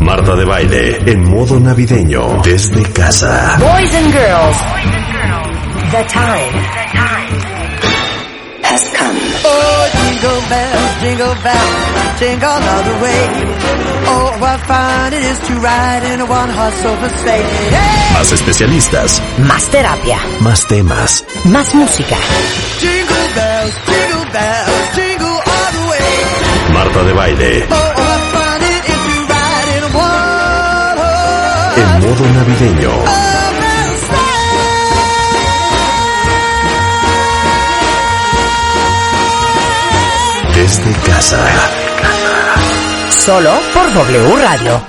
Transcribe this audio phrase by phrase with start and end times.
[0.00, 3.56] Marta de baile en modo navideño desde casa.
[3.58, 4.56] Boys and girls,
[5.90, 6.54] the time
[8.62, 9.18] has come.
[9.44, 13.28] Oh, jingle bells, jingle bells, jingle all the way.
[14.06, 17.42] Oh, what fun it is to ride in a one-horse open sleigh.
[17.70, 18.12] Hey!
[18.14, 21.24] Más especialistas, Más terapia, más temas.
[21.46, 22.16] más música.
[22.80, 26.74] Jingle bells, jingle bells, jingle all the way.
[26.74, 27.93] Marta de baile Oh,
[31.98, 33.34] modo navideño
[40.54, 41.44] desde casa.
[43.10, 44.82] Solo por W Radio.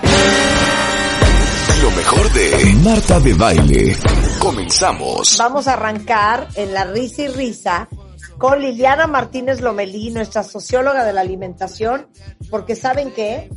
[1.82, 3.98] Lo mejor de Marta de Baile.
[4.40, 5.38] Comenzamos.
[5.38, 7.90] Vamos a arrancar en la risa y risa
[8.38, 12.08] con Liliana Martínez Lomelí, nuestra socióloga de la alimentación,
[12.50, 13.50] porque saben que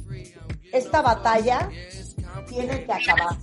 [0.73, 1.69] esta batalla
[2.59, 3.37] tiene que acabar.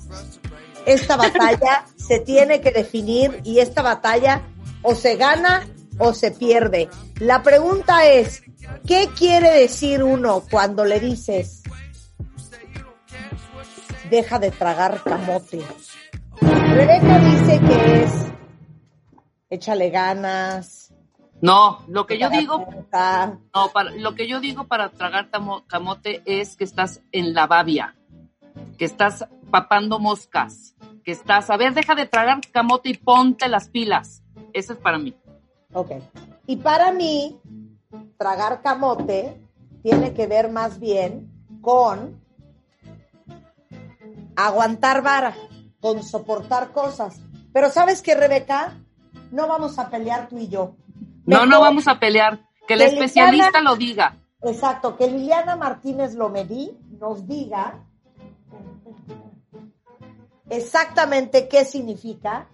[0.85, 4.41] Esta batalla se tiene que definir y esta batalla
[4.81, 6.89] o se gana o se pierde.
[7.19, 8.43] La pregunta es,
[8.85, 11.63] ¿qué quiere decir uno cuando le dices,
[14.09, 15.61] deja de tragar camote?
[16.41, 18.11] Rebeca dice que es
[19.49, 20.93] échale ganas.
[21.41, 26.21] No, lo que yo digo, no, para, lo que yo digo para tragar tamo- camote
[26.25, 27.94] es que estás en la babia,
[28.77, 33.69] que estás papando moscas, que estás, a ver, deja de tragar camote y ponte las
[33.69, 34.23] pilas.
[34.53, 35.15] Eso es para mí.
[35.73, 35.91] Ok.
[36.47, 37.39] Y para mí,
[38.17, 39.39] tragar camote
[39.83, 42.19] tiene que ver más bien con
[44.35, 45.35] aguantar vara,
[45.79, 47.19] con soportar cosas.
[47.53, 48.73] Pero ¿sabes qué, Rebeca?
[49.31, 50.75] No vamos a pelear tú y yo.
[51.25, 52.39] No, no vamos a pelear.
[52.67, 54.17] Que la que especialista Liliana- lo diga.
[54.41, 57.83] Exacto, que Liliana Martínez Lomedí nos diga
[60.49, 62.47] exactamente qué significa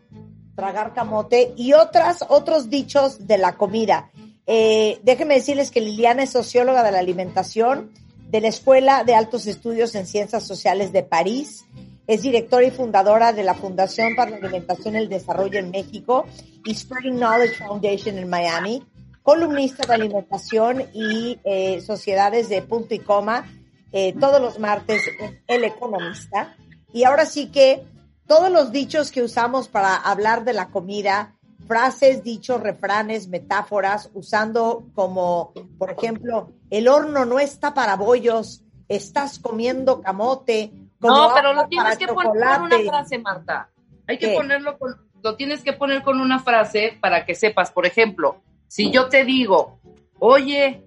[0.56, 4.12] tragar camote y otras, otros dichos de la comida.
[4.46, 7.92] Eh, déjenme decirles que Liliana es socióloga de la alimentación
[8.30, 11.66] de la Escuela de Altos Estudios en Ciencias Sociales de París.
[12.08, 16.26] Es directora y fundadora de la Fundación para la Alimentación y el Desarrollo en México
[16.66, 18.84] y Spreading Knowledge Foundation en Miami.
[19.22, 23.46] Columnista de alimentación y eh, sociedades de punto y coma
[23.92, 26.56] eh, todos los martes en El Economista.
[26.94, 27.84] Y ahora sí que
[28.28, 31.36] todos los dichos que usamos para hablar de la comida,
[31.68, 39.40] frases, dichos, refranes, metáforas, usando como, por ejemplo, el horno no está para bollos, estás
[39.40, 40.72] comiendo camote.
[41.00, 43.70] como No, pero lo tienes que poner con una frase, Marta.
[44.08, 44.36] Hay que ¿Qué?
[44.36, 47.72] ponerlo con, lo tienes que poner con una frase para que sepas.
[47.72, 49.80] Por ejemplo, si yo te digo,
[50.20, 50.86] oye,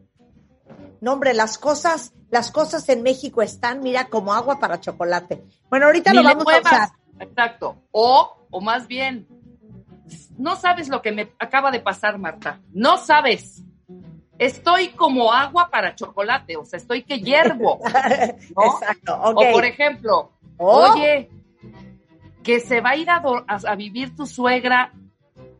[1.00, 5.44] No, hombre, las cosas, las cosas en México están, mira, como agua para chocolate.
[5.70, 6.88] Bueno, ahorita ni lo vamos a usar.
[7.20, 7.76] Exacto.
[7.92, 9.26] O, o más bien,
[10.36, 12.60] no sabes lo que me acaba de pasar, Marta.
[12.72, 13.62] No sabes.
[14.36, 17.78] Estoy como agua para chocolate, o sea, estoy que hiervo.
[18.56, 18.64] ¿no?
[18.80, 19.16] Exacto.
[19.22, 21.30] O por ejemplo, O- oye,
[22.42, 24.92] que se va a ir a- a vivir tu suegra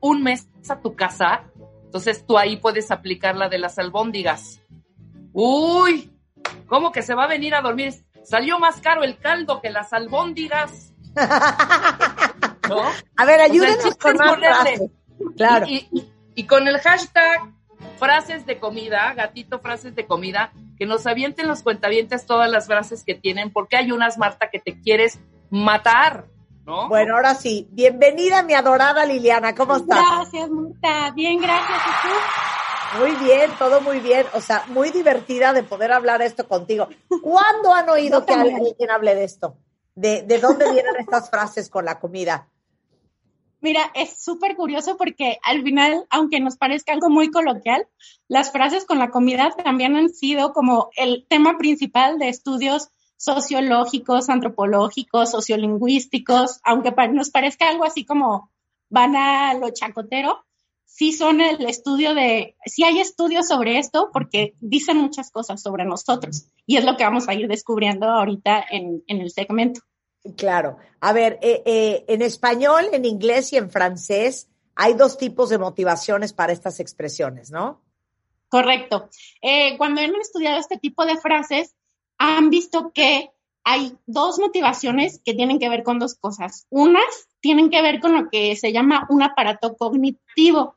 [0.01, 1.45] un mes a tu casa,
[1.85, 4.61] entonces tú ahí puedes aplicar la de las albóndigas.
[5.33, 6.11] Uy,
[6.66, 7.94] ¿cómo que se va a venir a dormir?
[8.25, 10.92] Salió más caro el caldo que las albóndigas.
[12.69, 12.80] ¿No?
[13.16, 14.38] A ver, O sea, el ayúdenos con más.
[15.36, 15.66] Claro.
[15.66, 17.52] Y, y- y con el hashtag
[17.98, 23.04] frases de comida, gatito frases de comida, que nos avienten los cuentavientes todas las frases
[23.04, 25.20] que tienen, porque hay unas, Marta, que te quieres
[25.50, 26.26] matar,
[26.66, 26.88] ¿no?
[26.88, 27.69] Bueno, ahora sí.
[27.70, 29.54] Bienvenida, mi adorada Liliana.
[29.54, 30.00] ¿Cómo estás?
[30.10, 31.12] Gracias, Marta.
[31.14, 31.78] Bien, gracias.
[31.86, 32.14] ¿Y tú?
[32.99, 34.27] Muy bien, todo muy bien.
[34.34, 36.88] O sea, muy divertida de poder hablar esto contigo.
[37.22, 38.56] ¿Cuándo han oído Yo que también.
[38.56, 39.56] alguien hable de esto?
[39.94, 42.49] ¿De, de dónde vienen estas frases con la comida?
[43.60, 47.88] Mira, es súper curioso porque al final, aunque nos parezca algo muy coloquial,
[48.28, 54.29] las frases con la comida también han sido como el tema principal de estudios sociológicos,
[54.29, 58.50] antropológicos, sociolingüísticos, aunque nos parezca algo así como
[58.91, 60.44] van a lo chacotero,
[60.94, 65.85] sí son el estudio de, sí hay estudios sobre esto porque dicen muchas cosas sobre
[65.85, 69.81] nosotros y es lo que vamos a ir descubriendo ahorita en, en el segmento.
[70.37, 70.79] Claro.
[71.00, 75.58] A ver, eh, eh, en español, en inglés y en francés hay dos tipos de
[75.58, 77.82] motivaciones para estas expresiones, ¿no?
[78.49, 79.08] Correcto.
[79.43, 81.75] Eh, cuando han estudiado este tipo de frases,
[82.19, 83.31] han visto que
[83.64, 86.67] hay dos motivaciones que tienen que ver con dos cosas.
[86.70, 90.76] Unas tienen que ver con lo que se llama un aparato cognitivo,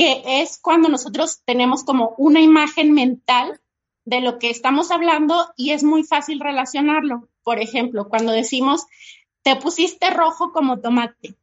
[0.00, 3.60] que es cuando nosotros tenemos como una imagen mental
[4.06, 7.28] de lo que estamos hablando y es muy fácil relacionarlo.
[7.42, 8.86] Por ejemplo, cuando decimos,
[9.42, 11.36] te pusiste rojo como tomate.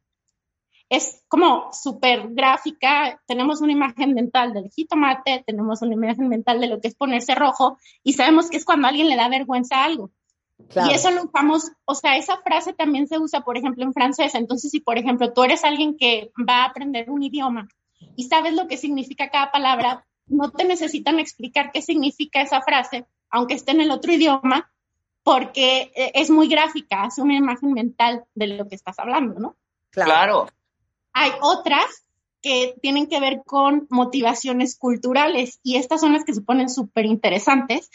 [0.88, 6.66] Es como súper gráfica, tenemos una imagen mental del jitomate, tenemos una imagen mental de
[6.66, 9.84] lo que es ponerse rojo y sabemos que es cuando a alguien le da vergüenza
[9.84, 10.10] algo.
[10.58, 14.34] Y eso lo usamos, o sea, esa frase también se usa, por ejemplo, en francés.
[14.34, 17.68] Entonces, si, por ejemplo, tú eres alguien que va a aprender un idioma
[18.16, 23.06] y sabes lo que significa cada palabra, no te necesitan explicar qué significa esa frase,
[23.30, 24.70] aunque esté en el otro idioma,
[25.22, 29.56] porque eh, es muy gráfica, hace una imagen mental de lo que estás hablando, ¿no?
[29.90, 30.48] Claro.
[31.12, 32.04] Hay otras
[32.40, 37.04] que tienen que ver con motivaciones culturales y estas son las que se ponen súper
[37.04, 37.90] interesantes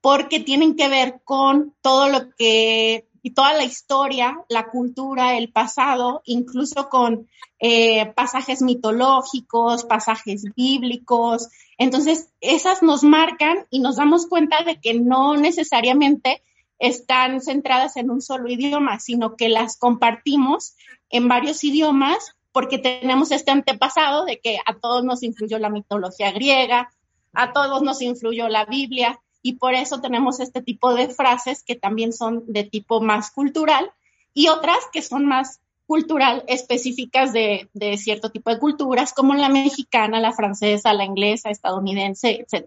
[0.00, 5.50] porque tienen que ver con todo lo que y toda la historia, la cultura, el
[5.50, 7.26] pasado, incluso con
[7.58, 11.48] eh, pasajes mitológicos, pasajes bíblicos.
[11.78, 16.42] Entonces, esas nos marcan y nos damos cuenta de que no necesariamente
[16.78, 20.76] están centradas en un solo idioma, sino que las compartimos
[21.08, 26.30] en varios idiomas porque tenemos este antepasado de que a todos nos influyó la mitología
[26.30, 26.92] griega,
[27.32, 31.76] a todos nos influyó la Biblia, y por eso tenemos este tipo de frases que
[31.76, 33.92] también son de tipo más cultural
[34.32, 37.68] y otras que son más cultural específicas de,
[37.98, 42.66] cierto tipo de culturas, como la mexicana, la francesa, la inglesa, estadounidense, etc.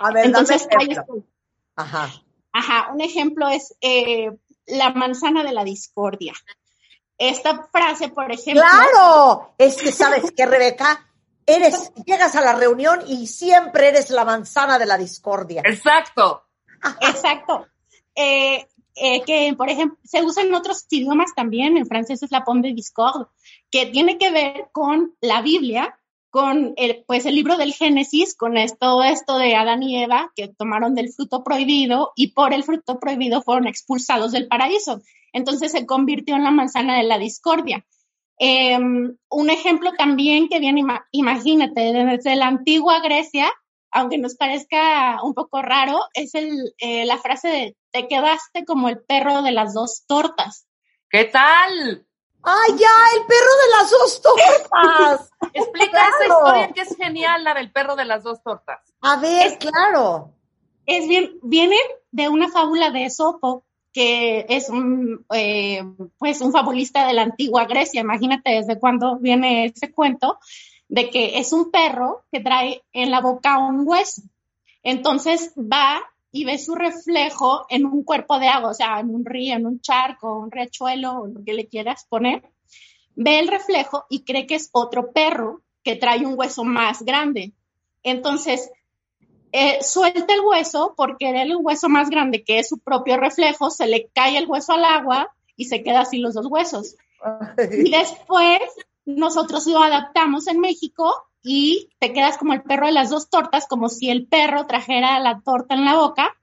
[0.00, 0.96] A ver, Entonces, hay,
[1.76, 2.10] Ajá.
[2.50, 4.30] Ajá, un ejemplo es eh,
[4.64, 6.32] la manzana de la discordia.
[7.18, 8.62] Esta frase, por ejemplo.
[8.62, 9.52] ¡Claro!
[9.58, 11.05] Es que, ¿sabes qué, Rebeca?
[11.46, 15.62] Eres, llegas a la reunión y siempre eres la manzana de la discordia.
[15.64, 16.44] Exacto.
[17.00, 17.66] Exacto.
[18.14, 18.66] Eh,
[18.96, 22.68] eh, que, por ejemplo, se usa en otros idiomas también, en francés es la pomme
[22.68, 23.26] de discorde,
[23.70, 25.98] que tiene que ver con la Biblia,
[26.30, 30.48] con el, pues el libro del Génesis, con esto, esto de Adán y Eva, que
[30.48, 35.02] tomaron del fruto prohibido y por el fruto prohibido fueron expulsados del paraíso.
[35.32, 37.84] Entonces se convirtió en la manzana de la discordia.
[38.38, 43.50] Em, un ejemplo también que viene, imagínate, desde la antigua Grecia,
[43.90, 48.90] aunque nos parezca un poco raro, es el, eh, la frase de te quedaste como
[48.90, 50.66] el perro de las dos tortas.
[51.08, 52.06] ¿Qué tal?
[52.42, 52.88] ¡Ay, ya!
[53.16, 55.30] ¡El perro de las dos tortas!
[55.54, 58.80] Explica esa historia que es genial, la del perro de las dos tortas.
[59.00, 60.32] A ver, claro.
[60.84, 61.76] Es bien, viene
[62.10, 63.64] de una fábula de Esopo,
[63.96, 65.82] que es un, eh,
[66.18, 68.02] pues un fabulista de la antigua Grecia.
[68.02, 70.38] Imagínate desde cuándo viene ese cuento
[70.86, 74.20] de que es un perro que trae en la boca un hueso.
[74.82, 79.24] Entonces va y ve su reflejo en un cuerpo de agua, o sea, en un
[79.24, 82.42] río, en un charco, un riachuelo, lo que le quieras poner.
[83.14, 87.54] Ve el reflejo y cree que es otro perro que trae un hueso más grande.
[88.02, 88.70] Entonces
[89.52, 93.86] eh, suelta el hueso porque el hueso más grande, que es su propio reflejo, se
[93.86, 96.96] le cae el hueso al agua y se queda así los dos huesos.
[97.70, 98.60] Y después
[99.04, 103.66] nosotros lo adaptamos en México y te quedas como el perro de las dos tortas,
[103.68, 106.36] como si el perro trajera la torta en la boca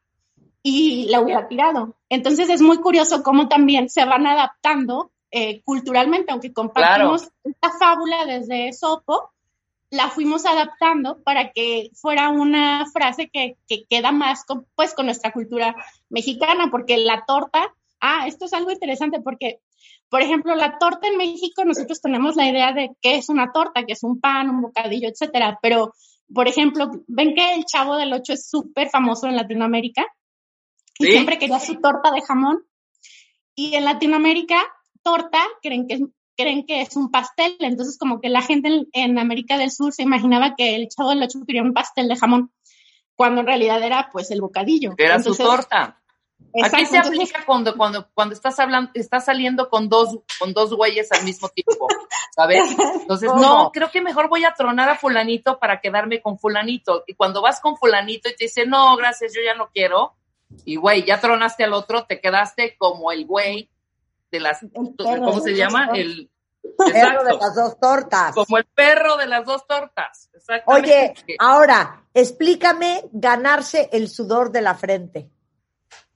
[0.63, 1.95] y la hubiera tirado.
[2.09, 8.25] Entonces es muy curioso cómo también se van adaptando eh, culturalmente, aunque compartimos esta fábula
[8.25, 9.32] desde Sopo,
[9.93, 13.57] la fuimos adaptando para que fuera una frase que,
[13.87, 15.75] queda más con, pues, con nuestra cultura
[16.09, 19.59] mexicana, porque la torta, ah, esto es algo interesante porque,
[20.09, 23.85] por ejemplo, la torta en México, nosotros tenemos la idea de qué es una torta,
[23.85, 25.93] que es un pan, un bocadillo, etcétera, pero,
[26.33, 30.07] por ejemplo, ven que el Chavo del Ocho es súper famoso en Latinoamérica
[30.97, 32.63] y siempre quería su torta de jamón.
[33.55, 34.59] Y en Latinoamérica,
[35.03, 36.01] torta creen que es
[36.35, 40.03] creen que es un pastel, entonces como que la gente en, América del Sur se
[40.03, 42.51] imaginaba que el chavo del ocho quería un pastel de jamón,
[43.15, 44.93] cuando en realidad era pues el bocadillo.
[44.97, 45.99] Era su torta.
[46.61, 51.11] Aquí se aplica cuando, cuando, cuando estás hablando, estás saliendo con dos, con dos güeyes
[51.11, 51.87] al mismo tiempo,
[52.35, 52.75] ¿sabes?
[53.01, 57.03] Entonces, no, creo que mejor voy a tronar a fulanito para quedarme con fulanito.
[57.07, 60.13] Y cuando vas con fulanito y te dice, no, gracias, yo ya no quiero,
[60.65, 63.69] y güey, ya tronaste al otro, te quedaste como el güey
[64.33, 65.91] de las, ¿cómo se llama?
[65.93, 66.27] El
[66.75, 68.33] perro de las dos tortas.
[68.33, 70.29] Como el perro de las dos tortas.
[70.65, 75.29] Oye, ahora, explícame ganarse el sudor de la frente.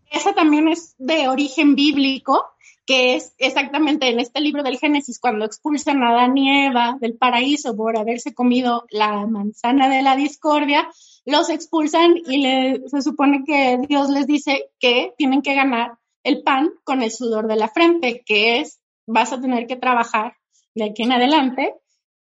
[0.10, 2.44] Esa también es de origen bíblico,
[2.88, 7.18] que es exactamente en este libro del Génesis, cuando expulsan a Adán y Eva del
[7.18, 10.90] paraíso por haberse comido la manzana de la discordia,
[11.26, 16.74] los expulsan y se supone que Dios les dice que tienen que ganar el pan
[16.84, 20.36] con el sudor de la frente, que es, vas a tener que trabajar
[20.76, 21.74] de aquí en adelante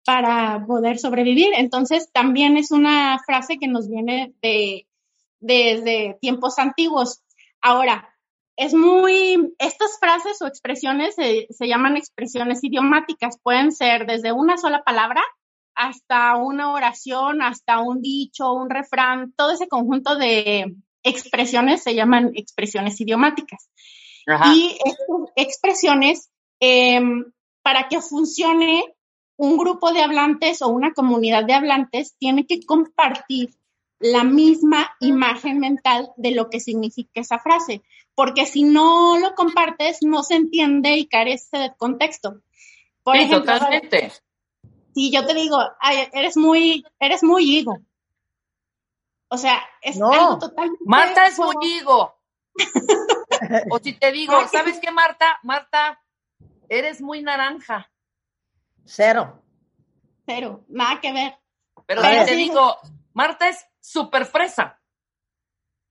[0.04, 1.54] para poder sobrevivir.
[1.56, 4.88] Entonces, también es una frase que nos viene de,
[5.40, 7.22] desde tiempos antiguos.
[7.62, 8.10] Ahora,
[8.58, 14.58] es muy, estas frases o expresiones se, se llaman expresiones idiomáticas, pueden ser desde una
[14.58, 15.22] sola palabra
[15.76, 22.32] hasta una oración, hasta un dicho, un refrán, todo ese conjunto de expresiones se llaman
[22.36, 23.70] expresiones idiomáticas.
[24.54, 26.30] Y estas expresiones,
[26.60, 27.26] em,
[27.64, 28.84] para que funcione
[29.38, 33.50] un grupo de hablantes o una comunidad de hablantes, tiene que compartir
[34.00, 37.82] la misma imagen mental de lo que significa esa frase,
[38.16, 42.42] porque si no lo compartes, no se entiende y carece de contexto.
[43.04, 44.12] Por sí, totalmente.
[44.94, 45.58] Si yo te digo,
[46.14, 47.80] eres muy, eres muy higo.
[49.34, 50.84] O sea, es algo totalmente.
[50.86, 52.14] Marta es muy higo.
[53.72, 55.40] o si te digo, ¿sabes qué, Marta?
[55.44, 56.02] Marta,
[56.68, 57.90] eres muy naranja.
[58.84, 59.42] Cero.
[60.26, 61.40] Cero, nada que ver.
[61.86, 62.76] Pero si te digo,
[63.14, 64.82] Marta es súper fresa.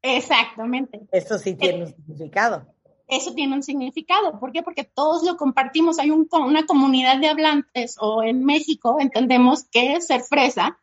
[0.03, 1.01] Exactamente.
[1.11, 2.67] Eso sí tiene un significado.
[3.09, 4.39] Eso tiene un significado.
[4.39, 4.63] ¿Por qué?
[4.63, 5.99] Porque todos lo compartimos.
[5.99, 10.79] Hay una comunidad de hablantes o en México entendemos que es ser fresa,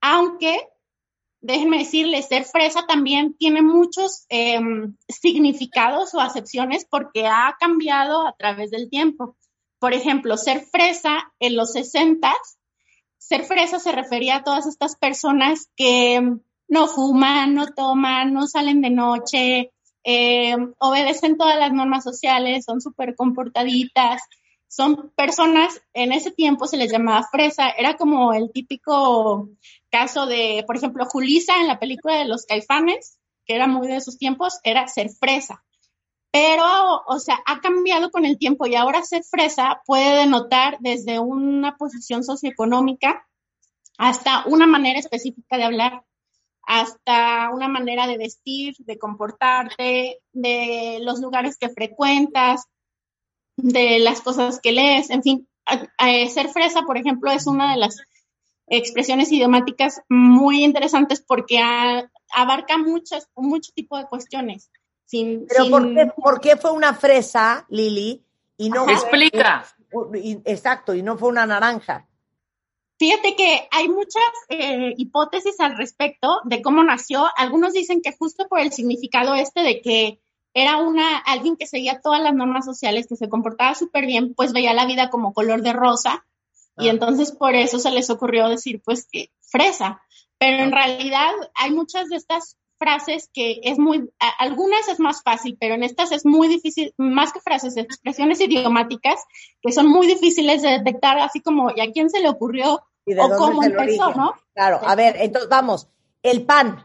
[0.00, 0.68] aunque
[1.42, 8.32] déjenme decirles, ser fresa también tiene muchos em, significados o acepciones porque ha cambiado a
[8.32, 9.36] través del tiempo.
[9.78, 12.32] Por ejemplo, ser fresa en los 60
[13.22, 16.20] ser fresa se refería a todas estas personas que
[16.68, 19.72] no fuman, no toman, no salen de noche,
[20.04, 24.22] eh, obedecen todas las normas sociales, son súper comportaditas.
[24.66, 29.50] Son personas, en ese tiempo se les llamaba fresa, era como el típico
[29.92, 33.96] caso de, por ejemplo, Julisa en la película de los caifanes, que era muy de
[33.96, 35.62] esos tiempos, era ser fresa.
[36.32, 36.64] Pero,
[37.06, 41.76] o sea, ha cambiado con el tiempo y ahora ser fresa puede denotar desde una
[41.76, 43.28] posición socioeconómica
[43.98, 46.02] hasta una manera específica de hablar,
[46.62, 52.64] hasta una manera de vestir, de comportarte, de los lugares que frecuentas,
[53.56, 55.48] de las cosas que lees, en fin,
[56.30, 58.00] ser fresa, por ejemplo, es una de las
[58.66, 61.60] expresiones idiomáticas muy interesantes porque
[62.32, 64.70] abarca muchas, mucho tipo de cuestiones.
[65.10, 65.68] Pero
[66.16, 68.24] ¿por, qué, fue una fresa, Lili?
[68.56, 69.64] Y no Explica.
[70.44, 72.08] exacto, y no fue una naranja.
[72.98, 77.26] Fíjate que hay muchas eh, hipótesis al respecto de cómo nació.
[77.36, 80.20] Algunos dicen que justo por el significado este de que
[80.54, 84.52] era una alguien que seguía todas las normas sociales, que se comportaba súper bien, pues
[84.52, 86.24] veía la vida como color de rosa.
[86.78, 86.90] Y ah.
[86.90, 90.02] entonces por eso se les ocurrió decir, pues, que fresa.
[90.38, 94.10] Pero en realidad hay muchas de estas frases que es muy,
[94.40, 99.20] algunas es más fácil, pero en estas es muy difícil, más que frases, expresiones idiomáticas
[99.60, 103.36] que son muy difíciles de detectar, así como, ¿y a quién se le ocurrió o
[103.38, 104.34] cómo empezó, no?
[104.52, 105.88] Claro, a ver, entonces vamos,
[106.24, 106.84] el pan.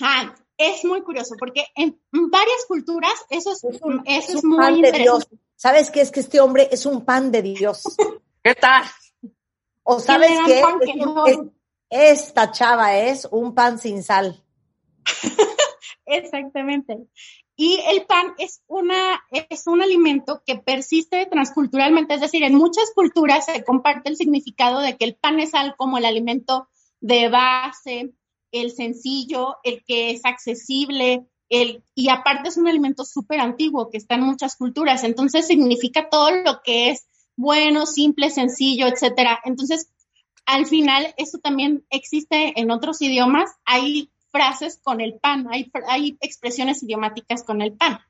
[0.00, 5.36] Ah, es muy curioso porque en varias culturas eso es, eso es, muy interesante.
[5.56, 6.00] ¿Sabes qué?
[6.00, 7.82] Es que este hombre es un pan de Dios.
[8.46, 8.84] ¿Qué tal?
[9.82, 10.62] O sabes qué?
[11.90, 14.40] esta chava es un pan sin sal.
[16.06, 17.08] Exactamente.
[17.56, 22.92] Y el pan es, una, es un alimento que persiste transculturalmente, es decir, en muchas
[22.94, 26.68] culturas se comparte el significado de que el pan es algo como el alimento
[27.00, 28.12] de base,
[28.52, 33.98] el sencillo, el que es accesible, el, y aparte es un alimento súper antiguo que
[33.98, 39.40] está en muchas culturas, entonces significa todo lo que es bueno, simple, sencillo, etcétera.
[39.44, 39.90] Entonces,
[40.46, 43.50] al final, eso también existe en otros idiomas.
[43.64, 48.00] Hay frases con el pan, hay, hay expresiones idiomáticas con el pan.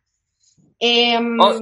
[0.78, 1.60] Em, oh,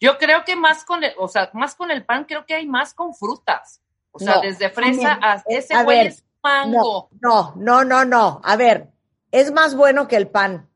[0.00, 2.66] yo creo que más con el, o sea, más con el pan, creo que hay
[2.66, 3.80] más con frutas.
[4.12, 5.84] O sea, desde fresa hasta ese a
[6.42, 7.10] mango.
[7.20, 8.40] No, no, no, no.
[8.42, 8.90] A ver,
[9.30, 10.70] es más bueno que el pan.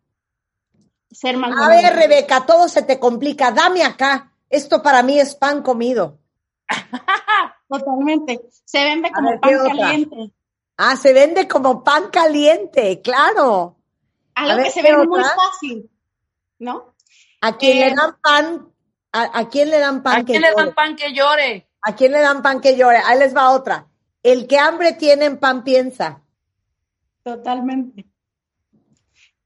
[1.11, 3.51] Ser más a ver, Rebeca, todo se te complica.
[3.51, 4.33] Dame acá.
[4.51, 6.20] Esto para mí es pan comido.
[7.69, 8.41] Totalmente.
[8.65, 10.33] Se vende como pan caliente.
[10.77, 13.77] Ah, se vende como pan caliente, claro.
[14.35, 15.91] Algo que se vende muy fácil,
[16.59, 16.95] ¿no?
[17.43, 18.73] ¿A quién le eh, dan pan?
[19.13, 21.69] ¿A, quién le dan pan ¿A quién le dan pan que llore?
[21.83, 22.99] ¿A quién le dan pan que llore?
[22.99, 23.87] Ahí les va otra.
[24.23, 26.23] El que hambre tiene en pan piensa.
[27.23, 28.07] Totalmente.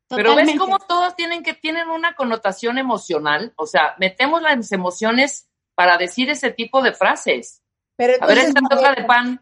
[0.09, 5.49] Pero ves cómo todos tienen que tienen una connotación emocional, o sea, metemos las emociones
[5.75, 7.63] para decir ese tipo de frases.
[7.97, 9.41] Pero a ver esta taza de pan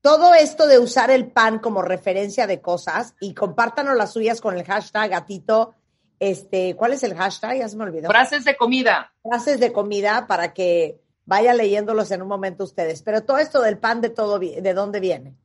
[0.00, 4.56] todo esto de usar el pan como referencia de cosas y compártanos las suyas con
[4.56, 5.74] el hashtag gatito.
[6.20, 7.58] Este, ¿cuál es el hashtag?
[7.58, 8.08] Ya se me olvidó.
[8.08, 9.12] Frases de comida.
[9.22, 13.02] Frases de comida para que vaya leyéndolos en un momento ustedes.
[13.02, 15.36] Pero todo esto del pan de todo, ¿de dónde viene?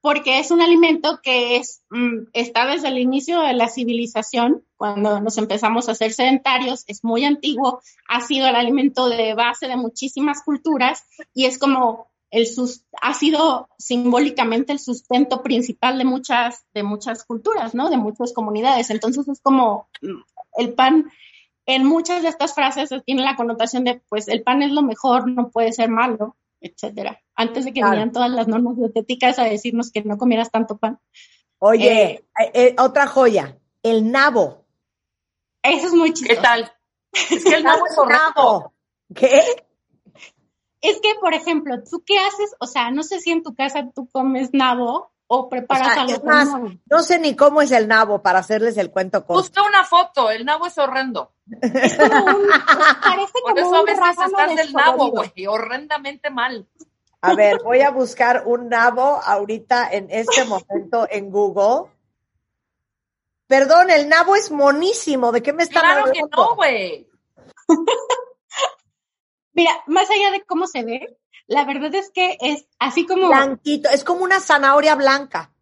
[0.00, 5.20] Porque es un alimento que es, mm, está desde el inicio de la civilización, cuando
[5.20, 9.76] nos empezamos a hacer sedentarios, es muy antiguo, ha sido el alimento de base de
[9.76, 11.04] muchísimas culturas
[11.34, 12.46] y es como el
[13.02, 17.88] ha sido simbólicamente el sustento principal de muchas, de muchas culturas, ¿no?
[17.88, 18.90] De muchas comunidades.
[18.90, 20.20] Entonces es como mm,
[20.58, 21.10] el pan,
[21.66, 25.28] en muchas de estas frases tiene la connotación de, pues el pan es lo mejor,
[25.28, 27.20] no puede ser malo, etcétera.
[27.34, 30.98] Antes de que vinieran todas las normas dietéticas a decirnos que no comieras tanto pan.
[31.58, 34.64] Oye, eh, eh, eh, otra joya, el nabo.
[35.62, 36.40] Eso es muy chistoso.
[36.40, 36.72] ¿Qué tal?
[37.12, 38.72] Es que el nabo es horrendo.
[39.14, 39.40] ¿Qué?
[40.80, 42.54] Es que, por ejemplo, ¿tú qué haces?
[42.60, 46.48] O sea, no sé si en tu casa tú comes nabo o preparas algo más,
[46.90, 49.42] No sé ni cómo es el nabo para hacerles el cuento corto.
[49.42, 51.32] Busca una foto, el nabo es horrendo.
[51.60, 52.46] Es como un,
[53.02, 56.66] parece como Por eso a veces estás del nabo, güey, horrendamente mal.
[57.20, 61.90] A ver, voy a buscar un nabo ahorita en este momento en Google.
[63.48, 65.32] Perdón, el nabo es monísimo.
[65.32, 66.12] ¿De qué me están hablando?
[66.12, 67.10] Claro que no, güey.
[69.54, 73.28] Mira, más allá de cómo se ve, la verdad es que es así como...
[73.28, 75.52] Blanquito, es como una zanahoria blanca.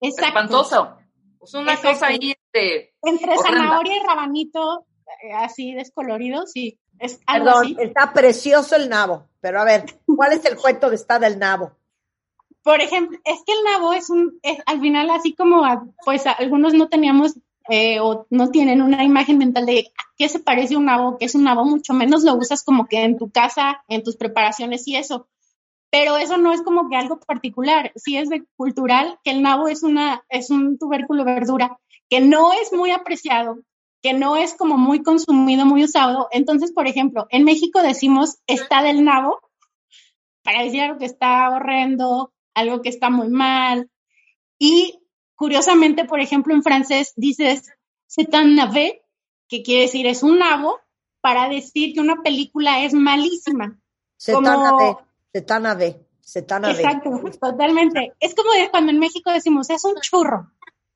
[0.00, 0.26] Exacto.
[0.26, 0.96] Espantoso.
[1.42, 2.94] Es una cosa ahí de...
[3.02, 4.86] Entre zanahoria y rabanito,
[5.22, 6.78] eh, así descolorido, sí.
[6.98, 9.28] Es algo Perdón, está precioso el nabo.
[9.40, 11.72] Pero a ver, ¿cuál es el cuento de está del nabo?
[12.62, 15.62] Por ejemplo, es que el nabo es un, es, al final así como,
[16.04, 17.38] pues algunos no teníamos
[17.68, 21.34] eh, o no tienen una imagen mental de qué se parece un nabo, qué es
[21.34, 24.96] un nabo, mucho menos lo usas como que en tu casa, en tus preparaciones y
[24.96, 25.28] eso.
[25.90, 29.68] Pero eso no es como que algo particular, sí es de cultural que el nabo
[29.68, 31.78] es una es un tubérculo verdura
[32.10, 33.58] que no es muy apreciado,
[34.02, 36.28] que no es como muy consumido, muy usado.
[36.30, 39.40] Entonces, por ejemplo, en México decimos está del nabo
[40.42, 43.90] para decir algo que está horrendo, algo que está muy mal.
[44.58, 44.98] Y
[45.38, 47.72] Curiosamente, por ejemplo, en francés dices
[48.08, 49.00] c'est un navet,
[49.48, 50.80] que quiere decir es un nabo,
[51.20, 53.78] para decir que una película es malísima.
[54.16, 54.96] C'est un navet,
[55.32, 56.80] c'est un navet, c'est un navet.
[56.80, 57.10] Exacto,
[57.40, 58.14] totalmente.
[58.18, 60.50] Es como cuando en México decimos es un churro,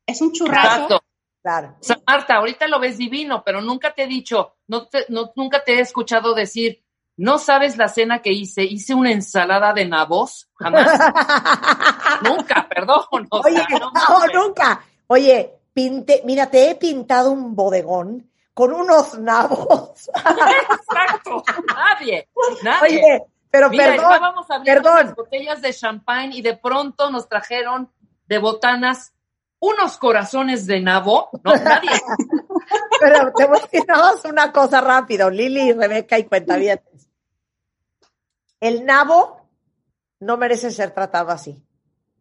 [0.06, 0.66] es un churrazo.
[0.66, 1.04] Exacto.
[1.40, 1.76] Claro.
[1.80, 5.32] O sea, Marta, ahorita lo ves divino, pero nunca te he dicho, no, te, no
[5.36, 6.82] nunca te he escuchado decir,
[7.16, 10.88] no sabes la cena que hice, hice una ensalada de nabos, jamás.
[12.22, 13.28] nunca, perdón.
[13.30, 13.92] Oye, no,
[14.32, 14.82] nunca.
[15.06, 20.10] Oye, pinte, mira, te he pintado un bodegón con unos nabos.
[20.14, 21.42] Exacto,
[21.74, 22.28] nadie,
[22.62, 22.98] nadie.
[22.98, 25.14] Oye, pero perdón, estábamos abriendo perdón.
[25.14, 27.90] botellas de champagne y de pronto nos trajeron
[28.26, 29.12] de botanas
[29.62, 31.30] unos corazones de nabo.
[31.44, 31.90] No, nadie.
[33.00, 37.08] Pero te voy a decir nada más una cosa rápido, Lili, Rebeca y Cuentavientes.
[38.58, 39.48] El nabo
[40.18, 41.62] no merece ser tratado así.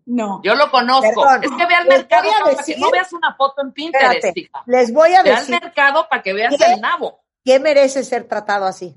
[0.05, 0.39] No.
[0.43, 1.25] Yo lo conozco.
[1.41, 4.37] es que ve al mercado para que no veas una foto en Pinterest.
[4.67, 5.49] les voy a decir.
[5.49, 7.23] Ve al mercado para que veas el nabo.
[7.43, 8.95] ¿Qué merece ser tratado así?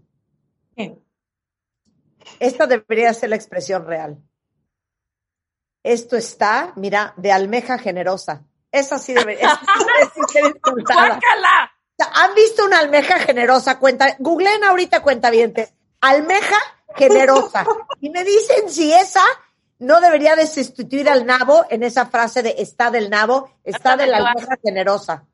[2.40, 4.18] Esta debería ser la expresión real.
[5.84, 8.42] Esto está, mira, de almeja generosa.
[8.72, 9.50] Esa sí debería,
[10.32, 11.20] ser insultada.
[12.14, 13.78] ¿Han visto una almeja generosa?
[13.78, 15.54] Cuenta, googleen ahorita cuenta bien.
[16.00, 16.56] Almeja
[16.96, 17.66] generosa.
[18.00, 19.22] Y me dicen si esa
[19.78, 24.06] no debería de sustituir al nabo en esa frase de está del nabo, está de
[24.06, 25.26] la almeja generosa.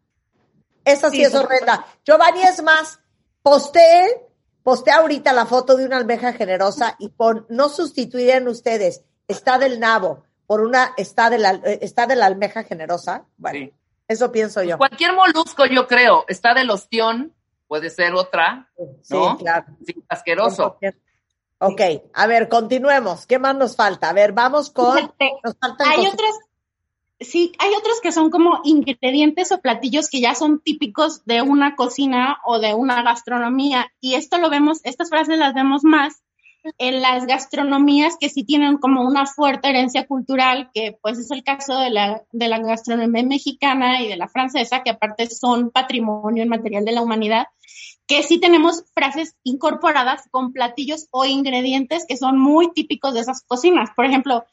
[0.84, 1.86] Esa sí, es horrenda.
[2.04, 2.98] Giovanni, es más,
[3.42, 4.28] posté,
[4.64, 9.78] posté ahorita la foto de una almeja generosa y pon, no sustituirían ustedes, está del
[9.78, 13.24] nabo por una, está de la, está de la almeja generosa.
[13.36, 13.70] Bueno,
[14.08, 14.78] eso pienso yo.
[14.78, 17.32] Cualquier molusco, yo creo, está del ostión,
[17.68, 18.68] puede ser otra,
[19.10, 19.30] ¿no?
[19.30, 19.66] Sí, claro.
[19.86, 20.76] Sí, asqueroso.
[21.58, 21.80] Ok,
[22.12, 23.26] a ver, continuemos.
[23.26, 24.10] ¿Qué más nos falta?
[24.10, 24.96] A ver, vamos con.
[24.96, 26.34] nos hay otras,
[27.20, 31.76] sí, hay otros que son como ingredientes o platillos que ya son típicos de una
[31.76, 33.92] cocina o de una gastronomía.
[34.00, 36.24] Y esto lo vemos, estas frases las vemos más
[36.78, 41.42] en las gastronomías que sí tienen como una fuerte herencia cultural, que pues es el
[41.42, 46.44] caso de la, de la gastronomía mexicana y de la francesa, que aparte son patrimonio
[46.44, 47.46] inmaterial de la humanidad
[48.10, 53.44] que sí tenemos frases incorporadas con platillos o ingredientes que son muy típicos de esas
[53.46, 53.90] cocinas.
[53.94, 54.44] Por ejemplo,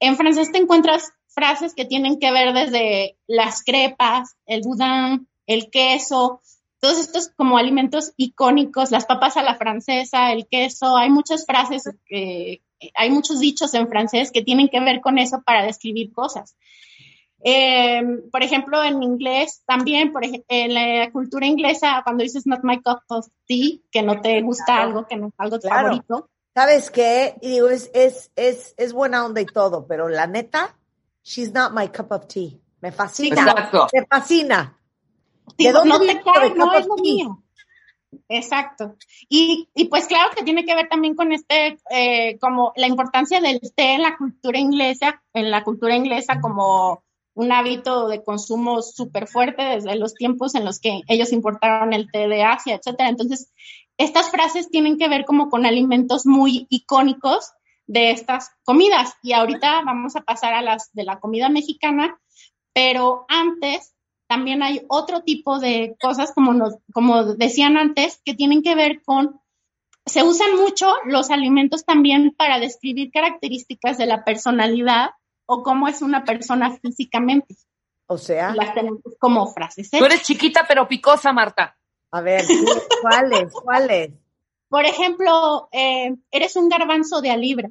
[0.00, 5.70] en francés te encuentras frases que tienen que ver desde las crepas, el boudin, el
[5.70, 6.42] queso,
[6.80, 11.90] todos estos como alimentos icónicos, las papas a la francesa, el queso, hay muchas frases,
[12.06, 12.62] que,
[12.94, 16.56] hay muchos dichos en francés que tienen que ver con eso para describir cosas.
[17.44, 22.80] Eh, por ejemplo, en inglés también, por en la cultura inglesa, cuando dices not my
[22.82, 26.30] cup of tea, que no te gusta algo, que no es algo favorito.
[26.54, 27.36] ¿Sabes qué?
[27.42, 30.74] Y digo, es, es, es, es buena onda y todo, pero la neta,
[31.22, 32.58] she's not my cup of tea.
[32.80, 33.42] Me fascina.
[33.42, 33.88] Exacto.
[33.92, 34.75] Me fascina.
[35.58, 37.42] Sí, ¿De dónde no te no es lo mío.
[38.28, 38.96] Exacto.
[39.28, 43.40] Y, y pues claro que tiene que ver también con este, eh, como la importancia
[43.40, 47.04] del té en la cultura inglesa, en la cultura inglesa como
[47.34, 52.10] un hábito de consumo súper fuerte desde los tiempos en los que ellos importaron el
[52.10, 53.10] té de Asia, etcétera.
[53.10, 53.52] Entonces,
[53.98, 57.52] estas frases tienen que ver como con alimentos muy icónicos
[57.86, 59.14] de estas comidas.
[59.22, 62.18] Y ahorita vamos a pasar a las de la comida mexicana,
[62.72, 63.95] pero antes
[64.26, 69.02] también hay otro tipo de cosas, como, nos, como decían antes, que tienen que ver
[69.04, 69.40] con,
[70.04, 75.10] se usan mucho los alimentos también para describir características de la personalidad
[75.46, 77.56] o cómo es una persona físicamente.
[78.08, 79.90] O sea, Las tenemos como frases.
[79.90, 80.10] Tú hechas.
[80.10, 81.76] eres chiquita pero picosa, Marta.
[82.12, 82.44] a ver,
[83.02, 83.52] ¿cuáles?
[83.52, 84.12] ¿Cuáles?
[84.68, 87.68] Por ejemplo, eh, eres un garbanzo de a libra.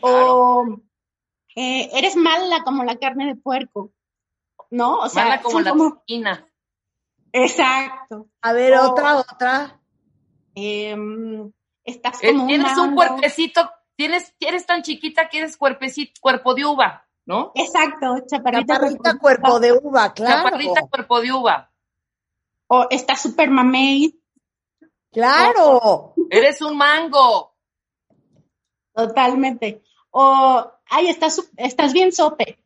[0.00, 0.64] O
[1.56, 3.92] eh, eres mala como la carne de puerco.
[4.74, 4.96] ¿No?
[4.98, 6.48] O sea, Mala como la como- esquina.
[7.32, 8.28] Exacto.
[8.42, 8.90] A ver, Oh.
[8.90, 9.80] otra, otra.
[10.56, 11.52] Em,
[11.84, 16.64] estás Eh, como tienes un cuerpecito, tienes, eres tan chiquita que eres cuerpecito, cuerpo de
[16.66, 17.52] uva, ¿no?
[17.54, 18.74] Exacto, chaparrita.
[18.74, 20.42] Chaparrita, cuerpo de uva, claro.
[20.48, 21.70] Chaparrita, cuerpo de uva.
[22.66, 24.20] O está super mamey,
[25.12, 26.14] Claro.
[26.30, 27.54] Eres un mango.
[28.92, 29.82] totalmente.
[30.10, 32.58] O, ay, estás, estás bien sope,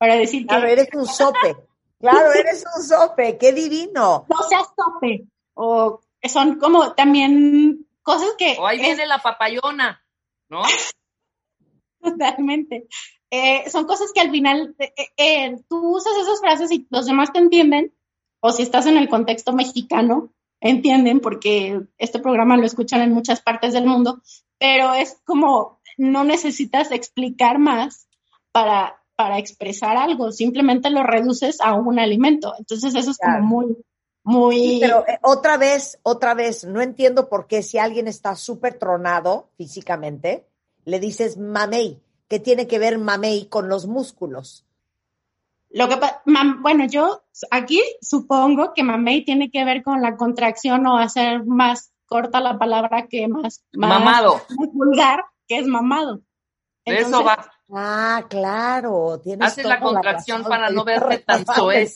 [0.00, 1.56] para decir que Claro, eres un sope.
[2.00, 3.36] Claro, eres un sope.
[3.36, 4.24] Qué divino.
[4.28, 5.26] no seas sope.
[5.54, 8.56] O son como también cosas que...
[8.58, 10.02] O ahí es- viene la papayona,
[10.48, 10.62] ¿no?
[12.00, 12.86] Totalmente.
[13.30, 17.32] Eh, son cosas que al final eh, eh, tú usas esas frases y los demás
[17.32, 17.92] te entienden,
[18.40, 23.40] o si estás en el contexto mexicano, entienden, porque este programa lo escuchan en muchas
[23.42, 24.20] partes del mundo,
[24.58, 28.08] pero es como no necesitas explicar más
[28.50, 32.54] para, para expresar algo, simplemente lo reduces a un alimento.
[32.58, 33.40] Entonces eso es Claro.
[33.42, 33.76] como muy,
[34.22, 34.56] muy...
[34.56, 38.78] Sí, pero eh, otra vez, otra vez, no entiendo por qué si alguien está súper
[38.78, 40.46] tronado físicamente,
[40.86, 42.00] le dices mamey.
[42.28, 44.64] ¿Qué tiene que ver mamey con los músculos?
[45.68, 50.86] Lo que mam- bueno, yo aquí supongo que mamey tiene que ver con la contracción
[50.86, 54.40] o hacer más corta la palabra que más, más Mamado.
[54.56, 56.22] más vulgar, que es mamado.
[56.86, 57.52] De eso va.
[57.72, 59.20] Ah, claro.
[59.22, 61.94] Tienes Haces la contracción razón, para no verte tan toda soez.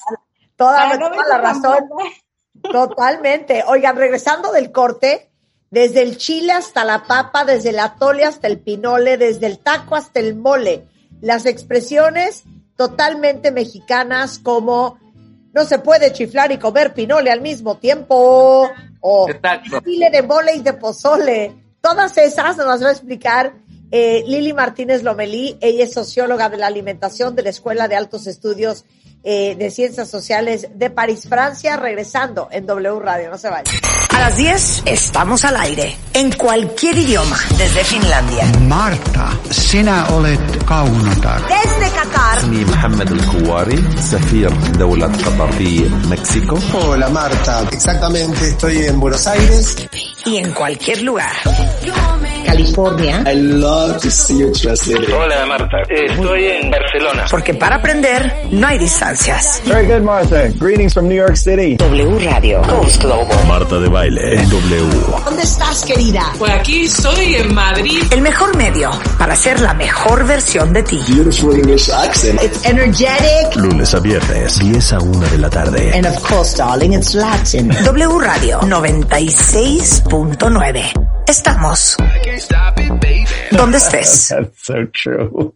[0.56, 1.88] Toda, no la razón.
[2.62, 3.64] Totalmente.
[3.66, 5.30] Oigan, regresando del corte,
[5.70, 9.96] desde el chile hasta la papa, desde el atole hasta el pinole, desde el taco
[9.96, 10.86] hasta el mole,
[11.20, 12.44] las expresiones
[12.76, 14.98] totalmente mexicanas como
[15.52, 19.80] no se puede chiflar y comer pinole al mismo tiempo, o Exacto.
[19.82, 21.54] chile de mole y de pozole.
[21.80, 23.54] Todas esas nos las va a explicar
[23.96, 28.26] eh, Lili Martínez Lomelí, ella es socióloga de la alimentación de la Escuela de Altos
[28.26, 28.84] Estudios
[29.22, 33.30] eh, de Ciencias Sociales de París, Francia, regresando en W Radio.
[33.30, 33.72] No se vayan.
[34.10, 38.46] A las 10 estamos al aire, en cualquier idioma, desde Finlandia.
[38.62, 41.40] Marta, sina olet kaunotar.
[41.42, 42.46] Desde Qatar.
[42.48, 43.12] Mi Mohamed
[43.70, 46.58] El safir de México.
[46.84, 49.88] Hola Marta, exactamente, estoy en Buenos Aires.
[50.24, 51.30] Y en cualquier lugar.
[52.44, 53.22] California.
[53.26, 55.10] I love to see you translated.
[55.10, 57.24] Hola Marta, estoy en Barcelona.
[57.30, 59.62] Porque para aprender no hay distancias.
[59.64, 61.76] Very good Martha, greetings from New York City.
[61.76, 62.62] W Radio.
[62.62, 63.46] Coast Global.
[63.46, 64.84] Marta de baile en W
[65.24, 66.32] ¿Dónde estás, querida?
[66.38, 68.02] Pues aquí estoy en Madrid.
[68.12, 71.00] El mejor medio para ser la mejor versión de ti.
[71.08, 72.40] Beautiful English accent.
[72.64, 73.56] Energetic.
[73.56, 77.68] lunes a viernes 10 a 1 de la tarde And of course, darling, it's Latin.
[77.68, 81.13] W Radio 96.9.
[81.26, 81.96] Estamos
[83.50, 84.28] donde estés.
[84.28, 85.54] That's so true.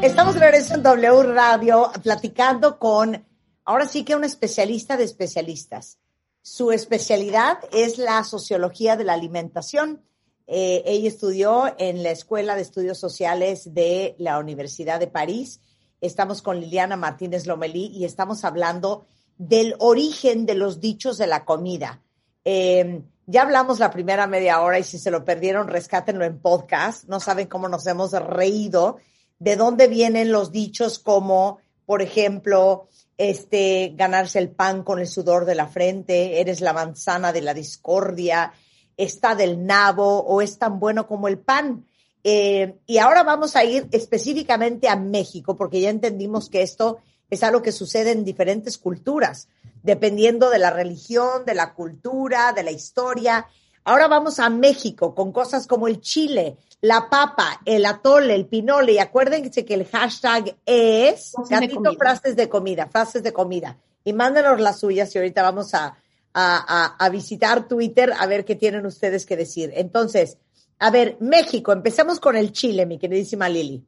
[0.00, 3.22] Estamos de regreso en W Radio platicando con,
[3.66, 5.98] ahora sí que un especialista de especialistas.
[6.40, 10.02] Su especialidad es la sociología de la alimentación.
[10.46, 15.60] Eh, ella estudió en la Escuela de Estudios Sociales de la Universidad de París.
[16.00, 21.44] Estamos con Liliana Martínez Lomelí y estamos hablando del origen de los dichos de la
[21.44, 22.00] comida.
[22.44, 27.04] Eh, ya hablamos la primera media hora y si se lo perdieron, rescátenlo en podcast.
[27.08, 28.98] No saben cómo nos hemos reído
[29.38, 35.44] de dónde vienen los dichos como, por ejemplo, este, ganarse el pan con el sudor
[35.44, 38.52] de la frente, eres la manzana de la discordia,
[38.96, 41.86] está del nabo o es tan bueno como el pan.
[42.24, 46.98] Eh, y ahora vamos a ir específicamente a México, porque ya entendimos que esto
[47.30, 49.48] es algo que sucede en diferentes culturas,
[49.82, 53.46] dependiendo de la religión, de la cultura, de la historia.
[53.84, 58.92] Ahora vamos a México con cosas como el chile, la papa, el atole, el pinole.
[58.92, 61.98] Y acuérdense que el hashtag es Frases de gatito comida.
[61.98, 63.78] frases de comida, frases de comida.
[64.04, 65.94] Y mándenos las suyas y ahorita vamos a, a,
[66.34, 69.72] a- a visitar Twitter a ver qué tienen ustedes que decir.
[69.74, 70.38] Entonces,
[70.78, 73.84] a ver, México, empecemos con el chile, mi queridísima Lili.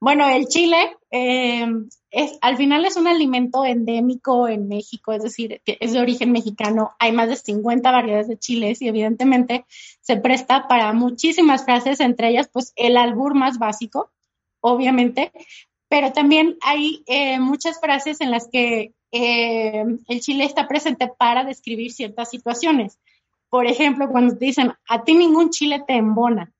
[0.00, 1.66] Bueno, el chile eh,
[2.10, 6.92] es, al final es un alimento endémico en México, es decir, es de origen mexicano.
[6.98, 9.64] Hay más de 50 variedades de chiles y evidentemente
[10.00, 14.10] se presta para muchísimas frases, entre ellas pues el albur más básico,
[14.60, 15.32] obviamente,
[15.88, 21.44] pero también hay eh, muchas frases en las que eh, el chile está presente para
[21.44, 22.98] describir ciertas situaciones.
[23.48, 26.52] Por ejemplo, cuando te dicen, a ti ningún chile te embona,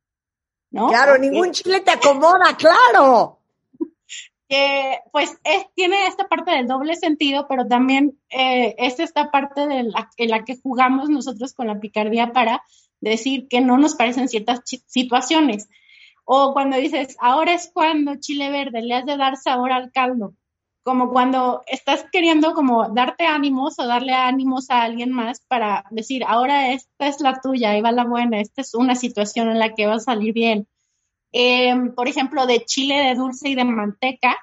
[0.75, 0.89] ¿no?
[0.89, 3.39] Claro, ningún chile te acomoda, claro.
[5.13, 9.85] pues es, tiene esta parte del doble sentido, pero también eh, es esta parte de
[9.85, 12.65] la, en la que jugamos nosotros con la picardía para
[13.01, 15.69] decir que no nos parecen ciertas situaciones.
[16.25, 20.35] O cuando dices, ahora es cuando chile verde, le has de dar sabor al caldo.
[20.85, 26.23] Como cuando estás queriendo como darte ánimos o darle ánimos a alguien más para decir,
[26.27, 29.75] ahora esta es la tuya, ahí va la buena, esta es una situación en la
[29.75, 30.69] que va a salir bien.
[31.33, 34.39] Eh, por ejemplo, de chile de dulce y de manteca.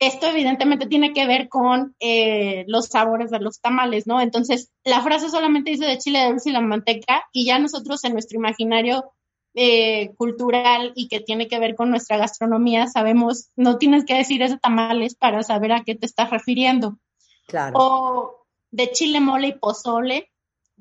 [0.00, 4.20] Esto evidentemente tiene que ver con eh, los sabores de los tamales, ¿no?
[4.20, 8.02] Entonces, la frase solamente dice de chile de dulce y la manteca y ya nosotros
[8.04, 9.12] en nuestro imaginario
[9.54, 14.42] eh, cultural y que tiene que ver con nuestra gastronomía sabemos, no tienes que decir
[14.42, 16.98] ese tamales para saber a qué te estás refiriendo.
[17.46, 17.78] Claro.
[17.78, 20.30] O de chile, mole y pozole,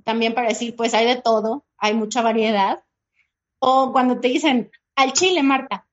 [0.04, 2.84] también para decir, pues hay de todo, hay mucha variedad.
[3.60, 5.88] O cuando te dicen, al chile, Marta.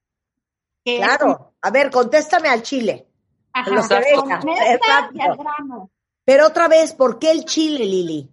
[0.85, 1.55] que Claro.
[1.63, 3.07] A ver, contéstame al chile.
[3.53, 5.91] Ajá, y al grano.
[6.25, 8.29] Pero otra vez, ¿por qué el chile, Lili?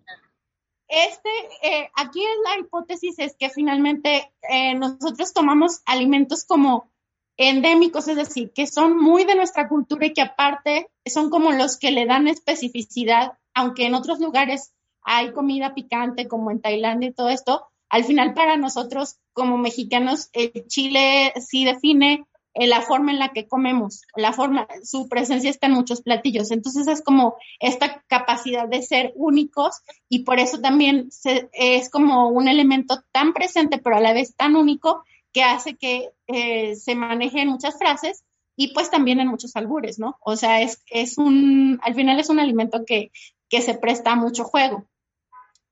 [0.92, 1.30] Este,
[1.64, 6.92] eh, aquí la hipótesis es que finalmente eh, nosotros tomamos alimentos como
[7.38, 11.78] endémicos, es decir, que son muy de nuestra cultura y que aparte son como los
[11.78, 17.14] que le dan especificidad, aunque en otros lugares hay comida picante como en Tailandia y
[17.14, 23.12] todo esto, al final para nosotros como mexicanos el chile sí define eh, la forma
[23.12, 27.36] en la que comemos, la forma, su presencia está en muchos platillos, entonces es como
[27.60, 33.34] esta capacidad de ser únicos y por eso también se- es como un elemento tan
[33.34, 37.78] presente pero a la vez tan único que hace que eh, se maneje en muchas
[37.78, 38.24] frases
[38.58, 40.18] y pues también en muchos albures, ¿no?
[40.20, 43.12] O sea, es, es un, al final es un alimento que,
[43.50, 44.86] que se presta a mucho juego.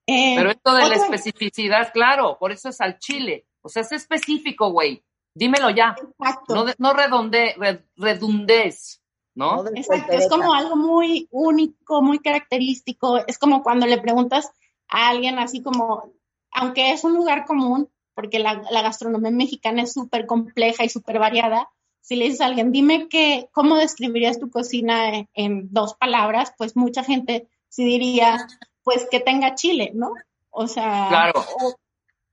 [0.07, 3.45] Eh, Pero esto de la especificidad, claro, por eso es al chile.
[3.61, 5.03] O sea, es específico, güey.
[5.39, 5.95] Dímelo ya.
[5.97, 6.53] Exacto.
[6.53, 9.01] No, no redonde, red- redundez,
[9.35, 9.65] ¿no?
[9.73, 13.17] Exacto, es como algo muy único, muy característico.
[13.25, 14.51] Es como cuando le preguntas
[14.89, 16.11] a alguien así como,
[16.51, 21.19] aunque es un lugar común, porque la, la gastronomía mexicana es súper compleja y súper
[21.19, 21.69] variada,
[22.01, 26.53] si le dices a alguien, dime que, cómo describirías tu cocina en, en dos palabras,
[26.57, 28.45] pues mucha gente sí diría,
[28.83, 30.11] pues que tenga chile, ¿no?
[30.49, 31.33] O sea, Claro.
[31.61, 31.75] o,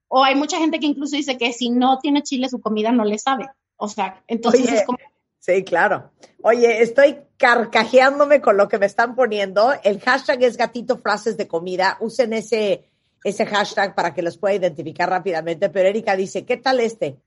[0.07, 3.03] o hay mucha gente que incluso dice que si no tiene chile su comida no
[3.05, 3.49] le sabe.
[3.77, 4.97] O sea, entonces Oye, es como
[5.39, 6.11] Sí, claro.
[6.41, 9.73] Oye, estoy carcajeándome con lo que me están poniendo.
[9.83, 11.97] El hashtag es gatito frases de comida.
[12.01, 12.89] Usen ese,
[13.23, 15.69] ese hashtag para que los pueda identificar rápidamente.
[15.69, 17.17] Pero Erika dice, ¿qué tal este?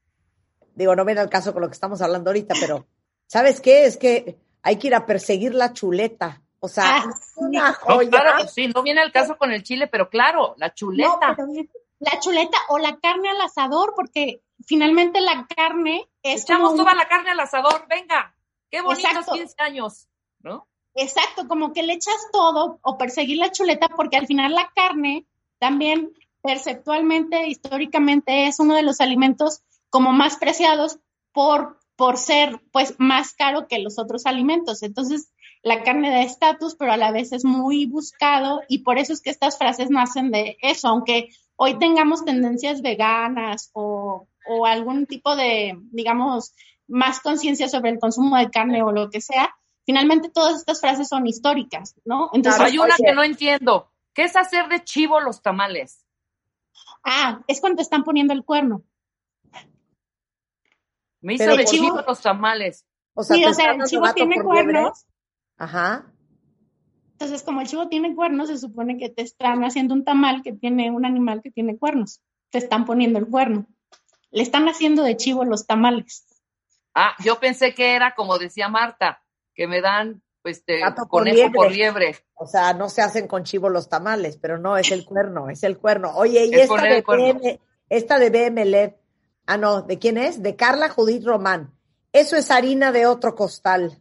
[0.74, 2.86] Digo, no viene al caso con lo que estamos hablando ahorita, pero
[3.26, 3.84] ¿sabes qué?
[3.86, 6.42] Es que hay que ir a perseguir la chuleta.
[6.58, 8.10] O sea, Ah, es una No, joya.
[8.10, 11.34] claro, sí, no viene al caso con el chile, pero claro, la No, chuleta.
[11.36, 11.48] pero
[12.00, 16.94] la chuleta o la carne al asador, porque finalmente la carne es Echamos como toda
[16.94, 18.34] la carne al asador, venga.
[18.70, 19.32] Qué bonitos Exacto.
[19.32, 20.08] 15 años,
[20.40, 20.66] ¿no?
[20.94, 25.26] exacto, como que le echas todo o perseguir la chuleta, porque al final la carne
[25.58, 30.98] también perceptualmente, históricamente, es uno de los alimentos como más preciados
[31.32, 34.82] por, por ser pues más caro que los otros alimentos.
[34.82, 35.30] Entonces,
[35.62, 39.20] la carne da estatus, pero a la vez es muy buscado y por eso es
[39.20, 41.28] que estas frases nacen de eso, aunque
[41.62, 46.54] hoy tengamos tendencias veganas o, o algún tipo de, digamos,
[46.88, 51.08] más conciencia sobre el consumo de carne o lo que sea, finalmente todas estas frases
[51.08, 52.30] son históricas, ¿no?
[52.32, 53.04] Entonces, Hay una oye.
[53.04, 53.92] que no entiendo.
[54.14, 56.02] ¿Qué es hacer de chivo los tamales?
[57.04, 58.82] ah, es cuando te están poniendo el cuerno.
[61.20, 62.86] Me hizo Pero de chivo los tamales.
[63.12, 65.04] O sea, Sí, o sea, el chivo tiene cuernos.
[65.58, 66.09] Ajá.
[67.20, 70.54] Entonces, como el chivo tiene cuernos, se supone que te están haciendo un tamal que
[70.54, 72.22] tiene un animal que tiene cuernos.
[72.48, 73.66] Te están poniendo el cuerno.
[74.30, 76.24] Le están haciendo de chivo los tamales.
[76.94, 79.22] Ah, yo pensé que era como decía Marta,
[79.54, 82.16] que me dan este, Gato por conejo por liebre.
[82.36, 85.62] O sea, no se hacen con chivo los tamales, pero no, es el cuerno, es
[85.62, 86.12] el cuerno.
[86.14, 87.02] Oye, y Es esta de.
[87.02, 88.92] BM, esta de BMLED,
[89.44, 90.42] ah, no, ¿de quién es?
[90.42, 91.74] De Carla Judith Román.
[92.14, 94.00] Eso es harina de otro costal.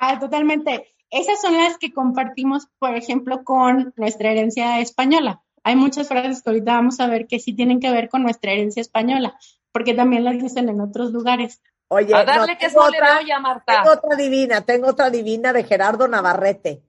[0.00, 0.89] Ah, totalmente.
[1.10, 5.42] Esas son las que compartimos, por ejemplo, con nuestra herencia española.
[5.64, 8.52] Hay muchas frases que ahorita vamos a ver que sí tienen que ver con nuestra
[8.52, 9.38] herencia española,
[9.72, 11.60] porque también las dicen en otros lugares.
[11.88, 13.82] Oye, A darle que es otra- Marta.
[13.82, 16.82] Tengo otra divina, tengo otra divina de Gerardo Navarrete.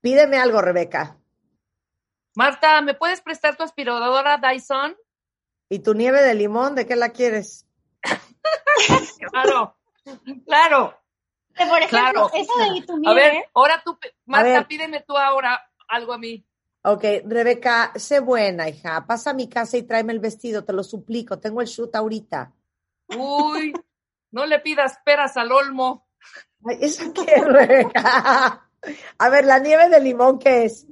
[0.00, 1.16] Pídeme algo, Rebeca.
[2.34, 4.96] Marta, ¿me puedes prestar tu aspiradora Dyson?
[5.68, 7.66] ¿Y tu nieve de limón, de qué la quieres?
[9.30, 9.76] Claro,
[10.46, 10.96] claro.
[11.66, 12.30] Por ejemplo, Claro.
[12.34, 16.44] esa de tu A nieve, ver, ahora tú, Marta, pídeme tú ahora algo a mí.
[16.82, 19.04] Ok, Rebeca, sé buena, hija.
[19.06, 21.38] Pasa a mi casa y tráeme el vestido, te lo suplico.
[21.38, 22.52] Tengo el shoot ahorita.
[23.16, 23.72] Uy,
[24.30, 26.06] no le pidas peras al olmo.
[26.64, 28.68] Ay, ¿Eso qué, Rebeca?
[29.18, 30.86] A ver, la nieve de limón, ¿qué es?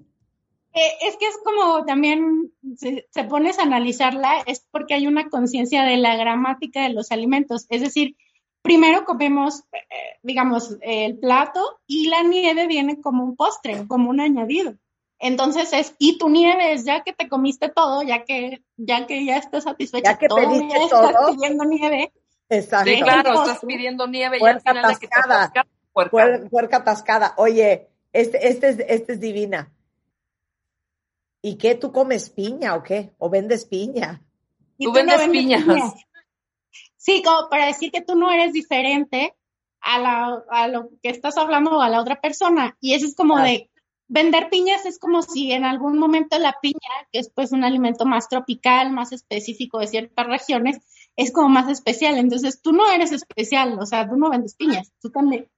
[0.73, 5.29] eh, es que es como también, si se pones a analizarla, es porque hay una
[5.31, 7.65] conciencia de la gramática de los alimentos.
[7.71, 8.17] Es decir,
[8.67, 14.21] primero comemos, eh, digamos, el plato y la nieve viene como un postre, como un
[14.21, 14.75] añadido.
[15.19, 19.25] Entonces es, y tu nieve es ya que te comiste todo, ya que ya, que
[19.25, 21.33] ya estás satisfecha, Ya que todavía pediste estás todo.
[21.35, 22.13] pidiendo nieve.
[22.51, 22.91] Exacto.
[22.91, 23.53] Sí, claro, postre.
[23.53, 25.43] estás pidiendo nieve y Puerca al final de que te atascada.
[25.45, 26.11] atascas, puerca.
[26.17, 27.35] Puer- puerca atascada.
[27.39, 29.73] Oye, este, este, es, este es divina.
[31.43, 31.75] ¿Y qué?
[31.77, 33.13] ¿Tú comes piña o qué?
[33.19, 34.21] ¿O vendes piña?
[34.79, 35.65] Y Tú no vendes piñas.
[37.07, 39.33] Sí, como para decir que tú no eres diferente
[39.81, 42.77] a, la, a lo que estás hablando o a la otra persona.
[42.81, 43.71] Y eso es como de,
[44.09, 48.07] vender piñas es como si en algún momento la piña, que es pues un alimento
[48.07, 50.79] más tropical, más específico de ciertas regiones,
[51.15, 52.19] es como más especial.
[52.19, 55.49] Entonces tú no eres especial, o sea, tú no vendes piñas, tú también,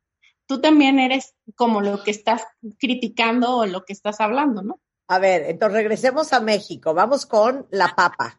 [0.47, 2.43] tú también eres como lo que estás
[2.79, 4.81] criticando o lo que estás hablando, ¿no?
[5.09, 6.93] A ver, entonces regresemos a México.
[6.93, 8.38] Vamos con la papa.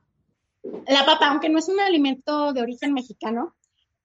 [0.87, 3.55] La papa, aunque no es un alimento de origen mexicano,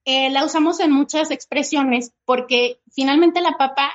[0.05, 3.91] eh, la usamos en muchas expresiones porque finalmente la papa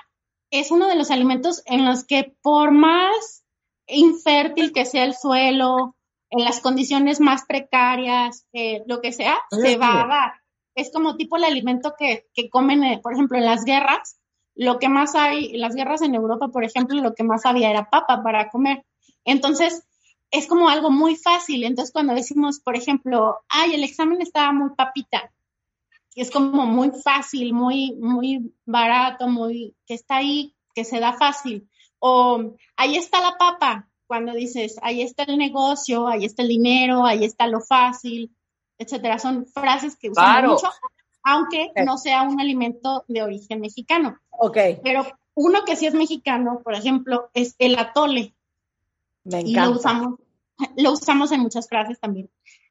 [0.50, 3.44] es uno de los alimentos en los que por más
[3.86, 5.96] infértil que sea el suelo,
[6.30, 10.32] en las condiciones más precarias, eh, lo que sea, se va a dar.
[10.74, 14.18] Es como tipo el alimento que, que comen, eh, por ejemplo, en las guerras.
[14.54, 17.70] Lo que más hay, en las guerras en Europa, por ejemplo, lo que más había
[17.70, 18.84] era papa para comer.
[19.24, 19.84] Entonces,
[20.30, 21.64] es como algo muy fácil.
[21.64, 25.32] Entonces, cuando decimos, por ejemplo, ay, el examen estaba muy papita,
[26.14, 31.68] es como muy fácil, muy, muy barato, muy, que está ahí, que se da fácil.
[31.98, 37.04] O ahí está la papa, cuando dices, ahí está el negocio, ahí está el dinero,
[37.04, 38.34] ahí está lo fácil,
[38.78, 39.18] etcétera.
[39.18, 40.52] Son frases que usamos Claro.
[40.52, 40.68] mucho,
[41.22, 44.18] aunque no sea un alimento de origen mexicano.
[44.30, 48.34] Ok, Pero uno que sí es mexicano, por ejemplo, es el atole
[49.24, 50.18] me y lo usamos,
[50.76, 52.30] lo usamos en muchas frases también,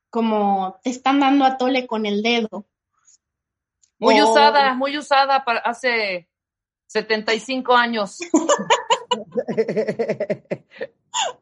[0.10, 2.66] como te están dando atole con el dedo.
[4.00, 6.30] Muy O- usada, muy usada para hace
[6.88, 8.18] 75 años.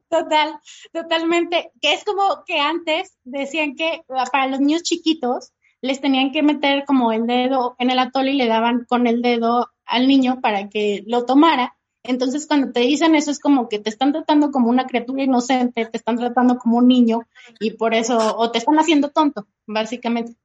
[0.09, 0.59] Total,
[0.93, 1.71] totalmente.
[1.81, 6.41] Que es como que antes decían que ah, para los niños chiquitos les tenían que
[6.41, 10.39] meter como el dedo en el atole y le daban con el dedo al niño
[10.41, 11.76] para que lo tomara.
[12.03, 15.85] Entonces, cuando te dicen eso, es como que te están tratando como una criatura inocente,
[15.85, 17.21] te están tratando como un niño
[17.59, 20.35] y por eso, o te están haciendo tonto, básicamente.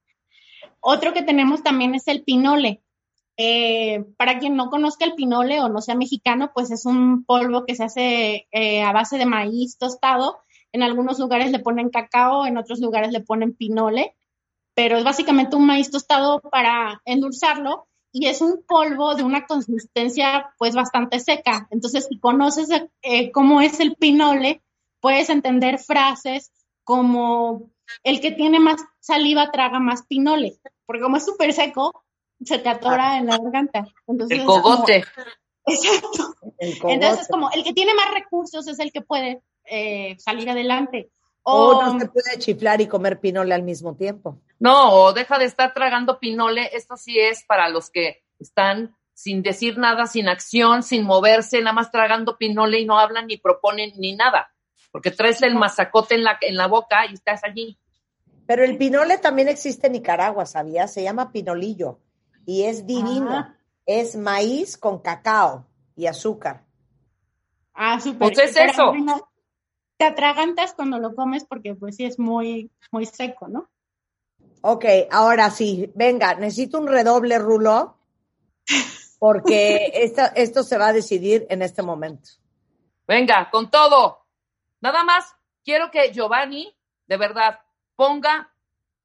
[0.81, 2.83] Otro que tenemos también es el pinole.
[3.37, 7.65] Eh, para quien no conozca el pinole o no sea mexicano, pues es un polvo
[7.65, 10.41] que se hace eh, a base de maíz tostado.
[10.73, 14.15] En algunos lugares le ponen cacao, en otros lugares le ponen pinole,
[14.75, 20.53] pero es básicamente un maíz tostado para endulzarlo y es un polvo de una consistencia
[20.59, 21.67] pues bastante seca.
[21.71, 22.69] Entonces, si conoces
[23.03, 24.63] eh, cómo es el pinole,
[25.01, 26.53] puedes entender frases
[26.85, 27.71] como
[28.05, 32.05] el que tiene más saliva traga más pinole, porque como es súper seco,
[32.45, 33.87] se te atora en la garganta.
[34.07, 35.05] Entonces, El es como- cogote.
[35.67, 36.35] exacto.
[36.59, 36.95] El cogote.
[36.95, 41.11] Entonces, como el que tiene más recursos es el que puede eh, salir adelante.
[41.43, 44.39] O O, no se puede chiflar y comer pinole al mismo tiempo.
[44.61, 46.71] No, o deja de estar tragando pinole.
[46.73, 51.73] Esto sí es para los que están sin decir nada, sin acción, sin moverse, nada
[51.73, 54.53] más tragando pinole y no hablan ni proponen ni nada.
[54.91, 57.79] Porque traes el mazacote en la, en la boca y estás allí.
[58.47, 60.93] Pero el pinole también existe en Nicaragua, ¿sabías?
[60.93, 61.99] Se llama pinolillo
[62.47, 63.31] y es divino.
[63.33, 63.57] Ah.
[63.85, 65.67] Es maíz con cacao
[65.97, 66.65] y azúcar.
[67.75, 68.33] ah, súper.
[68.33, 68.91] Pues es Pero eso.
[68.91, 69.23] al final
[70.03, 73.71] Te atragantas cuando lo comes porque pues sí es muy, muy seco, ¿no?
[74.63, 77.99] Ok, ahora sí, venga, necesito un redoble, Rulo.
[79.21, 82.31] porque esto, esto se va a decidir en este momento.
[83.07, 84.27] Venga, con todo.
[84.81, 86.77] Nada más quiero que Giovanni,
[87.07, 87.61] de verdad,
[87.95, 88.53] ponga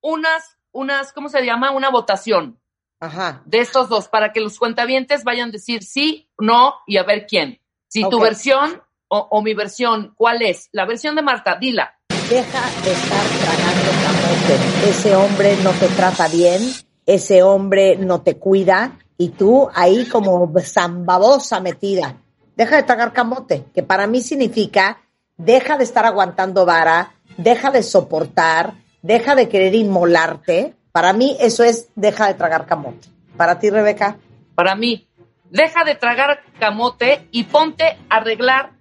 [0.01, 1.69] unas, unas, ¿cómo se llama?
[1.69, 2.59] Una votación
[2.99, 3.43] Ajá.
[3.45, 7.27] de estos dos para que los cuentavientes vayan a decir sí, no y a ver
[7.27, 7.61] quién.
[7.87, 10.70] Si tu versión o, o mi versión, ¿cuál es?
[10.72, 11.93] La versión de Marta, dila.
[12.30, 14.89] Deja de estar tragando camote.
[14.89, 16.62] Ese hombre no te trata bien,
[17.05, 22.18] ese hombre no te cuida y tú ahí como zambabosa metida.
[22.55, 24.99] Deja de tragar camote, que para mí significa
[25.38, 30.76] deja de estar aguantando vara, deja de soportar, deja de querer inmolarte.
[30.91, 33.08] Para mí eso es deja de tragar camote.
[33.38, 34.18] Para ti, Rebeca.
[34.55, 35.08] Para mí,
[35.49, 38.72] deja de tragar camote y ponte a arreglar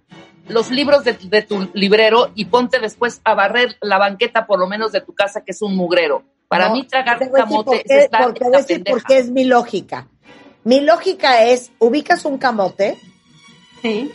[0.49, 4.67] los libros de, de tu librero y ponte después a barrer la banqueta por lo
[4.67, 6.23] menos de tu casa que es un mugrero.
[6.47, 8.95] Para No, mí tragar camote es estar porque te en voy a la decir pendeja.
[8.97, 10.07] por qué es mi lógica.
[10.63, 12.97] Mi lógica es, ubicas un camote,
[13.81, 14.11] Sí.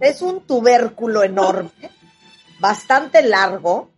[0.00, 1.70] es un tubérculo enorme,
[2.60, 3.90] bastante largo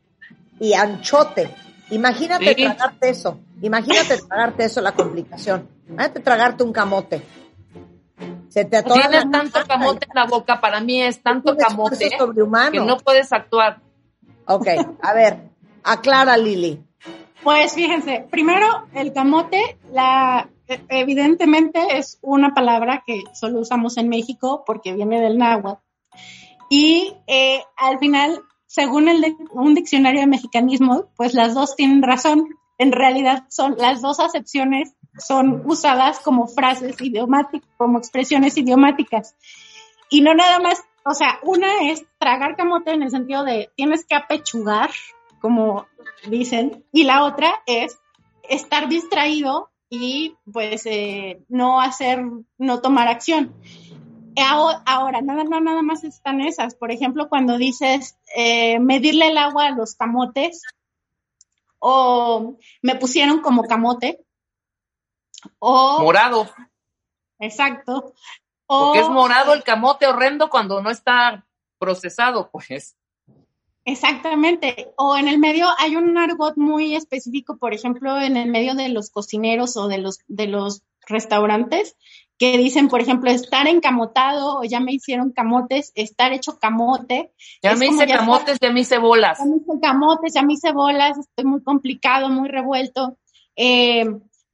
[0.59, 1.51] y anchote.
[1.91, 2.64] Imagínate Sí.
[2.64, 3.41] tragarte eso.
[3.62, 5.68] Imagínate tragarte eso, la complicación.
[5.89, 7.22] Imagínate tragarte un camote.
[8.57, 12.80] Se te atora Tienes tanto camote en la boca, para mí es tanto camote que
[12.80, 13.82] no puedes actuar.
[14.46, 14.66] Ok,
[15.02, 15.50] a ver,
[15.84, 16.82] aclara Lili.
[17.42, 24.09] Pues fíjense, primero el camote, la e- evidentemente es una palabra que solo usamos en
[24.09, 25.82] México porque viene del náhuatl.
[26.70, 32.02] Y eh, al final, según el de- un diccionario de mexicanismo, pues las dos tienen
[32.02, 32.48] razón.
[32.78, 39.35] En realidad son las dos acepciones son usadas como frases idiomáticas, como expresiones idiomáticas.
[40.11, 44.05] Y no nada más, o sea, una es tragar camote en el sentido de tienes
[44.07, 44.91] que apechugar,
[45.41, 45.87] como
[46.29, 47.99] dicen, y la otra es
[48.49, 52.23] estar distraído y pues eh, no hacer,
[52.59, 53.55] no tomar acción.
[54.37, 56.75] Aho- Ahora, nada, no nada más están esas.
[56.75, 60.62] Por ejemplo, cuando dices eh, medirle el agua a los camotes
[61.79, 64.25] o me pusieron como camote
[65.59, 66.49] o Morado,
[67.39, 68.14] exacto
[68.66, 71.47] o porque es morado el camote horrendo cuando no está
[71.78, 72.97] procesado, pues.
[73.84, 74.93] Exactamente.
[74.97, 78.89] O en el medio hay un argot muy específico, por ejemplo, en el medio de
[78.89, 81.97] los cocineros o de los, de los restaurantes,
[82.39, 87.32] que dicen, por ejemplo, estar encamotado o ya me hicieron camotes, estar hecho camote.
[87.62, 89.39] Ya Es me hice ya camotes, ya me hice bolas.
[89.39, 93.16] Ya me hice camotes, ya me hice bolas, estoy muy complicado, muy revuelto.
[93.55, 94.05] Eh,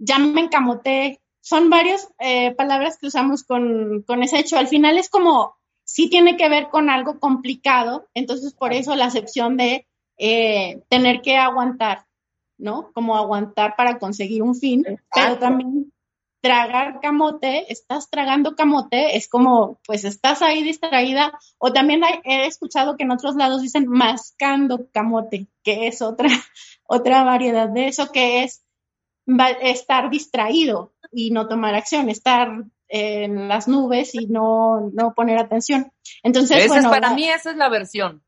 [0.02, 1.20] ya me encamoté.
[1.40, 4.58] Son varias eh, palabras que usamos con, con ese hecho.
[4.58, 9.06] Al final es como, sí tiene que ver con algo complicado, entonces por eso la
[9.06, 9.86] acepción de
[10.18, 12.06] eh, tener que aguantar,
[12.58, 12.92] ¿no?
[12.92, 14.84] Como aguantar para conseguir un fin,
[15.14, 15.92] pero también
[16.40, 22.46] tragar camote, estás tragando camote, es como, pues estás ahí distraída, o también hay- he
[22.46, 26.28] escuchado que en otros lados dicen mascando camote, que es otra,
[26.84, 28.64] otra variedad de eso, que es
[29.28, 35.38] va- estar distraído y no tomar acción, estar en las nubes y no, no poner
[35.38, 35.92] atención.
[36.22, 38.22] Entonces, bueno, es para la- mí, esa es la versión.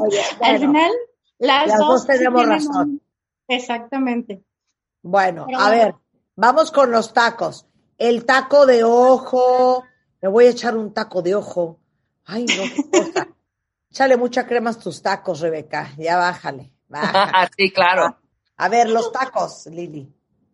[0.00, 0.90] Oye, al final,
[1.38, 2.88] las, las dos tenemos razón.
[2.90, 3.02] un-
[3.48, 4.44] exactamente.
[5.02, 5.94] Bueno, Pero a ver,
[6.36, 7.66] vamos con los tacos.
[7.98, 9.84] El taco de ojo.
[10.22, 11.78] Me voy a echar un taco de ojo.
[12.24, 13.28] Ay, no, qué cosa.
[13.90, 15.90] Échale mucha crema a tus tacos, Rebeca.
[15.98, 16.72] Ya bájale.
[16.88, 17.48] bájale.
[17.56, 18.16] sí, claro.
[18.56, 20.08] A ver, los tacos, Lili.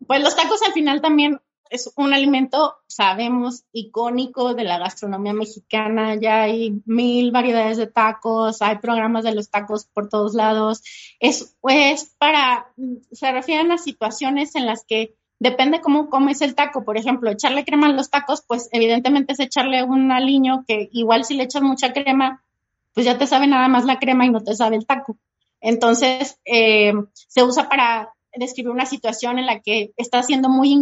[0.07, 1.41] Pues los tacos al final también
[1.71, 6.17] es un alimento, sabemos, icónico de la gastronomía mexicana.
[6.17, 10.83] Ya hay mil variedades de tacos, hay programas de los tacos por todos lados.
[11.21, 12.73] Es, es para,
[13.13, 16.85] se refieren a situaciones en las que depende cómo comes el taco.
[16.85, 21.25] Por ejemplo, echarle crema a los tacos, pues evidentemente es echarle un aliño que igual
[21.25, 22.43] si le echas mucha crema,
[22.95, 25.17] pues ya te sabe nada más la crema y no te sabe el taco.
[25.61, 30.81] Entonces, eh, se usa para describir una situación en la que está siendo muy,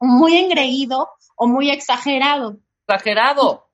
[0.00, 2.58] muy engreído o muy exagerado.
[2.86, 3.68] Exagerado.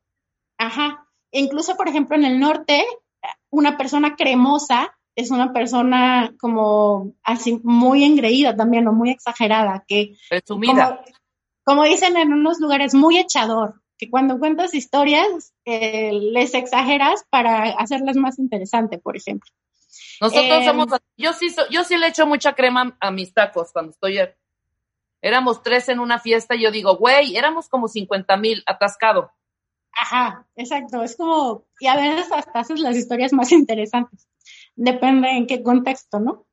[0.58, 1.06] Ajá.
[1.32, 2.84] Incluso, por ejemplo, en el norte,
[3.50, 10.14] una persona cremosa es una persona como así muy engreída también o muy exagerada, que
[10.28, 10.96] Presumida.
[10.96, 11.04] como,
[11.64, 17.70] como dicen en unos lugares, muy echador, que cuando cuentas historias eh, les exageras para
[17.72, 19.50] hacerlas más interesante, por ejemplo.
[20.20, 23.92] Nosotros Eh, somos, yo sí, yo sí le echo mucha crema a mis tacos cuando
[23.92, 24.18] estoy,
[25.22, 29.32] éramos tres en una fiesta y yo digo, güey, éramos como 50 mil atascado.
[29.92, 31.02] Ajá, exacto.
[31.02, 34.28] Es como, y a veces hasta haces las historias más interesantes.
[34.76, 36.46] Depende en qué contexto, ¿no?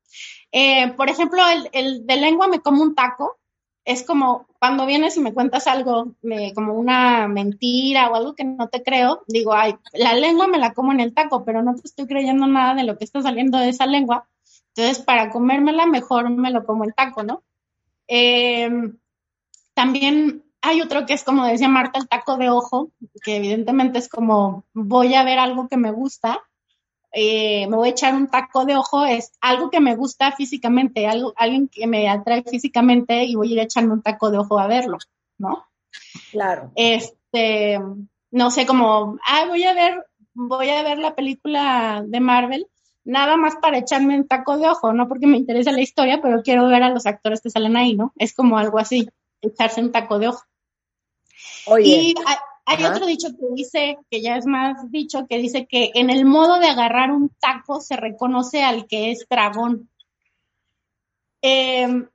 [0.50, 3.38] Eh, por ejemplo, el, el de lengua me como un taco.
[3.84, 8.44] Es como cuando vienes y me cuentas algo, me- como una mentira o algo que
[8.44, 11.74] no te creo, digo, ay, la lengua me la como en el taco, pero no
[11.74, 14.28] te estoy creyendo nada de lo que está saliendo de esa lengua.
[14.76, 17.42] Entonces, para comérmela, mejor me lo como el taco, ¿no?
[18.08, 18.70] Eh,
[19.74, 22.90] también hay otro que es como decía Marta, el taco de ojo,
[23.22, 26.40] que evidentemente es como voy a ver algo que me gusta,
[27.12, 31.06] eh, me voy a echar un taco de ojo, es algo que me gusta físicamente,
[31.06, 34.58] algo, alguien que me atrae físicamente y voy a ir echando un taco de ojo
[34.58, 34.98] a verlo,
[35.38, 35.66] ¿no?
[36.30, 36.72] Claro.
[36.74, 37.78] Este,
[38.30, 40.04] no sé, como, ah, voy a ver,
[40.34, 42.66] voy a ver la película de Marvel,
[43.04, 46.42] nada más para echarme un taco de ojo, no porque me interesa la historia, pero
[46.42, 48.12] quiero ver a los actores que salen ahí, ¿no?
[48.16, 49.08] Es como algo así,
[49.40, 50.42] echarse un taco de ojo.
[51.66, 51.88] Oye.
[51.88, 52.36] Y hay,
[52.68, 52.94] hay Ajá.
[52.94, 56.58] otro dicho que dice, que ya es más dicho, que dice que en el modo
[56.58, 59.88] de agarrar un taco se reconoce al que es dragón.
[61.40, 62.06] Em,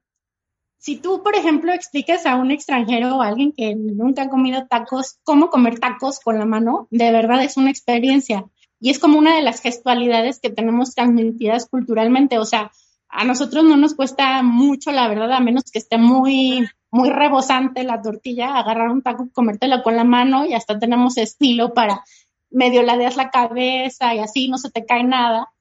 [0.77, 4.67] si tú, por ejemplo, explicas a un extranjero o a alguien que nunca ha comido
[4.67, 8.45] tacos, cómo comer tacos con la mano, de verdad es una experiencia.
[8.79, 12.37] Y es como una de las gestualidades que tenemos transmitidas culturalmente.
[12.37, 12.71] O sea,
[13.09, 17.83] a nosotros no nos cuesta mucho, la verdad, a menos que esté muy, muy rebosante
[17.83, 22.03] la tortilla, agarrar un taco, comértelo con la mano y hasta tenemos estilo para
[22.51, 25.51] medio ladeas la cabeza y así no se te cae nada.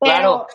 [0.00, 0.46] Pero Claro.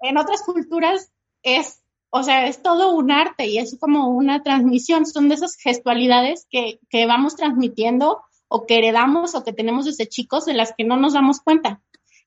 [0.00, 1.10] en otras culturas
[1.42, 1.80] es,
[2.10, 6.46] o sea, es todo un arte y es como una transmisión, son de esas gestualidades
[6.50, 10.84] que, que vamos transmitiendo o que heredamos o que tenemos desde chicos de las que
[10.84, 11.80] no nos damos cuenta.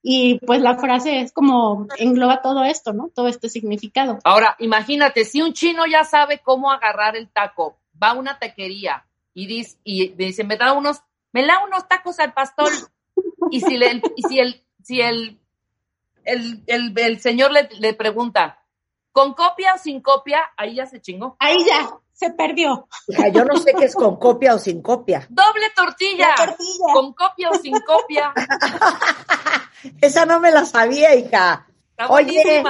[0.03, 3.09] Y pues la frase es como engloba todo esto, ¿no?
[3.13, 4.19] Todo este significado.
[4.23, 9.05] Ahora, imagínate, si un chino ya sabe cómo agarrar el taco, va a una taquería
[9.33, 12.69] y dice, y dice, me da unos, me da unos tacos al pastor.
[13.51, 15.39] Y si le, y si el, si el,
[16.23, 18.63] el, el, el señor le, le pregunta,
[19.11, 20.51] ¿con copia o sin copia?
[20.57, 21.35] Ahí ya se chingó.
[21.37, 22.87] Ahí ya, se perdió.
[23.07, 25.27] Hija, yo no sé qué es con copia o sin copia.
[25.29, 26.29] Doble tortilla.
[26.29, 26.93] La tortilla.
[26.93, 28.33] Con copia o sin copia.
[30.01, 31.67] Esa no me la sabía, hija.
[31.91, 32.63] Está Oye.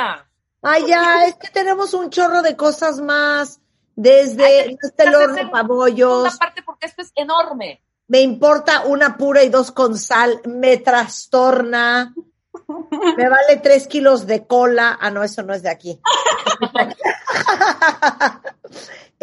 [0.62, 3.60] Ay, ya, es que tenemos un chorro de cosas más.
[3.96, 7.84] Desde Ay, este esta horno pabollos, Aparte porque esto es enorme.
[8.08, 12.14] me importa una pura y dos con sal, me trastorna,
[13.18, 14.98] me vale tres kilos de cola.
[15.00, 16.00] Ah, no, eso no es de aquí.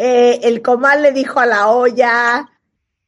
[0.01, 2.49] Eh, el comal le dijo a la olla,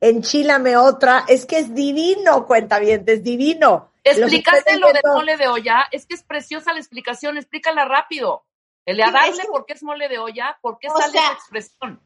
[0.01, 1.23] enchílame otra.
[1.25, 3.90] Es que es divino, cuenta bien, es divino.
[4.03, 4.41] Estoy
[4.79, 8.43] lo del viendo- mole de olla, es que es preciosa la explicación, explícala rápido.
[8.85, 11.21] El de darle es que- por qué es mole de olla, por qué sale sea,
[11.23, 12.01] esa expresión.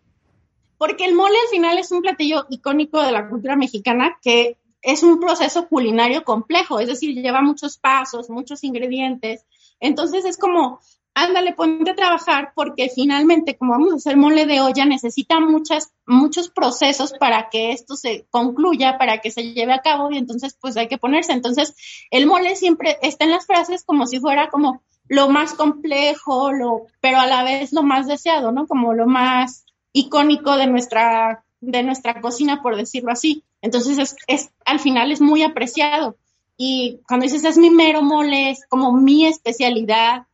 [0.78, 5.04] Porque el mole al final es un platillo icónico de la cultura mexicana que es
[5.04, 9.46] un proceso culinario complejo, es decir, lleva muchos pasos, muchos ingredientes.
[9.80, 10.80] Entonces es como,
[11.16, 15.94] ándale, ponte a trabajar porque finalmente, como vamos a hacer mole de olla, necesita muchas,
[16.06, 20.56] muchos procesos para que esto se concluya, para que se lleve a cabo y entonces
[20.60, 21.32] pues hay que ponerse.
[21.32, 21.74] Entonces
[22.12, 26.88] el mole siempre está en las frases como si fuera como lo más complejo, lo,
[27.00, 28.68] pero a la vez lo más deseado, ¿no?
[28.68, 33.44] Como lo más icónico de nuestra, de nuestra cocina, por decirlo así.
[33.62, 36.18] Entonces, es, es, al final es muy apreciado.
[36.58, 40.26] Y cuando dices, es mi mero mole, es como mi especialidad,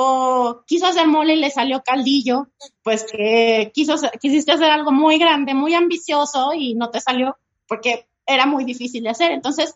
[0.00, 2.46] o quiso hacer mole y le salió caldillo,
[2.84, 7.36] pues que quiso, quisiste hacer algo muy grande, muy ambicioso y no te salió
[7.66, 9.32] porque era muy difícil de hacer.
[9.32, 9.74] Entonces,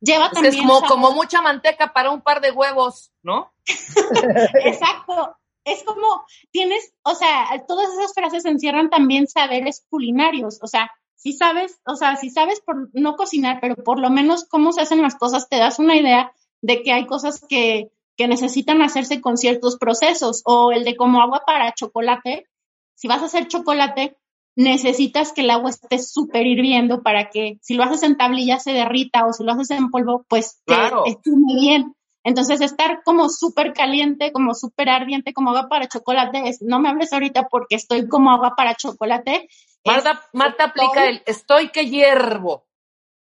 [0.00, 0.52] lleva también...
[0.52, 3.54] es como, como mucha manteca para un par de huevos, ¿no?
[4.64, 5.34] Exacto.
[5.64, 10.58] Es como tienes, o sea, todas esas frases encierran también saberes culinarios.
[10.60, 14.44] O sea, si sabes, o sea, si sabes por no cocinar, pero por lo menos
[14.44, 18.28] cómo se hacen las cosas, te das una idea de que hay cosas que, que
[18.28, 20.42] necesitan hacerse con ciertos procesos.
[20.44, 22.46] O el de como agua para chocolate.
[22.94, 24.16] Si vas a hacer chocolate,
[24.56, 28.72] necesitas que el agua esté súper hirviendo para que si lo haces en tablilla se
[28.72, 31.02] derrita o si lo haces en polvo, pues Claro.
[31.06, 31.94] esté muy bien.
[32.26, 36.88] Entonces, estar como súper caliente, como súper ardiente, como agua para chocolate, es, no me
[36.88, 39.48] hables ahorita porque estoy como agua para chocolate.
[39.84, 42.64] Marta, Es- Marta aplica el estoy que hiervo.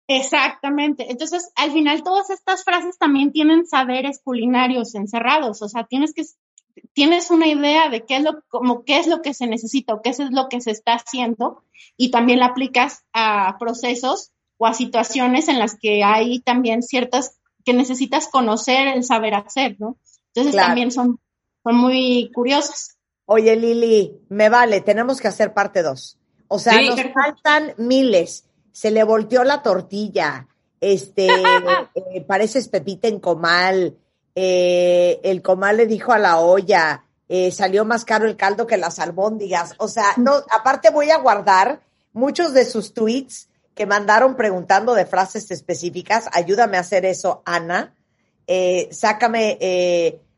[0.08, 1.10] Exactamente.
[1.10, 5.62] Entonces, al final, todas estas frases también tienen saberes culinarios encerrados.
[5.62, 6.24] O sea, tienes que,
[6.94, 10.02] tienes una idea de qué es lo, como qué es lo que se necesita o
[10.02, 11.62] qué es lo que se está haciendo
[11.96, 17.38] y también la aplicas a procesos o a situaciones en las que hay también ciertas
[17.64, 19.98] que necesitas conocer el saber hacer, ¿no?
[20.28, 20.68] Entonces Claro.
[20.68, 21.20] también son,
[21.62, 22.96] son muy curiosas.
[23.26, 26.16] Oye, Lili, me vale, tenemos que hacer parte dos.
[26.48, 26.86] O sea, Sí.
[26.88, 28.47] nos faltan miles.
[28.78, 30.46] Se le volteó la tortilla.
[30.80, 31.26] Este,
[31.96, 33.96] eh, pareces Pepita en comal.
[34.36, 38.76] Eh, el comal le dijo a la olla, eh, salió más caro el caldo que
[38.76, 39.74] las albóndigas.
[39.78, 41.80] O sea, no, aparte voy a guardar
[42.12, 46.28] muchos de sus tweets que mandaron preguntando de frases específicas.
[46.32, 47.96] Ayúdame a hacer eso, Ana.
[48.46, 49.58] Eh, sácame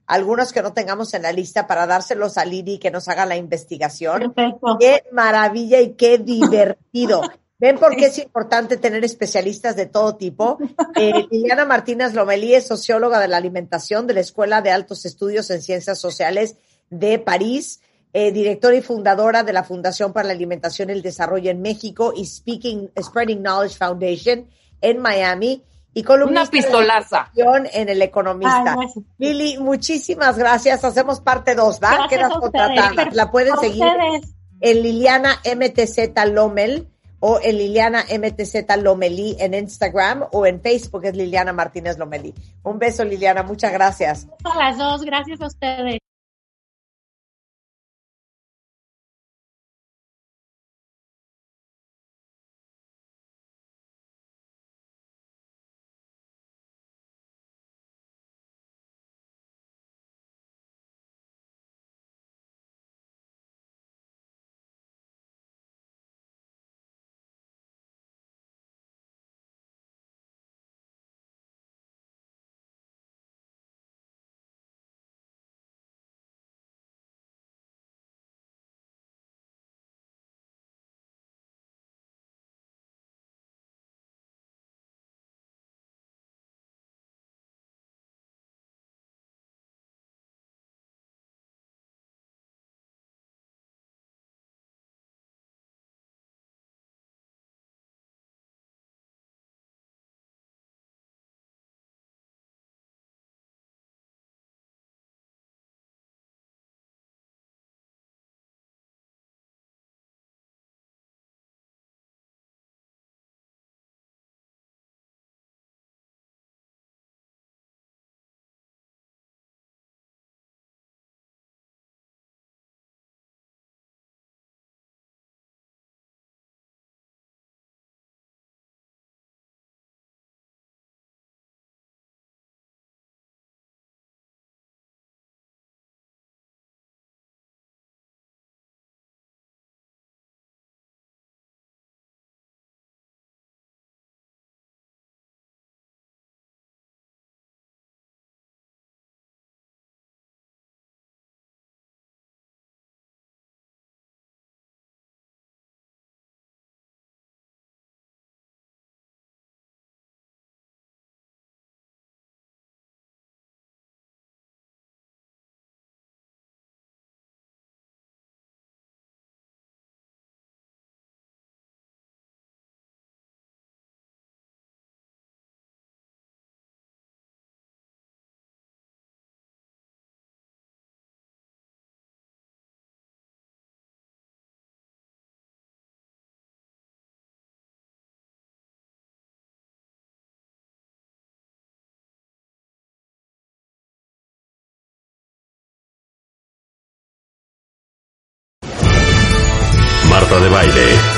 [0.07, 3.37] algunos que no tengamos en la lista para dárselos a Lidi que nos haga la
[3.37, 4.33] investigación.
[4.33, 4.79] Perfecto.
[4.81, 7.21] Qué maravilla y qué divertido.
[7.61, 10.59] ¿Ven por qué es importante tener especialistas de todo tipo?
[10.97, 15.51] Eh, Liliana Martínez Lomelí es socióloga de la alimentación de la Escuela de Altos Estudios
[15.51, 16.57] en Ciencias Sociales
[16.89, 17.81] de París,
[18.15, 22.15] eh, directora y fundadora de la Fundación para la Alimentación y el Desarrollo en México
[22.17, 24.47] y Speaking, Spreading Knowledge Foundation
[24.81, 27.31] en Miami y columnista Una pistolaza.
[27.35, 27.45] de
[27.75, 28.77] en El Economista.
[28.79, 29.05] Ay.
[29.19, 30.83] Lili, muchísimas gracias.
[30.83, 32.07] Hacemos parte dos, ¿va?
[32.09, 33.11] Quedas contratada.
[33.13, 34.35] La pueden seguir ustedes.
[34.61, 36.89] en Liliana MTZ Lomel
[37.21, 42.35] o en Liliana MTZ Lomelí en Instagram o en Facebook es Liliana Martínez Lomelí.
[42.63, 43.43] Un beso, Liliana.
[43.43, 44.27] Muchas gracias.
[44.45, 46.01] A las dos, gracias a ustedes.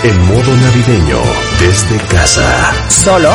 [0.05, 1.19] En modo navideño
[1.61, 2.73] desde casa.
[2.89, 3.31] Solo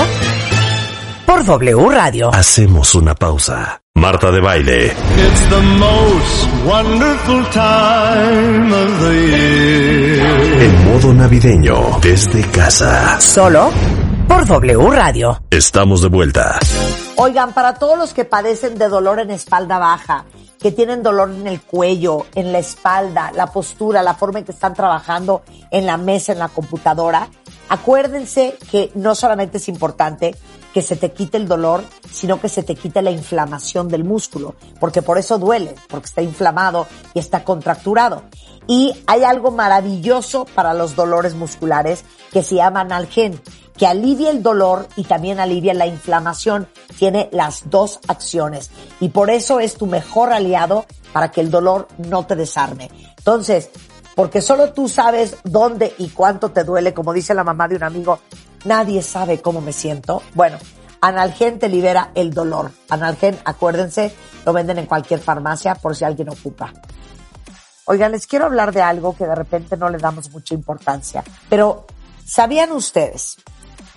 [1.26, 2.34] por W Radio.
[2.34, 3.82] Hacemos una pausa.
[3.96, 10.62] Marta de baile It's the most wonderful time of the year.
[10.62, 13.20] en modo navideño desde casa.
[13.20, 13.72] Solo
[14.28, 15.42] por W Radio.
[15.50, 16.60] Estamos de vuelta.
[17.16, 20.26] Oigan, para todos los que padecen de dolor en espalda baja,
[20.60, 24.52] que tienen dolor en el cuello, en la espalda, la postura, la forma en que
[24.52, 27.30] están trabajando en la mesa, en la computadora,
[27.70, 30.36] acuérdense que no solamente es importante
[30.74, 34.56] que se te quite el dolor, sino que se te quite la inflamación del músculo,
[34.80, 38.24] porque por eso duele, porque está inflamado y está contracturado.
[38.68, 43.42] Y hay algo maravilloso para los dolores musculares que se llama Analgen,
[43.78, 46.68] que alivia el dolor y también alivia la inflamación.
[46.98, 51.88] Tiene las dos acciones y por eso es tu mejor aliado para que el dolor
[51.98, 52.90] no te desarme.
[53.18, 53.70] Entonces,
[54.16, 57.84] porque solo tú sabes dónde y cuánto te duele, como dice la mamá de un
[57.84, 58.20] amigo,
[58.66, 60.24] nadie sabe cómo me siento.
[60.34, 60.58] Bueno,
[61.02, 62.72] Analgen te libera el dolor.
[62.90, 64.14] Analgen, acuérdense,
[64.46, 66.74] lo venden en cualquier farmacia por si alguien ocupa.
[67.86, 71.86] Oigan, les quiero hablar de algo que de repente no le damos mucha importancia, pero
[72.26, 73.38] ¿sabían ustedes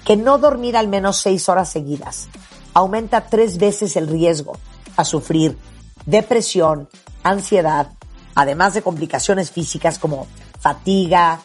[0.05, 2.29] que no dormir al menos seis horas seguidas
[2.75, 4.57] aumenta tres veces el riesgo
[4.97, 5.59] a sufrir
[6.07, 6.89] depresión,
[7.23, 7.89] ansiedad,
[8.35, 10.27] además de complicaciones físicas como
[10.61, 11.41] fatiga,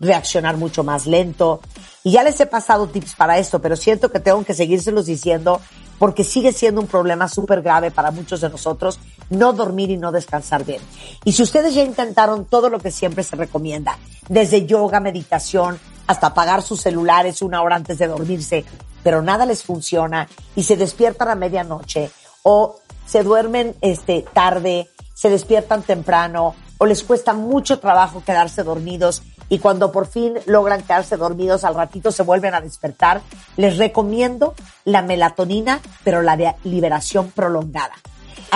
[0.00, 1.60] reaccionar mucho más lento.
[2.04, 5.60] Y ya les he pasado tips para esto, pero siento que tengo que seguírselos diciendo
[5.98, 8.98] porque sigue siendo un problema súper grave para muchos de nosotros
[9.30, 10.80] no dormir y no descansar bien.
[11.24, 13.98] Y si ustedes ya intentaron todo lo que siempre se recomienda,
[14.28, 18.64] desde yoga, meditación, hasta apagar sus celulares una hora antes de dormirse,
[19.02, 22.10] pero nada les funciona y se despiertan a medianoche
[22.42, 22.76] o
[23.06, 29.58] se duermen este, tarde, se despiertan temprano o les cuesta mucho trabajo quedarse dormidos y
[29.58, 33.22] cuando por fin logran quedarse dormidos al ratito se vuelven a despertar,
[33.56, 34.54] les recomiendo
[34.84, 37.94] la melatonina, pero la de liberación prolongada.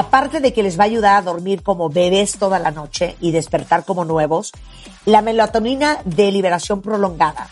[0.00, 3.32] Aparte de que les va a ayudar a dormir como bebés toda la noche y
[3.32, 4.50] despertar como nuevos,
[5.04, 7.50] la melatonina de liberación prolongada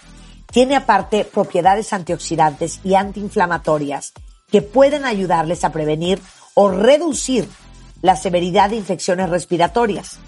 [0.50, 4.14] tiene aparte propiedades antioxidantes y antiinflamatorias
[4.50, 6.22] que pueden ayudarles a prevenir
[6.54, 7.46] o reducir
[8.00, 10.18] la severidad de infecciones respiratorias,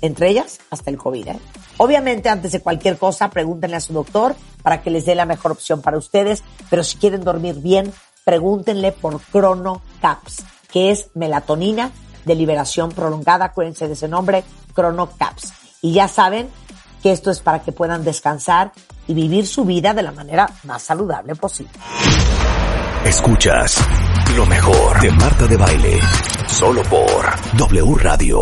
[0.00, 1.28] entre ellas hasta el COVID.
[1.28, 1.38] ¿eh?
[1.76, 4.34] Obviamente, antes de cualquier cosa, pregúntenle a su doctor
[4.64, 7.92] para que les dé la mejor opción para ustedes, pero si quieren dormir bien,
[8.24, 10.42] pregúntenle por Chrono Caps,
[10.74, 11.92] que es melatonina
[12.24, 14.42] de liberación prolongada, acuérdense de ese nombre,
[14.74, 15.52] Chrono Caps.
[15.82, 16.48] Y ya saben
[17.00, 18.72] que esto es para que puedan descansar
[19.06, 21.70] y vivir su vida de la manera más saludable posible.
[23.04, 23.78] Escuchas
[24.34, 26.00] lo mejor de Marta de Baile,
[26.48, 27.24] solo por
[27.56, 28.40] W Radio.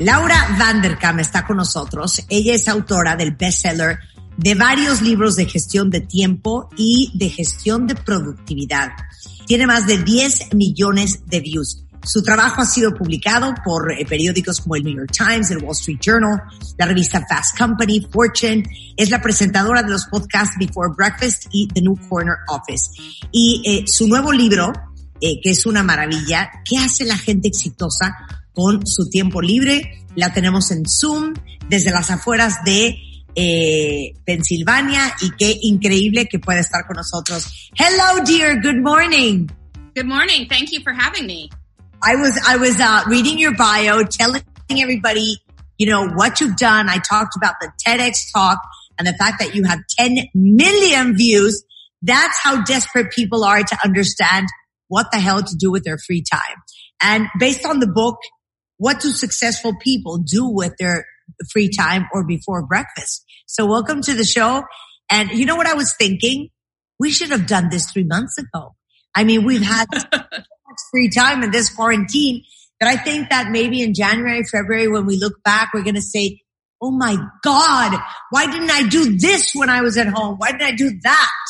[0.00, 2.22] Laura Vanderkam está con nosotros.
[2.28, 4.00] Ella es autora del bestseller
[4.36, 8.92] de varios libros de gestión de tiempo y de gestión de productividad.
[9.46, 11.84] Tiene más de 10 millones de views.
[12.04, 15.72] Su trabajo ha sido publicado por eh, periódicos como el New York Times, el Wall
[15.72, 16.42] Street Journal,
[16.76, 18.62] la revista Fast Company, Fortune.
[18.96, 22.90] Es la presentadora de los podcasts Before Breakfast y The New Corner Office.
[23.32, 24.72] Y eh, su nuevo libro,
[25.20, 28.14] eh, que es una maravilla, ¿qué hace la gente exitosa
[28.52, 30.04] con su tiempo libre?
[30.14, 31.32] La tenemos en Zoom
[31.70, 32.98] desde las afueras de
[33.34, 37.70] eh, Pensilvania y qué increíble que pueda estar con nosotros.
[37.76, 38.60] Hello, dear.
[38.60, 39.50] Good morning.
[39.94, 40.48] Good morning.
[40.48, 41.50] Thank you for having me.
[42.02, 45.38] I was I was uh, reading your bio, telling everybody,
[45.78, 46.88] you know, what you've done.
[46.88, 48.58] I talked about the TEDx talk
[48.98, 51.64] and the fact that you have 10 million views.
[52.02, 54.48] That's how desperate people are to understand
[54.88, 56.62] what the hell to do with their free time.
[57.00, 58.18] And based on the book,
[58.76, 61.06] what do successful people do with their
[61.50, 63.23] free time or before breakfast?
[63.54, 64.64] So welcome to the show.
[65.08, 66.48] And you know what I was thinking?
[66.98, 68.74] We should have done this three months ago.
[69.14, 69.86] I mean, we've had
[70.90, 72.42] free time in this quarantine
[72.80, 76.02] that I think that maybe in January, February, when we look back, we're going to
[76.02, 76.40] say,
[76.82, 77.96] Oh my God,
[78.30, 80.34] why didn't I do this when I was at home?
[80.38, 81.44] Why didn't I do that?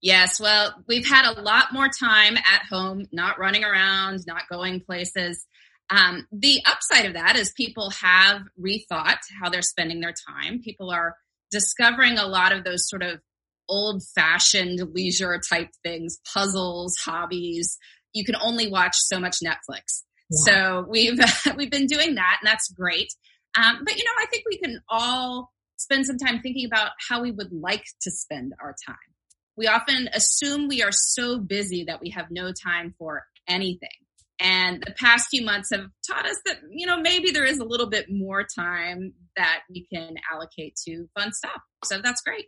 [0.00, 4.80] Yes, well, we've had a lot more time at home, not running around, not going
[4.80, 5.46] places.
[5.94, 10.60] Um, the upside of that is people have rethought how they're spending their time.
[10.62, 11.16] People are
[11.50, 13.20] discovering a lot of those sort of
[13.68, 17.78] old fashioned leisure type things, puzzles, hobbies,
[18.12, 20.02] you can only watch so much Netflix.
[20.30, 21.18] So we've
[21.56, 23.08] we've been doing that, and that's great.
[23.56, 27.22] Um, but you know, I think we can all spend some time thinking about how
[27.22, 28.96] we would like to spend our time.
[29.56, 33.90] We often assume we are so busy that we have no time for anything.
[34.42, 37.64] And the past few months have taught us that, you know, maybe there is a
[37.64, 41.62] little bit more time that we can allocate to fun stuff.
[41.84, 42.46] So that's great.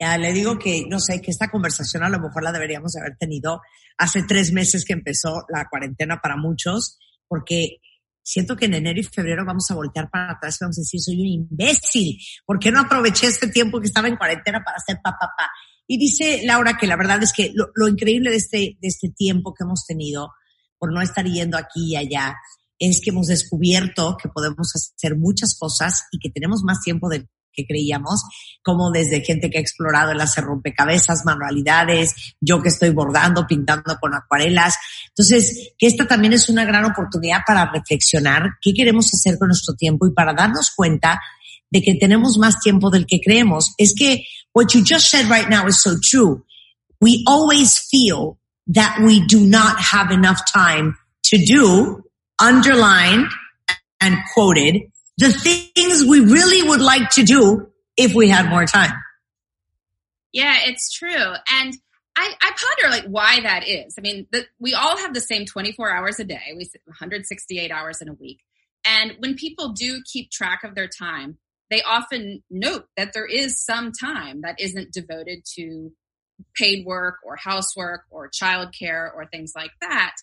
[0.00, 3.16] Ya le digo que, no sé, que esta conversación a lo mejor la deberíamos haber
[3.18, 3.60] tenido
[3.98, 7.76] hace tres meses que empezó la cuarentena para muchos, porque
[8.22, 11.00] siento que en enero y febrero vamos a voltear para atrás y vamos a decir,
[11.00, 14.96] soy un imbécil, ¿por qué no aproveché este tiempo que estaba en cuarentena para hacer
[15.02, 15.18] papá?
[15.20, 15.50] Pa, pa?
[15.86, 19.10] Y dice Laura que la verdad es que lo, lo increíble de este, de este
[19.10, 20.30] tiempo que hemos tenido
[20.80, 22.34] por no estar yendo aquí y allá
[22.80, 27.28] es que hemos descubierto que podemos hacer muchas cosas y que tenemos más tiempo del
[27.52, 28.22] que creíamos,
[28.62, 33.96] como desde gente que ha explorado el hacer rompecabezas, manualidades, yo que estoy bordando, pintando
[34.00, 34.76] con acuarelas.
[35.08, 39.74] Entonces, que esta también es una gran oportunidad para reflexionar qué queremos hacer con nuestro
[39.74, 41.20] tiempo y para darnos cuenta
[41.70, 43.74] de que tenemos más tiempo del que creemos.
[43.78, 44.24] Es que
[44.54, 46.44] what you just said right now is so true.
[47.00, 48.39] We always feel
[48.70, 52.02] that we do not have enough time to do,
[52.40, 53.26] underlined
[54.00, 54.82] and quoted,
[55.18, 58.92] the things we really would like to do if we had more time.
[60.32, 61.34] Yeah, it's true.
[61.52, 61.74] And
[62.16, 63.94] I, I ponder like why that is.
[63.98, 66.52] I mean, the, we all have the same 24 hours a day.
[66.56, 68.40] We 168 hours in a week.
[68.84, 71.38] And when people do keep track of their time,
[71.70, 75.92] they often note that there is some time that isn't devoted to
[76.56, 80.14] paid work or housework or childcare or things like that.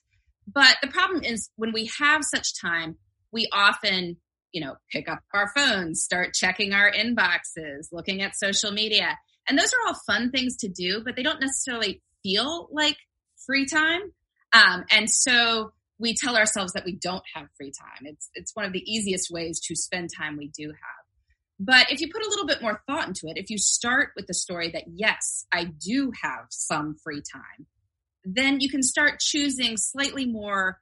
[0.52, 2.98] But the problem is when we have such time,
[3.32, 4.18] we often,
[4.52, 9.18] you know, pick up our phones, start checking our inboxes, looking at social media.
[9.48, 12.98] And those are all fun things to do, but they don't necessarily feel like
[13.46, 14.02] free time.
[14.54, 18.06] Um, and so we tell ourselves that we don't have free time.
[18.06, 20.97] It's, it's one of the easiest ways to spend time we do have.
[21.60, 24.28] But if you put a little bit more thought into it, if you start with
[24.28, 27.66] the story that yes, I do have some free time,
[28.24, 30.80] then you can start choosing slightly more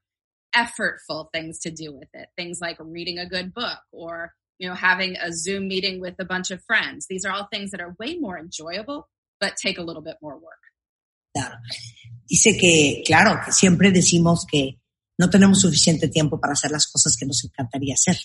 [0.55, 2.27] effortful things to do with it.
[2.35, 6.25] Things like reading a good book or, you know, having a Zoom meeting with a
[6.25, 7.07] bunch of friends.
[7.07, 9.07] These are all things that are way more enjoyable,
[9.39, 10.59] but take a little bit more work.
[11.35, 11.55] Claro.
[12.27, 14.79] Dice que, claro, que siempre decimos que
[15.17, 18.17] no tenemos suficiente tiempo para hacer las cosas que nos encantaría hacer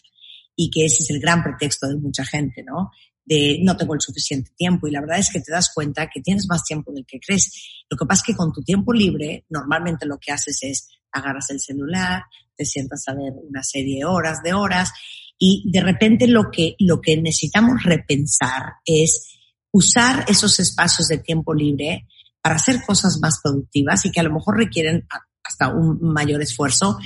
[0.56, 2.90] y que ese es el gran pretexto de mucha gente, ¿no?
[3.24, 6.20] De no tengo el suficiente tiempo y la verdad es que te das cuenta que
[6.20, 7.84] tienes más tiempo del que crees.
[7.88, 11.50] Lo que pasa es que con tu tiempo libre normalmente lo que haces es agarras
[11.50, 12.22] el celular,
[12.56, 14.92] te sientas a ver una serie de horas, de horas
[15.38, 19.38] y de repente lo que, lo que necesitamos repensar es
[19.72, 22.06] usar esos espacios de tiempo libre
[22.42, 25.06] para hacer cosas más productivas y que a lo mejor requieren
[25.42, 26.98] hasta un mayor esfuerzo,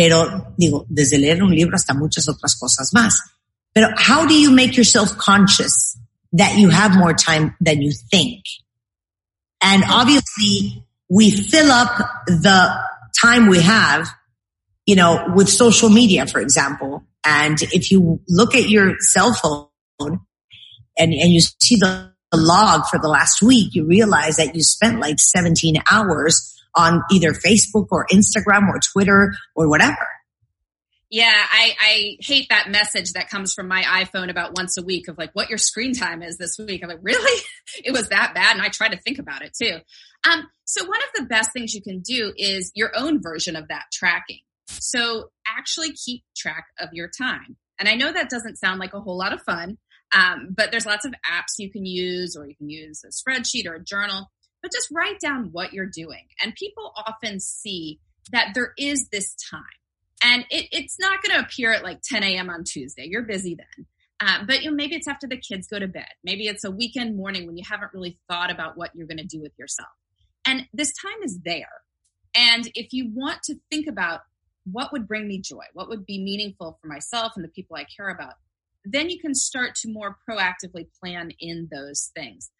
[0.00, 3.20] pero digo, desde leer un libro hasta muchas otras cosas más.
[3.74, 5.98] Pero how do you make yourself conscious
[6.32, 8.42] that you have more time than you think?
[9.62, 12.74] And obviously we fill up the
[13.22, 14.08] time we have,
[14.86, 17.04] you know, with social media, for example.
[17.22, 19.68] And if you look at your cell phone
[20.98, 24.98] and, and you see the log for the last week, you realize that you spent
[24.98, 30.06] like 17 hours on either Facebook or Instagram or Twitter or whatever.
[31.10, 35.08] Yeah, I, I hate that message that comes from my iPhone about once a week
[35.08, 36.82] of like what your screen time is this week.
[36.84, 37.42] I'm like, really?
[37.84, 38.54] it was that bad?
[38.54, 39.78] And I try to think about it too.
[40.30, 43.66] Um, so one of the best things you can do is your own version of
[43.68, 44.40] that tracking.
[44.68, 47.56] So actually keep track of your time.
[47.80, 49.78] And I know that doesn't sound like a whole lot of fun,
[50.14, 53.66] um, but there's lots of apps you can use, or you can use a spreadsheet
[53.66, 54.30] or a journal,
[54.62, 56.26] but just write down what you're doing.
[56.42, 58.00] And people often see
[58.32, 59.62] that there is this time.
[60.22, 62.50] And it, it's not going to appear at like 10 a.m.
[62.50, 63.06] on Tuesday.
[63.08, 63.86] You're busy then.
[64.20, 66.08] Um, but you know, maybe it's after the kids go to bed.
[66.22, 69.24] Maybe it's a weekend morning when you haven't really thought about what you're going to
[69.24, 69.88] do with yourself.
[70.46, 71.68] And this time is there.
[72.34, 74.20] And if you want to think about
[74.64, 77.84] what would bring me joy, what would be meaningful for myself and the people I
[77.96, 78.34] care about,
[78.84, 82.50] then you can start to more proactively plan in those things.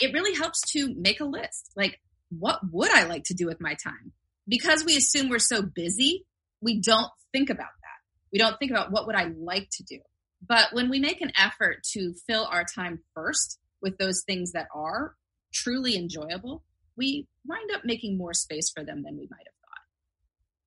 [0.00, 1.72] It really helps to make a list.
[1.76, 4.12] Like, what would I like to do with my time?
[4.48, 6.24] Because we assume we're so busy,
[6.60, 7.98] we don't think about that.
[8.32, 9.98] We don't think about what would I like to do.
[10.46, 14.68] But when we make an effort to fill our time first with those things that
[14.74, 15.14] are
[15.52, 16.62] truly enjoyable,
[16.96, 19.84] we wind up making more space for them than we might have thought.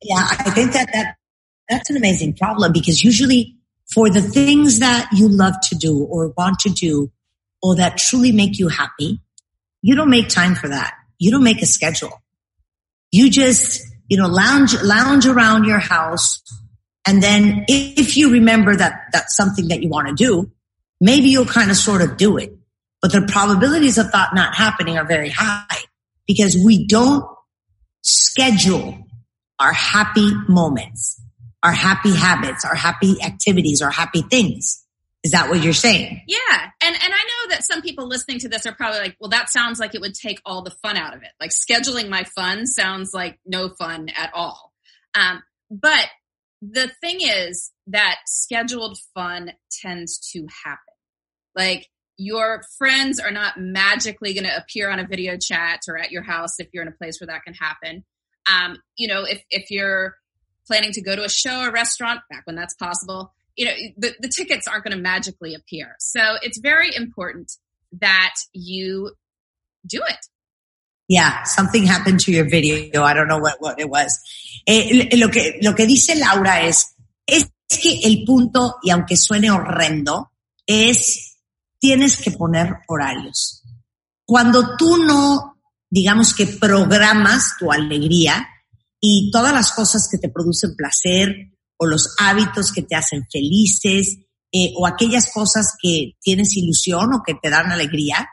[0.02, 1.16] Yeah, I think that, that
[1.68, 3.56] that's an amazing problem because usually
[3.94, 7.12] for the things that you love to do or want to do
[7.62, 9.22] or that truly make you happy,
[9.82, 10.94] you don't make time for that.
[11.18, 12.22] You don't make a schedule.
[13.12, 16.42] You just, you know, lounge, lounge around your house.
[17.06, 20.52] And then if you remember that that's something that you want to do,
[21.02, 22.54] maybe you'll kind of sort of do it.
[23.02, 25.78] But the probabilities of that not happening are very high
[26.28, 27.26] because we don't
[28.02, 28.98] schedule
[29.60, 31.22] our happy moments,
[31.64, 34.86] our happy habits, our happy activities, our happy things.
[35.24, 36.22] Is that what you're saying?
[36.28, 36.70] Yeah.
[36.82, 39.50] And and I know that some people listening to this are probably like, well, that
[39.50, 41.30] sounds like it would take all the fun out of it.
[41.40, 44.72] Like scheduling my fun sounds like no fun at all.
[45.14, 46.08] Um, but
[46.62, 49.52] the thing is that scheduled fun
[49.82, 50.94] tends to happen.
[51.56, 56.12] Like your friends are not magically going to appear on a video chat or at
[56.12, 58.04] your house if you're in a place where that can happen.
[58.52, 60.16] Um, you know, if, if you're
[60.68, 64.16] planning to go to a show or restaurant, back when that's possible, you know, the,
[64.20, 65.96] the tickets aren't going to magically appear.
[66.00, 67.52] So it's very important
[68.00, 69.12] that you
[69.86, 70.18] do it.
[71.08, 73.04] Yeah, something happened to your video.
[73.04, 74.20] I don't know what, what it was.
[74.68, 76.96] Eh, lo, que, lo que dice Laura es,
[77.26, 80.32] es que el punto, y aunque suene horrendo,
[80.68, 81.30] es
[81.80, 83.64] tienes que poner horarios.
[84.26, 88.48] Cuando tú no, digamos que programas tu alegría
[89.00, 94.20] y todas las cosas que te producen placer o los hábitos que te hacen felices
[94.52, 98.28] eh, o aquellas cosas que tienes ilusión o que te dan alegría,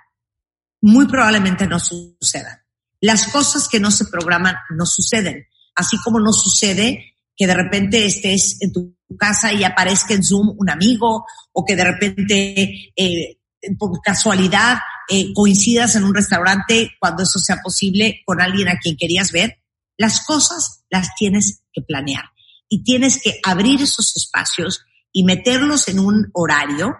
[0.80, 2.58] muy probablemente no sucedan.
[3.00, 8.04] Las cosas que no se programan no suceden, así como no sucede que de repente
[8.04, 13.38] estés en tu casa y aparezca en Zoom un amigo o que de repente eh,
[13.78, 14.78] por casualidad
[15.08, 19.62] eh, coincidas en un restaurante cuando eso sea posible con alguien a quien querías ver.
[19.96, 22.24] Las cosas las tienes que planear.
[22.68, 26.96] Y tienes que abrir esos espacios y meterlos en un horario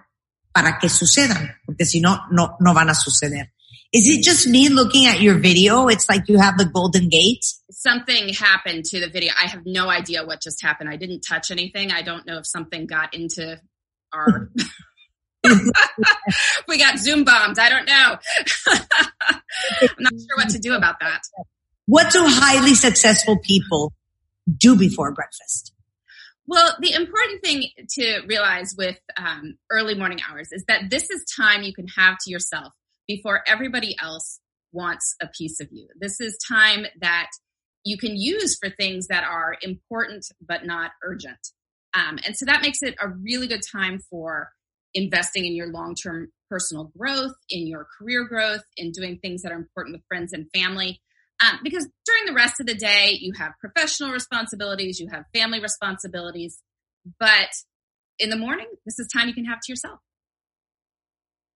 [0.51, 3.53] para que sucedan, porque si no, no, no van a suceder.
[3.93, 5.87] Is it just me looking at your video?
[5.87, 7.45] It's like you have the golden gate.
[7.71, 9.31] Something happened to the video.
[9.41, 10.89] I have no idea what just happened.
[10.89, 11.91] I didn't touch anything.
[11.91, 13.61] I don't know if something got into
[14.11, 14.51] our.
[16.67, 17.59] we got Zoom bombed.
[17.59, 18.17] I don't know.
[18.67, 21.21] I'm not sure what to do about that.
[21.85, 23.93] What do highly successful people
[24.57, 25.73] do before breakfast?
[26.45, 31.25] Well, the important thing to realize with um, early morning hours is that this is
[31.35, 32.73] time you can have to yourself
[33.07, 34.39] before everybody else
[34.71, 35.87] wants a piece of you.
[35.99, 37.29] This is time that
[37.83, 41.39] you can use for things that are important but not urgent.
[41.93, 44.51] Um, and so that makes it a really good time for
[44.93, 49.51] investing in your long term personal growth, in your career growth, in doing things that
[49.51, 51.01] are important with friends and family.
[51.43, 55.59] Um, because during the rest of the day, you have professional responsibilities, you have family
[55.61, 56.59] responsibilities,
[57.19, 57.49] but
[58.17, 59.99] in the morning, this is time you can have to yourself.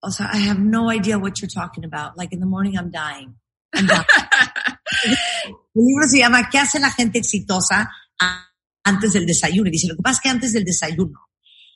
[0.03, 2.17] Also, I have no idea what you're talking about.
[2.17, 3.35] Like in the morning, I'm dying.
[3.73, 4.05] I'm dying.
[5.73, 7.89] El libro se llama ¿Qué hace la gente exitosa
[8.83, 9.67] antes del desayuno?
[9.69, 11.19] Y dice, lo que pasa es que antes del desayuno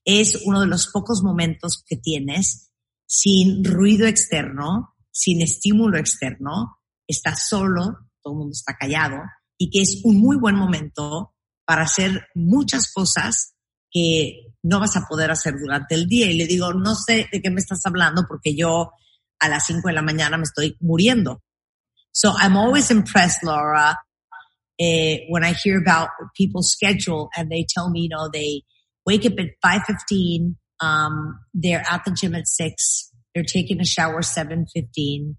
[0.03, 2.71] es uno de los pocos momentos que tienes
[3.07, 9.17] sin ruido externo, sin estímulo externo, estás solo, todo el mundo está callado
[9.57, 11.33] y que es un muy buen momento
[11.65, 13.55] para hacer muchas cosas
[13.91, 16.29] que no vas a poder hacer durante el día.
[16.29, 18.91] Y le digo, no sé de qué me estás hablando porque yo
[19.39, 21.41] a las 5 de la mañana me estoy muriendo.
[22.11, 23.97] So I'm always impressed, Laura,
[24.79, 28.63] uh, when I hear about people's schedule and they tell me, you know, they
[29.05, 34.21] wake up at 5.15, um, they're at the gym at 6, they're taking a shower
[34.21, 35.35] 7.15,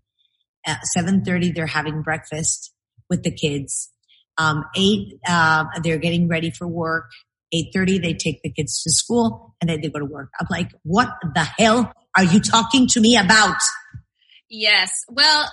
[0.66, 2.72] at 7.30 they're having breakfast
[3.08, 3.90] with the kids.
[4.38, 7.10] Um, 8, uh, they're getting ready for work.
[7.54, 10.30] 8.30 they take the kids to school and then they go to work.
[10.38, 13.56] I'm like, what the hell are you talking to me about?
[14.50, 15.04] Yes.
[15.08, 15.50] Well,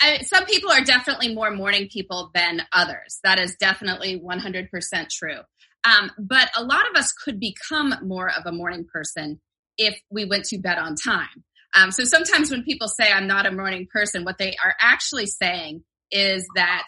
[0.00, 3.20] I, some people are definitely more morning people than others.
[3.22, 4.68] That is definitely 100%
[5.10, 5.40] true.
[5.84, 9.40] Um, but a lot of us could become more of a morning person
[9.78, 11.44] if we went to bed on time.
[11.76, 15.26] Um, so sometimes when people say I'm not a morning person, what they are actually
[15.26, 16.86] saying is that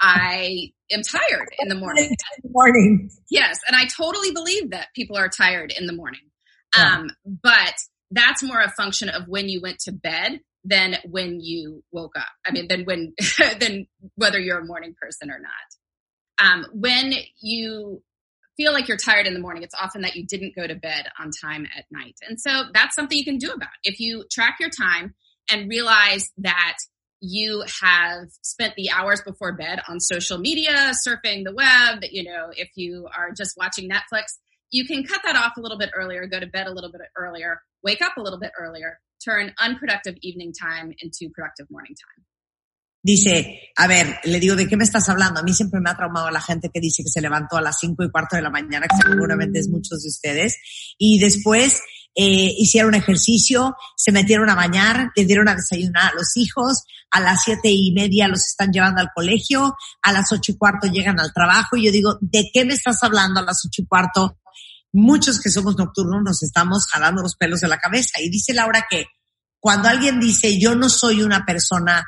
[0.00, 2.04] I am tired in the morning.
[2.10, 3.10] In the morning.
[3.30, 6.20] Yes, and I totally believe that people are tired in the morning.
[6.76, 6.96] Yeah.
[6.96, 7.74] Um, but
[8.10, 12.28] that's more a function of when you went to bed than when you woke up.
[12.46, 13.14] I mean, than when,
[13.58, 16.46] than whether you're a morning person or not.
[16.46, 18.02] Um, when you
[18.56, 21.06] feel like you're tired in the morning, it's often that you didn't go to bed
[21.18, 22.16] on time at night.
[22.26, 23.68] And so that's something you can do about.
[23.82, 25.14] If you track your time
[25.50, 26.76] and realize that
[27.20, 32.50] you have spent the hours before bed on social media, surfing the web, you know,
[32.52, 34.24] if you are just watching Netflix,
[34.70, 37.00] you can cut that off a little bit earlier, go to bed a little bit
[37.16, 42.24] earlier, wake up a little bit earlier, turn unproductive evening time into productive morning time.
[43.06, 45.38] Dice, a ver, le digo, ¿de qué me estás hablando?
[45.38, 47.78] A mí siempre me ha traumado la gente que dice que se levantó a las
[47.78, 50.56] cinco y cuarto de la mañana, que seguramente es muchos de ustedes,
[50.98, 51.82] y después
[52.16, 56.82] eh, hicieron ejercicio, se metieron a bañar, le dieron a desayunar a los hijos,
[57.12, 60.88] a las siete y media los están llevando al colegio, a las ocho y cuarto
[60.88, 63.86] llegan al trabajo, y yo digo, ¿de qué me estás hablando a las ocho y
[63.86, 64.40] cuarto?
[64.92, 68.20] Muchos que somos nocturnos nos estamos jalando los pelos de la cabeza.
[68.20, 69.06] Y dice Laura que
[69.60, 72.04] cuando alguien dice, yo no soy una persona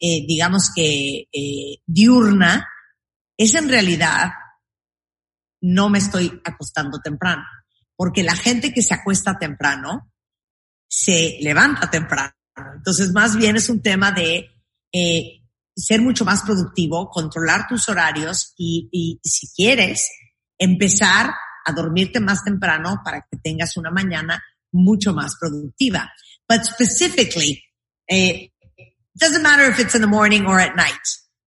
[0.00, 2.66] eh, digamos que eh, diurna,
[3.36, 4.30] es en realidad
[5.62, 7.44] no me estoy acostando temprano,
[7.96, 10.10] porque la gente que se acuesta temprano
[10.88, 12.32] se levanta temprano.
[12.76, 14.50] Entonces, más bien es un tema de
[14.92, 15.42] eh,
[15.76, 20.10] ser mucho más productivo, controlar tus horarios y, y si quieres
[20.58, 21.30] empezar
[21.64, 24.42] a dormirte más temprano para que tengas una mañana
[24.72, 26.10] mucho más productiva.
[26.48, 27.62] But specifically,
[28.08, 28.52] eh,
[29.18, 30.94] doesn't matter if it's in the morning or at night.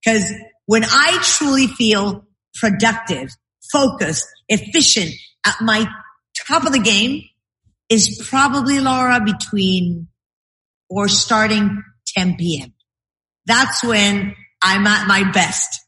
[0.06, 0.32] Cause
[0.66, 3.30] when I truly feel productive,
[3.70, 5.12] focused, efficient
[5.46, 5.86] at my
[6.46, 7.22] top of the game
[7.88, 10.08] is probably Laura between
[10.88, 11.82] or starting
[12.16, 12.74] 10 p.m.
[13.46, 15.80] That's when I'm at my best.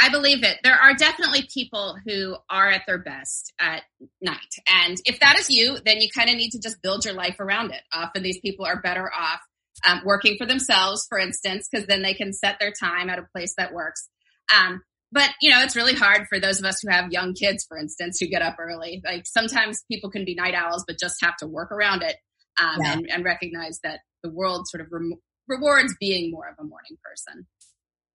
[0.00, 0.58] I believe it.
[0.64, 3.82] There are definitely people who are at their best at
[4.20, 4.38] night.
[4.66, 7.38] And if that is you, then you kind of need to just build your life
[7.38, 7.82] around it.
[7.92, 9.40] Often these people are better off
[9.84, 13.26] um, working for themselves, for instance, because then they can set their time at a
[13.34, 14.08] place that works.
[14.54, 14.82] Um,
[15.12, 17.78] but you know, it's really hard for those of us who have young kids, for
[17.78, 19.00] instance, who get up early.
[19.04, 22.16] Like sometimes people can be night owls, but just have to work around it
[22.60, 22.92] um, yeah.
[22.92, 25.16] and, and, recognize that the world sort of re-
[25.46, 27.46] rewards being more of a morning person.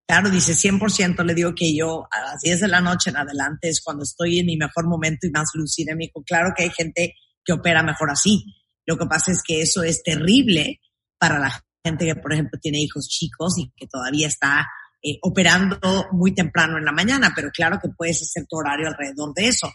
[0.07, 3.69] Claro, dice 100%, le digo que yo a las 10 de la noche en adelante
[3.69, 5.93] es cuando estoy en mi mejor momento y más lúcida.
[5.95, 7.13] Me dijo, claro que hay gente
[7.45, 8.43] que opera mejor así.
[8.85, 10.79] Lo que pasa es que eso es terrible
[11.19, 14.67] para la gente que, por ejemplo, tiene hijos chicos y que todavía está
[15.03, 19.33] eh, operando muy temprano en la mañana, pero claro que puedes hacer tu horario alrededor
[19.33, 19.71] de eso.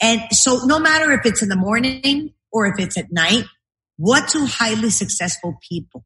[0.00, 3.44] And so no matter if it's in the morning or if it's at night,
[3.96, 6.04] what do highly successful people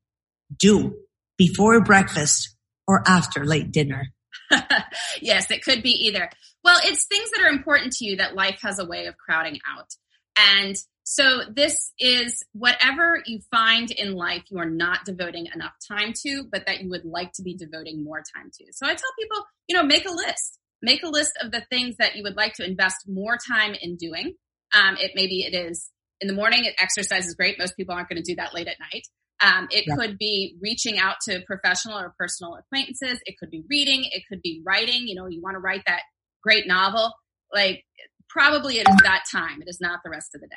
[0.57, 0.95] do
[1.37, 2.57] before breakfast
[2.87, 4.13] or after late dinner?
[5.21, 6.29] yes, it could be either.
[6.63, 9.59] Well, it's things that are important to you that life has a way of crowding
[9.67, 9.89] out.
[10.37, 10.77] And
[11.13, 16.45] so this is whatever you find in life you are not devoting enough time to,
[16.53, 18.67] but that you would like to be devoting more time to.
[18.71, 20.61] So I tell people, you know, make a list.
[20.81, 23.97] Make a list of the things that you would like to invest more time in
[23.97, 24.35] doing.
[24.73, 25.91] Um, it maybe it is
[26.21, 26.65] in the morning.
[26.65, 27.59] It Exercise is great.
[27.59, 29.03] Most people aren't going to do that late at night.
[29.43, 29.97] Um, it yeah.
[29.97, 33.19] could be reaching out to professional or personal acquaintances.
[33.27, 34.05] It could be reading.
[34.13, 35.09] It could be writing.
[35.09, 36.03] You know, you want to write that
[36.41, 37.13] great novel.
[37.53, 37.83] Like
[38.29, 39.61] probably it is that time.
[39.61, 40.57] It is not the rest of the day.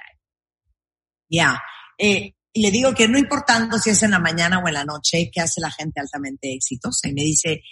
[1.34, 1.60] Yeah.
[1.98, 5.32] Eh, le digo que no importando si es en la mañana o en la noche,
[5.34, 7.10] que hace la gente altamente exitosa.
[7.10, 7.64] Y me dice,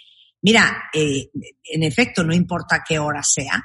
[0.42, 1.30] mira, eh,
[1.62, 3.62] en efecto, no importa qué hora sea,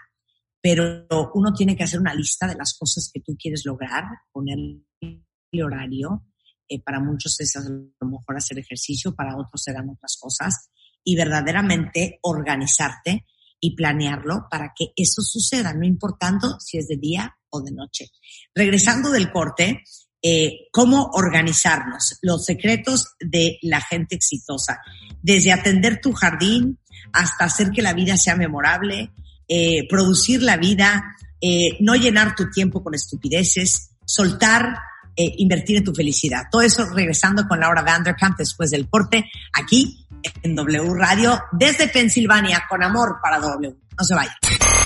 [0.61, 4.59] pero uno tiene que hacer una lista de las cosas que tú quieres lograr, poner
[5.01, 6.25] el horario,
[6.69, 10.69] eh, para muchos es a lo mejor hacer ejercicio, para otros serán otras cosas,
[11.03, 13.25] y verdaderamente organizarte
[13.59, 18.09] y planearlo para que eso suceda, no importando si es de día o de noche.
[18.53, 19.83] Regresando del corte,
[20.21, 24.79] eh, cómo organizarnos, los secretos de la gente exitosa,
[25.21, 26.79] desde atender tu jardín
[27.13, 29.11] hasta hacer que la vida sea memorable,
[29.47, 34.79] eh, producir la vida, eh, no llenar tu tiempo con estupideces, soltar
[35.19, 36.43] eh, invertir en tu felicidad.
[36.51, 40.06] Todo eso regresando con Laura Vanderkamp después del corte aquí
[40.43, 43.75] en W Radio desde Pensilvania con amor para W.
[43.97, 44.33] No se vayan.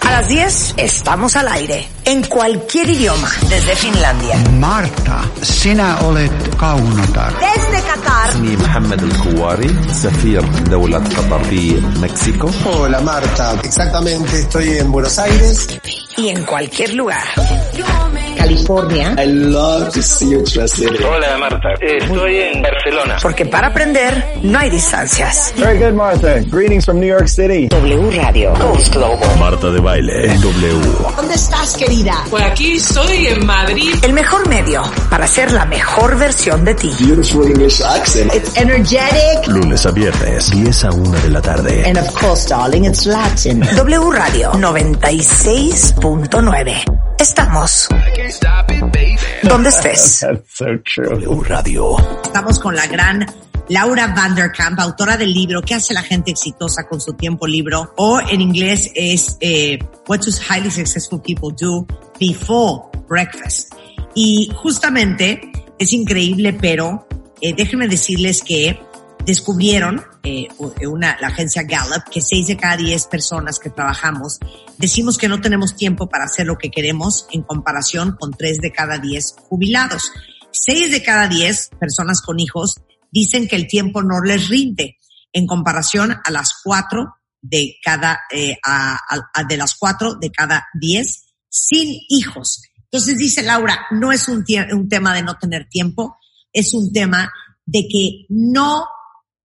[0.01, 4.35] A las 10 estamos al aire, en cualquier idioma, desde Finlandia.
[4.59, 7.33] Marta, sina olet kaunotar.
[7.33, 8.35] Desde Qatar.
[8.39, 11.43] Mi Mohamed El Kouari, Safir Qatar
[11.99, 12.49] México.
[12.65, 15.67] Hola Marta, exactamente estoy en Buenos Aires.
[16.17, 17.23] Y en cualquier lugar.
[18.37, 19.15] California.
[19.17, 21.05] I love to see you translated.
[21.05, 23.17] Hola Marta, estoy en Barcelona.
[23.21, 25.53] Porque para aprender no hay distancias.
[25.57, 27.67] Very good Martha, greetings from New York City.
[27.67, 28.53] W Radio.
[28.55, 29.39] Coast Global.
[29.39, 30.79] Marta de baile W.
[31.15, 32.25] ¿Dónde estás, querida?
[32.29, 33.93] Pues aquí estoy en Madrid.
[34.03, 36.91] El mejor medio para ser la mejor versión de ti.
[36.99, 38.33] Beautiful English accent.
[38.33, 39.47] It's energetic.
[39.47, 41.83] Lunes a viernes, 10 a 1 de la tarde.
[41.85, 43.61] And of course, darling, it's Latin.
[43.75, 44.51] W Radio
[46.01, 46.83] 96.9.
[47.19, 47.87] Estamos
[49.43, 50.19] donde estés.
[50.21, 51.21] That's so true.
[51.21, 51.95] W Radio.
[52.23, 53.23] Estamos con la gran
[53.69, 57.93] Laura Vanderkamp, autora del libro ¿Qué hace la gente exitosa con su tiempo libro?
[57.97, 59.77] O en inglés es eh,
[60.07, 61.85] What do highly successful people do
[62.19, 63.71] before breakfast?
[64.15, 67.07] Y justamente es increíble, pero
[67.41, 68.79] eh, déjenme decirles que
[69.25, 70.47] descubrieron eh,
[70.87, 74.39] una, la agencia Gallup que 6 de cada 10 personas que trabajamos
[74.77, 78.71] decimos que no tenemos tiempo para hacer lo que queremos en comparación con 3 de
[78.71, 80.11] cada 10 jubilados.
[80.51, 82.75] 6 de cada 10 personas con hijos
[83.11, 84.97] dicen que el tiempo no les rinde
[85.33, 88.99] en comparación a las 4 de cada, eh, a,
[89.33, 92.61] a, de las 4 de cada 10 sin hijos.
[92.83, 94.43] Entonces dice Laura, no es un,
[94.73, 96.17] un tema de no tener tiempo,
[96.51, 97.31] es un tema
[97.65, 98.85] de que no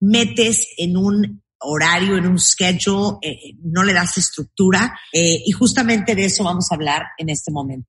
[0.01, 6.14] metes en un horario, en un schedule, eh, no le das estructura eh, y justamente
[6.14, 7.88] de eso vamos a hablar en este momento.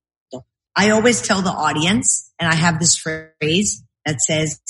[0.76, 4.60] I always tell the audience, and I have this phrase that says,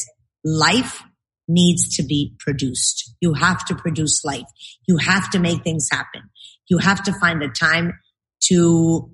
[0.43, 1.03] life
[1.47, 3.15] needs to be produced.
[3.21, 4.47] You have to produce life.
[4.87, 6.31] You have to make things happen.
[6.71, 7.93] You have to find the time
[8.49, 9.11] to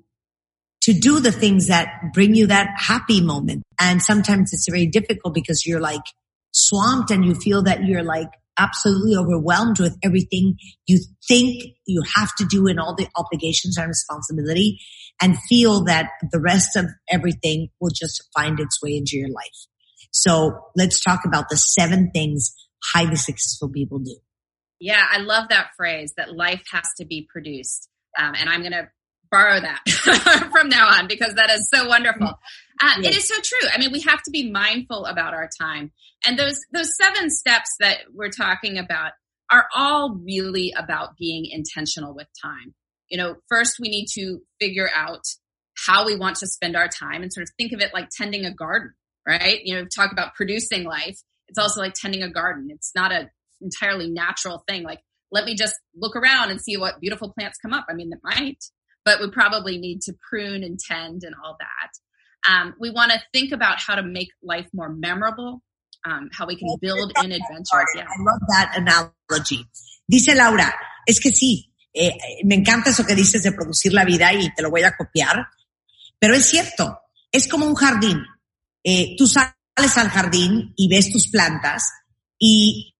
[0.83, 3.63] to do the things that bring you that happy moment.
[3.79, 6.03] And sometimes it's very difficult because you're like
[6.55, 10.57] swamped and you feel that you're like absolutely overwhelmed with everything
[10.87, 14.79] you think you have to do and all the obligations and responsibility
[15.21, 19.67] and feel that the rest of everything will just find its way into your life.
[20.11, 22.53] So let's talk about the seven things
[22.93, 24.15] highly successful people do.
[24.79, 27.89] Yeah, I love that phrase that life has to be produced.
[28.17, 28.89] Um, and I'm going to
[29.35, 32.27] borrow that from now on because that is so wonderful.
[32.81, 33.05] Uh, yes.
[33.05, 33.69] It is so true.
[33.73, 35.91] I mean, we have to be mindful about our time,
[36.25, 39.11] and those those seven steps that we're talking about
[39.51, 42.73] are all really about being intentional with time.
[43.09, 45.21] You know, first we need to figure out
[45.85, 48.45] how we want to spend our time and sort of think of it like tending
[48.45, 48.93] a garden,
[49.27, 49.59] right?
[49.63, 51.19] You know, talk about producing life.
[51.47, 52.69] It's also like tending a garden.
[52.71, 53.29] It's not an
[53.61, 54.83] entirely natural thing.
[54.83, 55.01] Like
[55.31, 57.85] let me just look around and see what beautiful plants come up.
[57.89, 58.63] I mean, it might,
[59.05, 62.51] but we probably need to prune and tend and all that.
[62.51, 65.61] Um, we want to think about how to make life more memorable,
[66.05, 67.89] um, how we can build in adventures.
[67.95, 68.03] Yeah.
[68.03, 69.65] I love that analogy.
[70.07, 70.73] Dice Laura,
[71.07, 72.11] es que sí, eh,
[72.43, 75.47] me encanta eso que dices de producir la vida y te lo voy a copiar,
[76.19, 76.99] pero es cierto,
[77.31, 78.23] es como un jardín.
[78.83, 81.89] Eh, tú sales al jardín y ves tus plantas
[82.37, 82.95] y,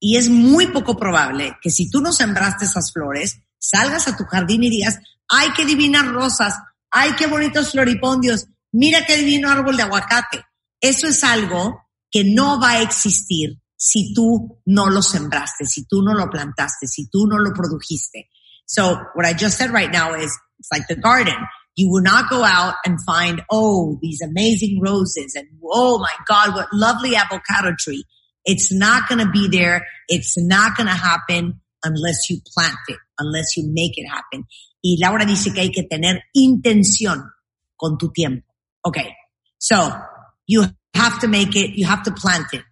[0.00, 4.24] y es muy poco probable que si tú no sembraste esas flores, salgas a tu
[4.24, 6.54] jardín y digas, ay, qué divinas rosas,
[6.90, 10.44] ay, qué bonitos floripondios, mira qué divino árbol de aguacate.
[10.80, 16.02] Eso es algo que no va a existir si tú no lo sembraste, si tú
[16.02, 18.28] no lo plantaste, si tú no lo produjiste.
[18.66, 21.36] So what I just said right now is it's like the garden.
[21.76, 26.54] You will not go out and find, oh, these amazing roses and oh my God,
[26.54, 28.04] what lovely avocado tree.
[28.44, 29.86] It's not going to be there.
[30.08, 34.44] It's not going to happen unless you plant it, unless you make it happen.
[34.82, 37.30] Y Laura dice que hay que tener intención
[37.76, 38.46] con tu tiempo.
[38.84, 39.14] Okay.
[39.58, 39.92] So
[40.46, 42.62] you have to make it, you have to plant it.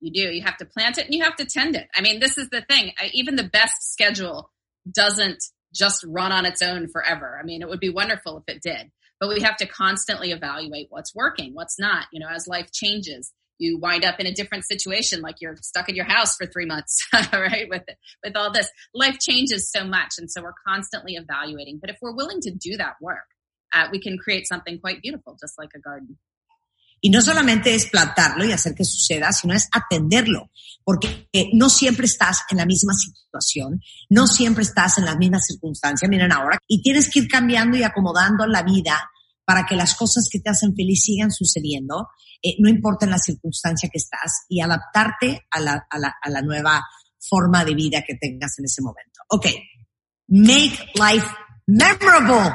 [0.00, 0.32] You do.
[0.32, 1.86] You have to plant it and you have to tend it.
[1.94, 2.92] I mean, this is the thing.
[3.12, 4.50] Even the best schedule
[4.90, 5.42] doesn't
[5.74, 7.38] just run on its own forever.
[7.40, 10.86] I mean, it would be wonderful if it did, but we have to constantly evaluate
[10.90, 13.32] what's working, what's not, you know, as life changes.
[13.60, 16.64] You wind up in a different situation, like you're stuck in your house for three
[16.64, 16.98] months,
[17.32, 17.68] right?
[17.68, 17.84] With
[18.24, 21.78] with all this, life changes so much, and so we're constantly evaluating.
[21.78, 23.28] But if we're willing to do that work,
[23.74, 26.18] uh, we can create something quite beautiful, just like a garden.
[27.02, 30.50] Y no solamente es plantarlo y hacer que suceda, sino es atenderlo,
[30.84, 33.80] porque no siempre estás en la misma situación,
[34.10, 37.84] no siempre estás en las mismas circunstancias, miren ahora, y tienes que ir cambiando y
[37.84, 39.10] acomodando la vida
[39.50, 42.10] para que las cosas que te hacen feliz sigan sucediendo,
[42.40, 46.30] eh, no importa en la circunstancia que estás, y adaptarte a la, a, la, a
[46.30, 46.80] la nueva
[47.18, 49.20] forma de vida que tengas en ese momento.
[49.28, 49.46] Ok,
[50.28, 51.26] make life
[51.66, 52.54] memorable.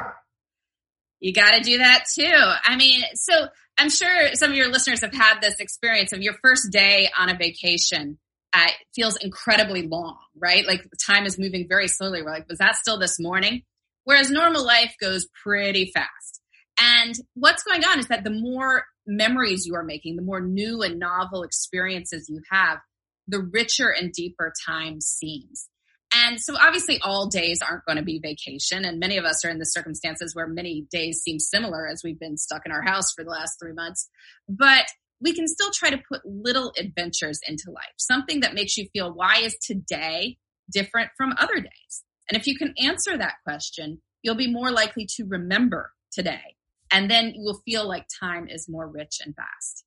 [1.19, 2.23] You got to do that too.
[2.63, 6.35] I mean, so I'm sure some of your listeners have had this experience of your
[6.41, 8.19] first day on a vacation.
[8.53, 10.65] Uh, feels incredibly long, right?
[10.65, 12.22] Like the time is moving very slowly.
[12.22, 13.63] We're like, was that still this morning?
[14.05, 16.35] Whereas normal life goes pretty fast.
[16.80, 20.81] And what's going on is that the more memories you are making, the more new
[20.81, 22.80] and novel experiences you have,
[23.27, 25.69] the richer and deeper time seems.
[26.14, 28.85] And so obviously all days aren't going to be vacation.
[28.85, 32.19] And many of us are in the circumstances where many days seem similar as we've
[32.19, 34.10] been stuck in our house for the last three months.
[34.47, 34.85] But
[35.22, 39.14] we can still try to put little adventures into life, something that makes you feel,
[39.14, 40.38] why is today
[40.72, 42.03] different from other days?
[42.30, 46.56] And if you can answer that question, you'll be more likely to remember today.
[46.91, 49.86] And then you will feel like time is more rich and vast.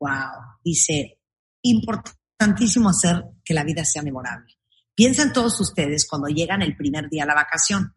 [0.00, 0.58] Wow.
[0.64, 1.18] Dice,
[1.62, 4.54] importantísimo hacer que la vida sea memorable.
[4.94, 7.94] Piensen todos ustedes cuando llegan el primer día a la vacación.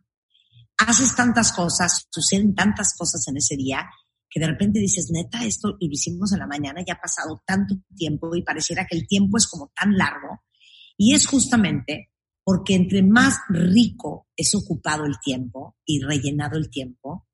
[0.77, 3.87] Haces tantas cosas, suceden tantas cosas en ese día
[4.29, 7.75] que de repente dices, neta, esto lo hicimos en la mañana, ya ha pasado tanto
[7.95, 10.43] tiempo y pareciera que el tiempo es como tan largo.
[10.97, 12.11] Y es justamente
[12.43, 17.26] porque entre más rico es ocupado el tiempo y rellenado el tiempo,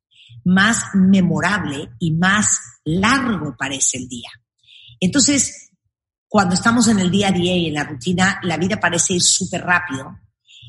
[0.45, 4.29] más memorable y más largo parece el día.
[4.99, 5.71] Entonces,
[6.27, 9.21] cuando estamos en el día a día y en la rutina, la vida parece ir
[9.21, 10.17] súper rápido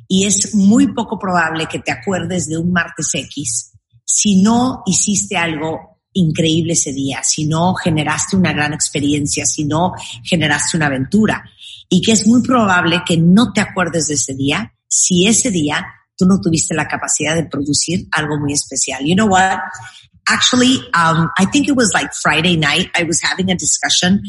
[0.08, 3.72] y es muy poco probable que te acuerdes de un martes X
[4.04, 9.92] si no hiciste algo increíble ese día, si no generaste una gran experiencia, si no
[10.22, 11.44] generaste una aventura.
[11.88, 15.84] Y que es muy probable que no te acuerdes de ese día si ese día
[16.16, 19.04] tú no tuviste la capacidad de producir algo muy especial.
[19.04, 19.60] You know what?
[20.28, 22.90] Actually, um, I think it was like Friday night.
[22.94, 24.22] I was having a discussion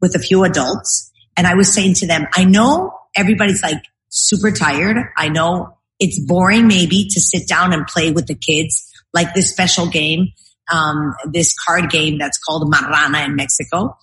[0.00, 4.50] with a few adults and I was saying to them, I know everybody's like super
[4.50, 4.96] tired.
[5.16, 9.50] I know it's boring maybe to sit down and play with the kids like this
[9.50, 10.28] special game,
[10.72, 13.96] um, this card game that's called Marrana in Mexico.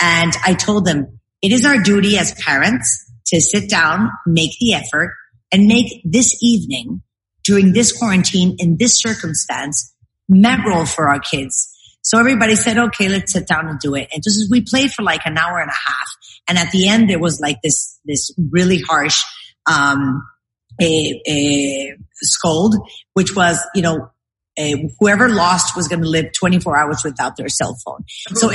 [0.00, 4.74] And I told them it is our duty as parents to sit down, make the
[4.74, 5.14] effort
[5.52, 7.02] and make this evening
[7.44, 9.94] during this quarantine in this circumstance
[10.28, 11.72] memorable for our kids
[12.06, 14.08] so everybody said, okay, let's sit down and do it.
[14.12, 16.06] And just we played for like an hour and a half.
[16.46, 19.20] And at the end, there was like this, this really harsh,
[19.68, 20.22] um,
[20.80, 22.76] a, a scold,
[23.14, 24.08] which was, you know,
[24.56, 28.04] a, whoever lost was going to live 24 hours without their cell phone.
[28.34, 28.52] So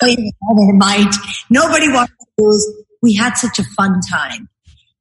[0.00, 1.14] playing all their might.
[1.50, 2.72] Nobody wanted to lose.
[3.02, 4.48] We had such a fun time.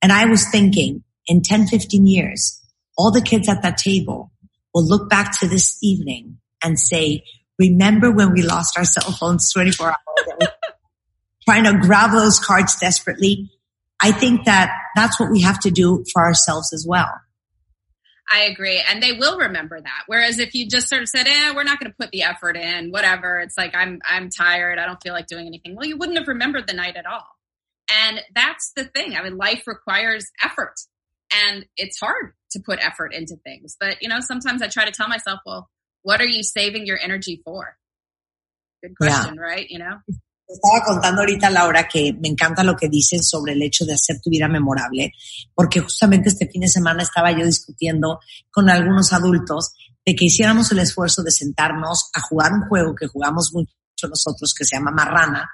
[0.01, 2.61] And I was thinking in 10, 15 years,
[2.97, 4.31] all the kids at that table
[4.73, 7.23] will look back to this evening and say,
[7.59, 9.97] remember when we lost our cell phones 24 hours
[11.45, 13.51] trying to grab those cards desperately.
[13.99, 17.11] I think that that's what we have to do for ourselves as well.
[18.31, 18.81] I agree.
[18.89, 20.03] And they will remember that.
[20.07, 22.55] Whereas if you just sort of said, eh, we're not going to put the effort
[22.55, 23.39] in, whatever.
[23.39, 24.79] It's like, I'm, I'm tired.
[24.79, 25.75] I don't feel like doing anything.
[25.75, 27.27] Well, you wouldn't have remembered the night at all.
[27.91, 29.15] And that's the thing.
[29.15, 30.75] I mean, life requires effort
[31.47, 33.75] and it's hard to put effort into things.
[33.79, 35.69] But, you know, sometimes I try to tell myself, well,
[36.03, 37.77] what are you saving your energy for?
[38.81, 39.41] Good question, yeah.
[39.41, 39.69] right?
[39.69, 39.97] You know?
[40.51, 44.19] Estaba contando ahorita Laura que me encanta lo que dices sobre el hecho de hacer
[44.21, 45.13] tu vida memorable,
[45.55, 48.19] porque justamente este fin de semana estaba yo discutiendo
[48.51, 49.73] con algunos adultos
[50.05, 53.71] de que hiciéramos el esfuerzo de sentarnos a jugar un juego que jugamos mucho
[54.09, 55.49] nosotros que se llama Marrana,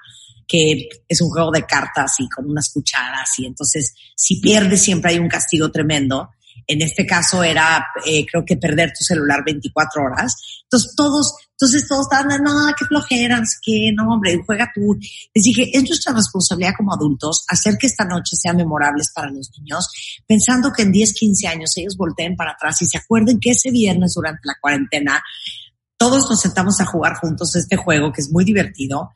[0.48, 5.12] que es un juego de cartas y con unas cucharas y entonces si pierdes siempre
[5.12, 6.30] hay un castigo tremendo.
[6.66, 10.60] En este caso era, eh, creo que perder tu celular 24 horas.
[10.64, 14.98] Entonces todos, entonces todos estaban, no, qué flojera, no qué, no, hombre, juega tú.
[15.34, 19.50] Les dije, es nuestra responsabilidad como adultos hacer que esta noche sea memorable para los
[19.58, 19.88] niños,
[20.26, 23.70] pensando que en 10, 15 años ellos volteen para atrás y se acuerden que ese
[23.70, 25.22] viernes durante la cuarentena
[25.96, 29.10] todos nos sentamos a jugar juntos este juego que es muy divertido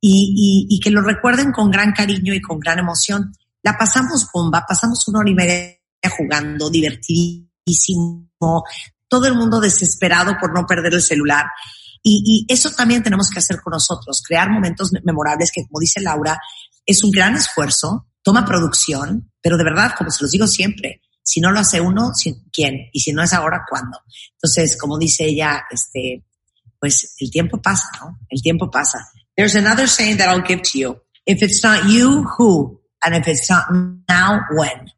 [0.00, 3.32] y, y, y que lo recuerden con gran cariño y con gran emoción.
[3.62, 5.78] La pasamos bomba, pasamos una hora y media
[6.16, 8.64] jugando, divertidísimo,
[9.08, 11.46] todo el mundo desesperado por no perder el celular.
[12.02, 16.00] Y, y, eso también tenemos que hacer con nosotros, crear momentos memorables que, como dice
[16.00, 16.38] Laura,
[16.86, 21.40] es un gran esfuerzo, toma producción, pero de verdad, como se los digo siempre, si
[21.40, 22.12] no lo hace uno,
[22.52, 22.88] ¿quién?
[22.92, 23.98] Y si no es ahora, ¿cuándo?
[24.32, 26.24] Entonces, como dice ella, este,
[26.80, 28.18] pues el tiempo pasa, ¿no?
[28.30, 29.10] El tiempo pasa.
[29.38, 31.00] There's another saying that I'll give to you.
[31.24, 32.80] If it's not you, who?
[33.04, 33.66] And if it's not
[34.08, 34.90] now, when?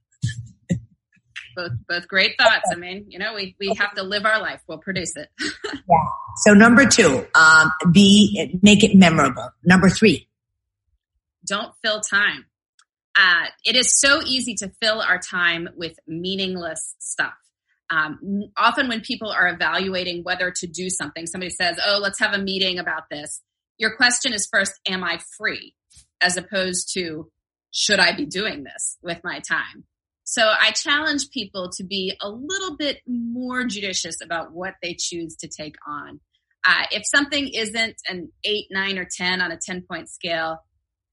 [1.55, 2.71] both, both great thoughts.
[2.73, 4.62] I mean, you know, we, we have to live our life.
[4.67, 5.29] We'll produce it.
[5.65, 5.99] yeah.
[6.39, 9.51] So number two, um, be, make it memorable.
[9.62, 10.27] Number three.
[11.47, 12.47] Don't fill time.
[13.19, 17.35] Uh, it is so easy to fill our time with meaningless stuff.
[17.91, 22.33] Um, often when people are evaluating whether to do something, somebody says, Oh, let's have
[22.33, 23.43] a meeting about this
[23.81, 25.74] your question is first, am I free?
[26.20, 27.31] As opposed to,
[27.70, 29.85] should I be doing this with my time?
[30.24, 35.35] So I challenge people to be a little bit more judicious about what they choose
[35.36, 36.20] to take on.
[36.65, 40.59] Uh, if something isn't an eight, nine, or 10 on a 10 point scale,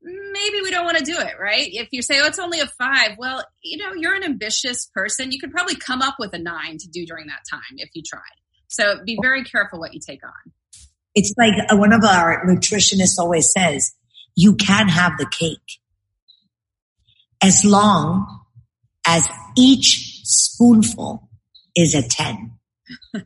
[0.02, 1.70] maybe we don't want to do it, right?
[1.72, 5.32] If you say, oh, it's only a five, well, you know, you're an ambitious person.
[5.32, 8.04] You could probably come up with a nine to do during that time if you
[8.06, 8.22] tried.
[8.68, 10.52] So be very careful what you take on.
[11.18, 13.92] It's like uh, one of our nutritionists always says,
[14.36, 15.80] you can have the cake
[17.42, 18.44] as long
[19.08, 19.28] as
[19.58, 21.28] each spoonful
[21.76, 22.52] is a 10.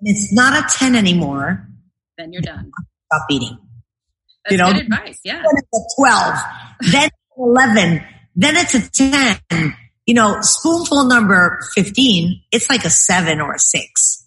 [0.00, 1.68] it's not a 10 anymore.
[2.16, 2.72] Then you're done.
[3.12, 3.58] Stop eating.
[4.44, 5.20] That's you know, good advice.
[5.22, 5.42] Yeah.
[5.42, 8.04] Then it's a 12, then 11,
[8.36, 9.76] then it's a 10.
[10.06, 14.24] You know, spoonful number 15, it's like a seven or a six.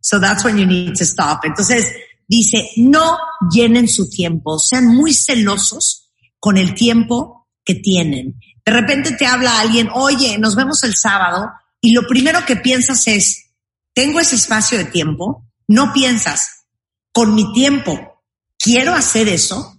[0.00, 1.44] So that's when you need to stop.
[1.44, 1.92] Entonces,
[2.28, 3.18] dice, no
[3.50, 8.38] llenen su tiempo, sean muy celosos con el tiempo que tienen.
[8.64, 11.50] De repente te habla alguien, oye, nos vemos el sábado,
[11.80, 13.52] y lo primero que piensas es,
[13.94, 16.64] tengo ese espacio de tiempo, no piensas,
[17.12, 18.24] con mi tiempo,
[18.58, 19.78] quiero hacer eso.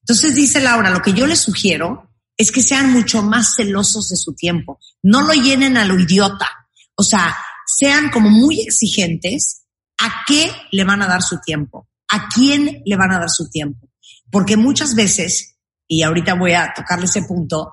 [0.00, 4.16] Entonces dice Laura, lo que yo les sugiero es que sean mucho más celosos de
[4.16, 6.48] su tiempo, no lo llenen a lo idiota,
[6.94, 7.36] o sea,
[7.66, 9.65] sean como muy exigentes
[9.98, 11.88] ¿A qué le van a dar su tiempo?
[12.08, 13.88] ¿A quién le van a dar su tiempo?
[14.30, 15.56] Porque muchas veces,
[15.88, 17.72] y ahorita voy a tocarle ese punto,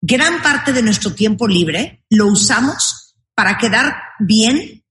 [0.00, 4.84] gran parte de nuestro tiempo libre lo usamos para quedar bien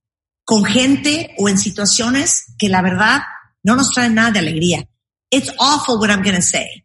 [0.44, 3.22] con gente o en situaciones que la verdad
[3.62, 4.88] no nos traen nada de alegría.
[5.30, 6.84] It's awful what I'm going to say,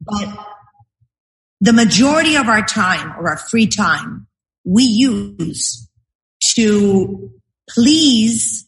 [0.00, 0.28] but
[1.60, 4.28] the majority of our time or our free time
[4.64, 5.88] we use
[6.54, 7.32] to
[7.68, 8.67] please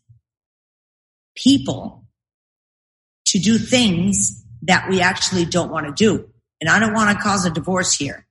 [1.43, 2.05] people
[3.27, 6.29] to do things that we actually don't want to do.
[6.61, 8.27] And I don't want to cause a divorce here,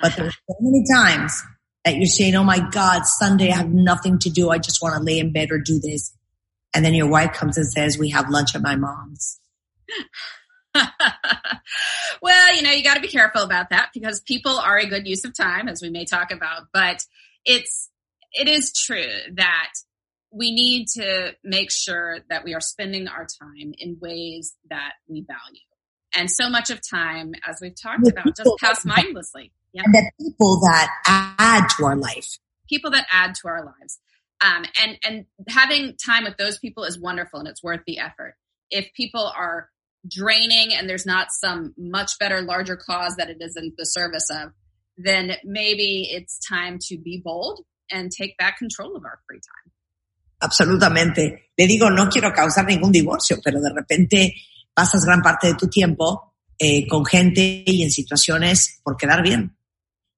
[0.00, 1.42] but there's so many times
[1.84, 4.50] that you're saying, Oh my God, Sunday I have nothing to do.
[4.50, 6.14] I just want to lay in bed or do this.
[6.74, 9.40] And then your wife comes and says, we have lunch at my mom's.
[12.22, 15.08] well, you know, you got to be careful about that because people are a good
[15.08, 17.04] use of time, as we may talk about, but
[17.44, 17.90] it's,
[18.32, 19.72] it is true that
[20.32, 25.22] we need to make sure that we are spending our time in ways that we
[25.26, 25.60] value.
[26.14, 29.52] And so much of time, as we've talked the about, just pass mindlessly.
[29.72, 29.82] Yeah.
[29.84, 32.38] And the people that add to our life.
[32.68, 33.98] People that add to our lives.
[34.40, 38.34] Um, and, and having time with those people is wonderful and it's worth the effort.
[38.70, 39.68] If people are
[40.08, 44.28] draining and there's not some much better, larger cause that it is in the service
[44.30, 44.50] of,
[44.96, 49.69] then maybe it's time to be bold and take back control of our free time.
[50.40, 51.52] Absolutamente.
[51.56, 54.34] Le digo, no quiero causar ningún divorcio, pero de repente
[54.72, 59.56] pasas gran parte de tu tiempo eh, con gente y en situaciones por quedar bien.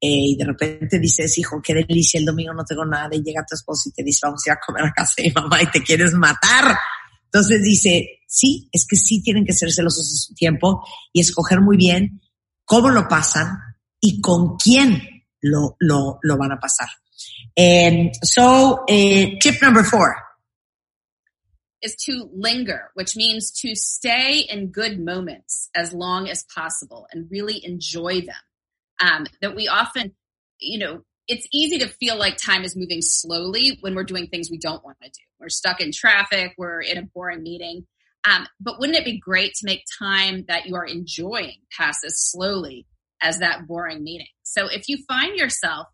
[0.01, 3.47] Eh, y de repente dices, hijo, qué delicia, el domingo no tengo nada, y llega
[3.49, 5.63] tu esposo y te dice, vamos a ir a comer a casa de mi mamá
[5.63, 6.77] y te quieres matar.
[7.27, 11.61] Entonces dice, sí, es que sí tienen que ser celosos de su tiempo y escoger
[11.61, 12.21] muy bien
[12.65, 13.59] cómo lo pasan
[14.01, 15.01] y con quién
[15.41, 16.89] lo, lo, lo van a pasar.
[17.59, 20.17] Um, so, uh, tip number four.
[21.83, 27.29] is to linger, which means to stay in good moments as long as possible and
[27.31, 28.37] really enjoy them.
[29.01, 30.13] Um, that we often,
[30.61, 34.51] you know, it's easy to feel like time is moving slowly when we're doing things
[34.51, 35.23] we don't want to do.
[35.41, 37.87] We're stuck in traffic, we're in a boring meeting.
[38.25, 42.21] Um, but wouldn't it be great to make time that you are enjoying pass as
[42.21, 42.87] slowly
[43.21, 44.29] as that boring meeting?
[44.43, 45.89] So if you find yourself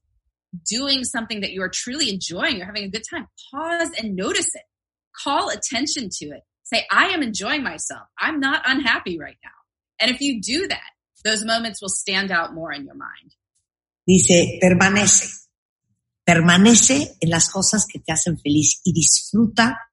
[0.68, 4.54] doing something that you are truly enjoying, you're having a good time, pause and notice
[4.54, 4.62] it.
[5.24, 6.42] Call attention to it.
[6.62, 8.02] Say, I am enjoying myself.
[8.18, 9.50] I'm not unhappy right now.
[10.00, 10.90] And if you do that,
[11.24, 13.34] those moments will stand out more in your mind.
[14.06, 15.48] Dice, permanece.
[16.24, 19.90] Permanece en las cosas que te hacen feliz y disfruta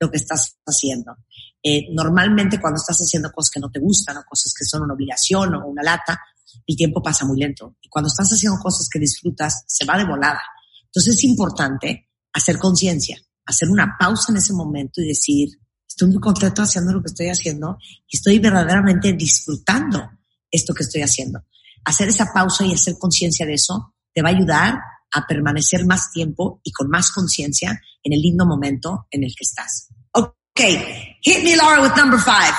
[0.00, 1.16] lo que estás haciendo.
[1.62, 4.94] Eh, normalmente cuando estás haciendo cosas que no te gustan o cosas que son una
[4.94, 6.20] obligación o una lata,
[6.66, 7.76] el tiempo pasa muy lento.
[7.80, 10.40] Y cuando estás haciendo cosas que disfrutas, se va de volada.
[10.84, 15.48] Entonces es importante hacer conciencia, hacer una pausa en ese momento y decir,
[15.86, 17.78] estoy muy contento haciendo lo que estoy haciendo
[18.08, 20.10] y estoy verdaderamente disfrutando
[20.50, 21.40] esto que estoy haciendo.
[21.84, 24.78] Hacer esa pausa y hacer conciencia de eso te va a ayudar
[25.12, 29.44] a permanecer más tiempo y con más conciencia en el lindo momento en el que
[29.44, 29.88] estás.
[30.12, 32.54] Okay, hit me Laura with number five.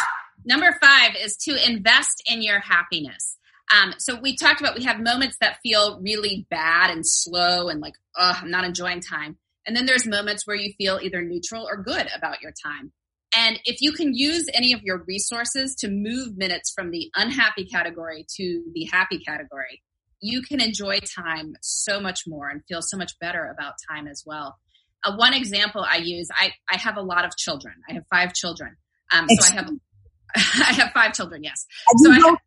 [0.45, 3.34] Number five is to invest in your happiness.
[3.73, 7.79] Um, so we talked about we have moments that feel really bad and slow and
[7.79, 9.37] like, oh, I'm not enjoying time.
[9.65, 12.91] And then there's moments where you feel either neutral or good about your time.
[13.35, 17.65] And if you can use any of your resources to move minutes from the unhappy
[17.65, 19.81] category to the happy category,
[20.21, 24.23] you can enjoy time so much more and feel so much better about time as
[24.25, 24.57] well.
[25.03, 27.75] Uh, one example I use, I, I have a lot of children.
[27.89, 28.77] I have five children.
[29.11, 29.69] Um, so I have,
[30.35, 31.43] I have five children.
[31.43, 31.65] Yes.
[31.97, 32.37] So I have,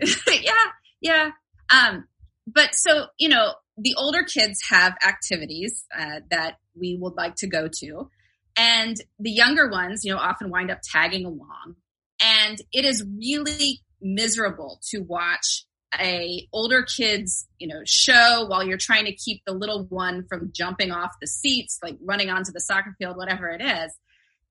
[0.28, 0.52] yeah,
[1.00, 1.30] yeah.
[1.70, 2.06] Um,
[2.46, 7.46] but so, you know, the older kids have activities uh, that we would like to
[7.46, 8.10] go to.
[8.56, 11.76] And the younger ones, you know, often wind up tagging along.
[12.22, 15.66] And it is really miserable to watch
[16.00, 20.50] a older kids, you know, show while you're trying to keep the little one from
[20.52, 23.92] jumping off the seats, like running onto the soccer field, whatever it is.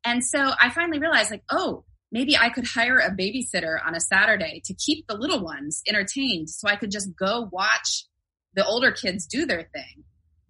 [0.06, 3.99] And so I finally realized like, oh, maybe I could hire a babysitter on a
[3.99, 8.06] Saturday to keep the little ones entertained so I could just go watch
[8.53, 10.03] the older kids do their thing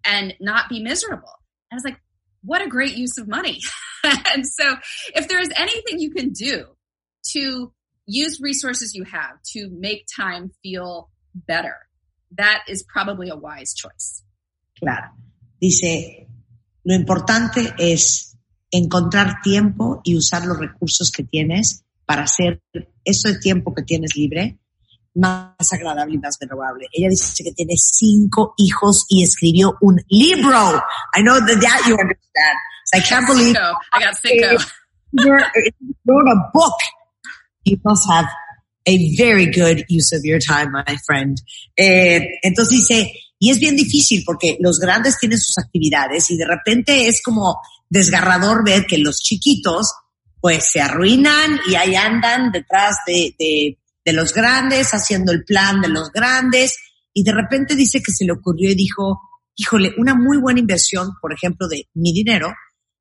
[0.06, 1.34] and not be miserable.
[1.72, 2.00] And I was like,
[2.44, 3.60] what a great use of money.
[4.04, 4.76] and so
[5.16, 6.66] if there is anything you can do
[7.32, 7.74] to
[8.06, 11.78] use resources you have to make time feel better,
[12.38, 14.22] that is probably a wise choice.
[14.78, 15.12] Claro.
[15.62, 16.28] Dice,
[16.84, 18.33] lo importante es
[18.74, 22.62] encontrar tiempo y usar los recursos que tienes para hacer
[23.06, 24.58] eso de tiempo que tienes libre
[25.16, 26.88] más agradable y más memorable.
[26.92, 30.82] Ella dice que tiene cinco hijos y escribió un libro.
[31.16, 32.58] I know that, that you understand.
[32.86, 33.56] So I can't believe.
[33.92, 34.64] I got cinco.
[36.06, 36.74] wrote a book.
[37.64, 38.26] You must have
[38.86, 41.38] a very good use of your time, my friend.
[41.78, 43.12] Eh, entonces dice,
[43.44, 47.58] y es bien difícil porque los grandes tienen sus actividades y de repente es como
[47.90, 49.92] desgarrador ver que los chiquitos
[50.40, 55.82] pues se arruinan y ahí andan detrás de, de de los grandes, haciendo el plan
[55.82, 56.78] de los grandes,
[57.14, 59.22] y de repente dice que se le ocurrió y dijo,
[59.56, 62.54] híjole, una muy buena inversión, por ejemplo, de mi dinero,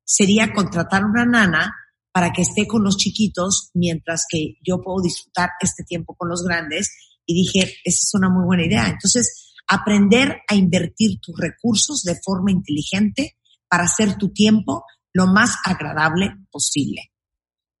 [0.05, 1.73] sería contratar una nana
[2.11, 6.43] para que esté con los chiquitos mientras que yo puedo disfrutar este tiempo con los
[6.43, 6.91] grandes.
[7.25, 8.87] Y dije, esa es una muy buena idea.
[8.87, 13.37] Entonces, aprender a invertir tus recursos de forma inteligente
[13.69, 14.83] para hacer tu tiempo
[15.13, 17.13] lo más agradable posible.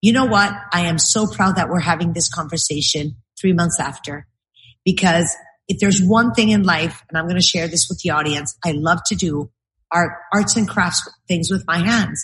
[0.03, 0.51] you know what?
[0.73, 4.27] I am so proud that we're having this conversation three months after
[4.83, 5.33] because
[5.69, 8.53] if there's one thing in life, and I'm going to share this with the audience,
[8.65, 9.49] I love to do
[9.89, 12.21] are arts and crafts things with my hands.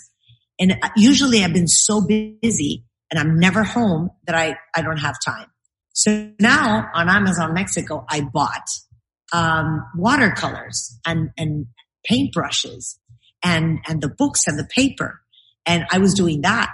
[0.60, 4.98] And uh, usually I've been so busy and I'm never home that I, I don't
[4.98, 5.48] have time.
[5.94, 8.68] So now on Amazon Mexico, I bought,
[9.32, 11.68] um, watercolors and, and
[12.10, 12.98] paintbrushes
[13.44, 15.22] and, and the books and the paper.
[15.66, 16.70] And I was doing that.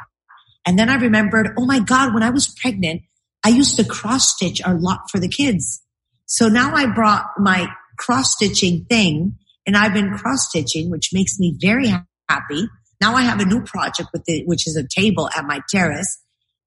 [0.66, 3.02] And then I remembered, oh my God, when I was pregnant,
[3.44, 5.84] I used to cross stitch a lot for the kids.
[6.26, 7.68] So now I brought my
[7.98, 9.38] cross stitching thing
[9.68, 11.88] and I've been cross stitching, which makes me very
[12.30, 12.68] happy.
[13.00, 16.22] Now I have a new project with it, which is a table at my terrace.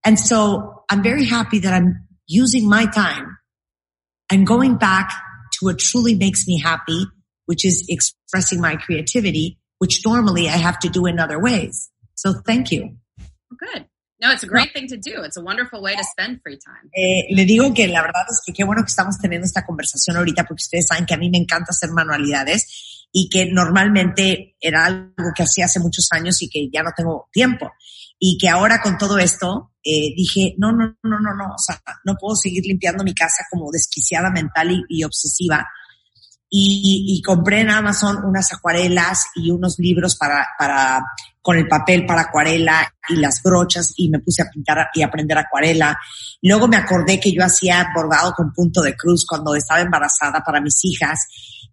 [0.04, 3.38] And so I'm very happy that I'm using my time
[4.30, 5.12] and going back
[5.58, 7.06] to what truly makes me happy,
[7.46, 11.90] which is expressing my creativity, which normally I have to do in other ways.
[12.14, 12.96] So thank you.
[13.56, 13.86] Good.
[14.20, 15.22] No, it's a great thing to do.
[15.22, 16.90] It's a wonderful way to spend free time.
[16.92, 20.16] Eh, le digo que la verdad es que qué bueno que estamos teniendo esta conversación
[20.16, 24.86] ahorita porque ustedes saben que a mí me encanta hacer manualidades y que normalmente era
[24.86, 27.70] algo que hacía hace muchos años y que ya no tengo tiempo.
[28.18, 31.80] Y que ahora con todo esto eh, dije, no, no, no, no, no, o sea,
[32.04, 35.66] no puedo seguir limpiando mi casa como desquiciada mental y, y obsesiva.
[36.50, 41.02] Y, y, compré en Amazon unas acuarelas y unos libros para, para,
[41.42, 45.36] con el papel para acuarela y las brochas y me puse a pintar y aprender
[45.36, 45.98] acuarela.
[46.42, 50.60] Luego me acordé que yo hacía bordado con punto de cruz cuando estaba embarazada para
[50.62, 51.18] mis hijas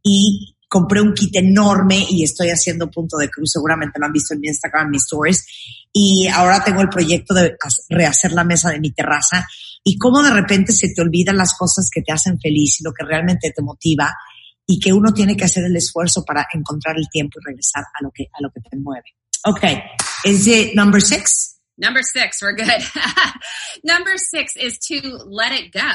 [0.03, 3.53] y compré un kit enorme y estoy haciendo punto de cruz.
[3.53, 5.45] Seguramente lo han visto en mi Instagram, en mis stories.
[5.93, 7.55] Y ahora tengo el proyecto de
[7.87, 9.47] rehacer la mesa de mi terraza
[9.85, 12.91] y cómo de repente se te olvidan las cosas que te hacen feliz y lo
[12.91, 14.13] que realmente te motiva
[14.67, 18.03] y que uno tiene que hacer el esfuerzo para encontrar el tiempo y regresar a
[18.03, 19.15] lo que, a lo que te mueve.
[19.45, 19.81] Okay.
[20.25, 21.57] Is it number six?
[21.77, 22.67] Number six, we're good.
[23.85, 25.89] number six is to let it go.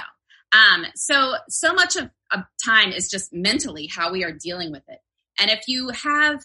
[0.52, 4.82] Um, so, so much of, of time is just mentally how we are dealing with
[4.88, 4.98] it.
[5.38, 6.44] And if you have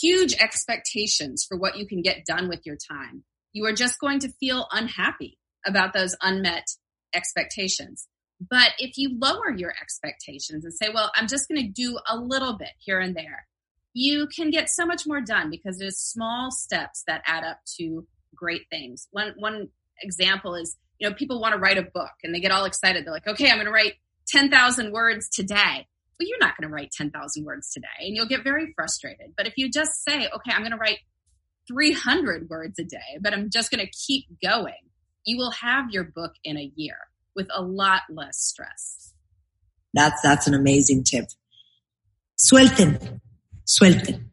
[0.00, 4.18] huge expectations for what you can get done with your time, you are just going
[4.20, 6.66] to feel unhappy about those unmet
[7.14, 8.08] expectations.
[8.40, 12.16] But if you lower your expectations and say, well, I'm just going to do a
[12.18, 13.46] little bit here and there,
[13.92, 18.06] you can get so much more done because there's small steps that add up to
[18.34, 19.06] great things.
[19.12, 19.68] One, one
[20.02, 23.04] example is, you know, people want to write a book and they get all excited.
[23.04, 23.94] They're like, okay, I'm going to write
[24.28, 25.86] 10,000 words today.
[26.18, 29.32] Well, you're not going to write 10,000 words today and you'll get very frustrated.
[29.36, 30.98] But if you just say, okay, I'm going to write
[31.68, 34.74] 300 words a day, but I'm just going to keep going,
[35.24, 36.96] you will have your book in a year
[37.34, 39.12] with a lot less stress.
[39.92, 41.26] That's, that's an amazing tip.
[42.36, 43.20] Suelten,
[43.64, 44.30] suelten.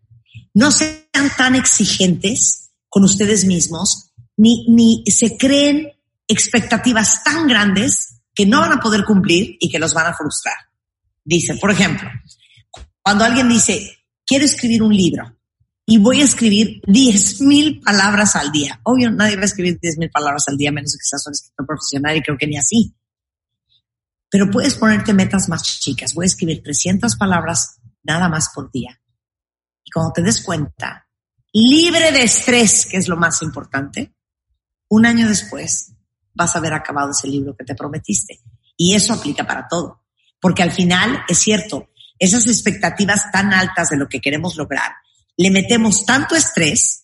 [0.54, 5.91] No sean tan exigentes con ustedes mismos, ni, ni se creen
[6.32, 10.56] expectativas tan grandes que no van a poder cumplir y que los van a frustrar.
[11.24, 12.10] Dice, por ejemplo,
[13.02, 15.38] cuando alguien dice, quiero escribir un libro
[15.86, 18.80] y voy a escribir 10 mil palabras al día.
[18.84, 21.66] Obvio, nadie va a escribir 10 mil palabras al día, menos que seas un escritor
[21.66, 22.96] profesional y creo que ni así.
[24.30, 26.14] Pero puedes ponerte metas más chicas.
[26.14, 29.00] Voy a escribir 300 palabras nada más por día.
[29.84, 31.08] Y cuando te des cuenta,
[31.52, 34.16] libre de estrés, que es lo más importante,
[34.88, 35.94] un año después
[36.34, 38.40] vas a haber acabado ese libro que te prometiste.
[38.78, 40.02] Y eso aplica para todo.
[40.40, 44.92] Porque al final, es cierto, esas expectativas tan altas de lo que queremos lograr,
[45.38, 47.02] le metemos tanto estrés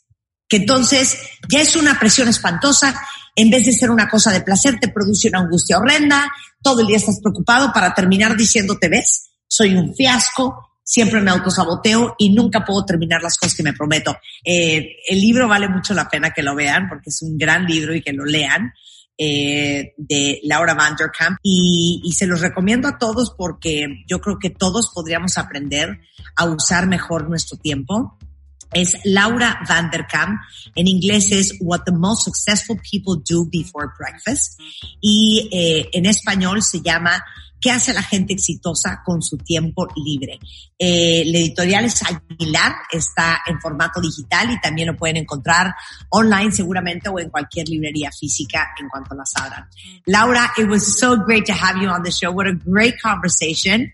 [0.47, 1.17] que entonces
[1.49, 2.99] ya es una presión espantosa.
[3.35, 6.31] En vez de ser una cosa de placer, te produce una angustia horrenda.
[6.61, 12.15] Todo el día estás preocupado para terminar diciéndote, ves, soy un fiasco, siempre me autosaboteo
[12.17, 14.17] y nunca puedo terminar las cosas que me prometo.
[14.43, 17.93] Eh, el libro vale mucho la pena que lo vean porque es un gran libro
[17.93, 18.73] y que lo lean.
[19.19, 24.51] Eh, de Laura Vanderkamp y, y se los recomiendo a todos porque yo creo que
[24.51, 26.01] todos podríamos aprender
[26.35, 28.15] a usar mejor nuestro tiempo.
[28.73, 30.39] Es Laura Vanderkamp.
[30.75, 34.59] En inglés es What the Most Successful People Do Before Breakfast.
[35.01, 37.23] Y eh, en español se llama
[37.59, 40.39] ¿Qué hace la gente exitosa con su tiempo libre?
[40.77, 45.73] Eh, la editorial es Aguilar, está en formato digital y también lo pueden encontrar
[46.09, 49.67] online seguramente o en cualquier librería física en cuanto las abran.
[50.05, 52.31] Laura, it was so great to have you on the show.
[52.31, 53.91] What a great conversation.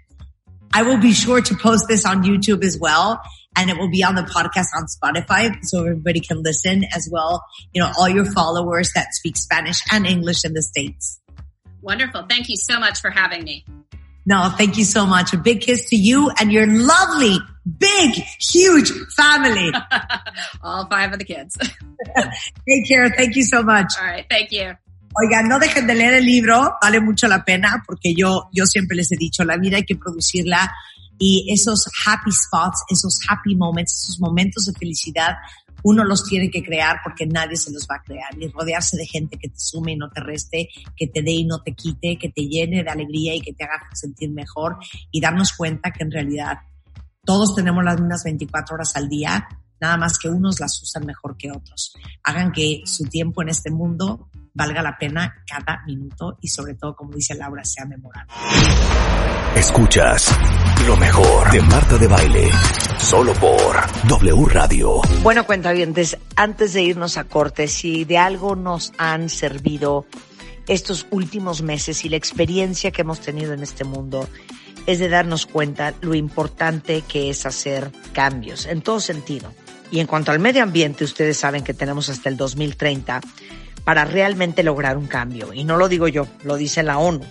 [0.74, 3.22] I will be sure to post this on YouTube as well.
[3.56, 7.44] And it will be on the podcast on Spotify so everybody can listen as well.
[7.72, 11.20] You know, all your followers that speak Spanish and English in the States.
[11.84, 12.24] Wonderful.
[12.30, 13.66] Thank you so much for having me.
[14.26, 15.34] No, thank you so much.
[15.34, 17.38] A big kiss to you and your lovely,
[17.78, 19.72] big, huge family.
[20.64, 21.58] All five of the kids.
[22.18, 23.10] Take care.
[23.10, 23.92] Thank you so much.
[24.00, 24.26] All right.
[24.30, 24.76] Thank you.
[25.16, 28.98] Oigan, no dejen de leer el libro, vale mucho la pena porque yo, yo siempre
[28.98, 30.74] les he dicho, la vida hay que producirla
[31.20, 35.36] y esos happy spots, esos happy moments, esos momentos de felicidad,
[35.84, 39.06] uno los tiene que crear porque nadie se los va a crear y rodearse de
[39.06, 42.18] gente que te sume y no te reste, que te dé y no te quite,
[42.18, 44.78] que te llene de alegría y que te haga sentir mejor
[45.12, 46.60] y darnos cuenta que en realidad
[47.26, 49.48] todos tenemos las mismas 24 horas al día,
[49.80, 51.94] nada más que unos las usan mejor que otros.
[52.24, 56.96] Hagan que su tiempo en este mundo valga la pena cada minuto y sobre todo,
[56.96, 58.32] como dice Laura, sea memorable.
[59.56, 60.38] Escuchas
[60.88, 62.50] lo mejor de Marta de Baile,
[62.98, 63.76] solo por
[64.08, 65.02] W Radio.
[65.22, 70.06] Bueno, cuentavientes, antes de irnos a corte, si de algo nos han servido
[70.68, 74.28] estos últimos meses y la experiencia que hemos tenido en este mundo,
[74.86, 79.54] es de darnos cuenta lo importante que es hacer cambios en todo sentido.
[79.92, 83.22] Y en cuanto al medio ambiente, ustedes saben que tenemos hasta el 2030
[83.84, 85.54] para realmente lograr un cambio.
[85.54, 87.22] Y no lo digo yo, lo dice la ONU.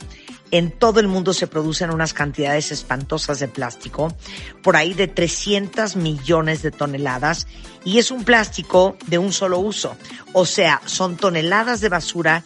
[0.50, 4.14] En todo el mundo se producen unas cantidades espantosas de plástico,
[4.62, 7.46] por ahí de 300 millones de toneladas,
[7.86, 9.96] y es un plástico de un solo uso.
[10.34, 12.44] O sea, son toneladas de basura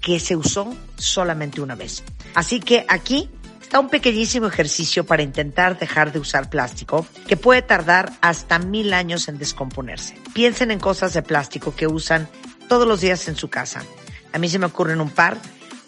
[0.00, 2.04] que se usó solamente una vez.
[2.34, 3.28] Así que aquí
[3.60, 8.94] está un pequeñísimo ejercicio para intentar dejar de usar plástico que puede tardar hasta mil
[8.94, 10.16] años en descomponerse.
[10.32, 12.28] Piensen en cosas de plástico que usan
[12.68, 13.82] todos los días en su casa.
[14.32, 15.38] A mí se me ocurren un par.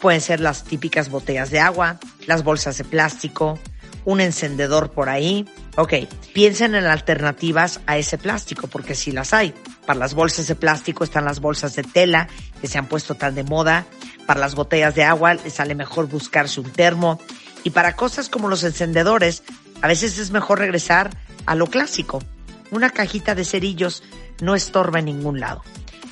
[0.00, 3.58] Pueden ser las típicas botellas de agua, las bolsas de plástico,
[4.04, 5.46] un encendedor por ahí.
[5.76, 5.92] Ok,
[6.32, 9.54] piensen en alternativas a ese plástico, porque sí las hay.
[9.86, 12.28] Para las bolsas de plástico están las bolsas de tela,
[12.60, 13.86] que se han puesto tan de moda.
[14.26, 17.20] Para las botellas de agua les sale mejor buscarse un termo.
[17.62, 19.42] Y para cosas como los encendedores,
[19.82, 21.10] a veces es mejor regresar
[21.44, 22.22] a lo clásico.
[22.70, 24.02] Una cajita de cerillos
[24.40, 25.62] no estorba en ningún lado.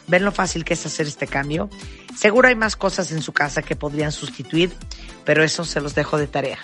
[0.08, 1.68] ¿Ven lo fácil que es hacer este cambio?
[2.16, 4.72] Seguro hay más cosas en su casa que podrían sustituir,
[5.24, 6.58] pero eso se los dejo de tarea.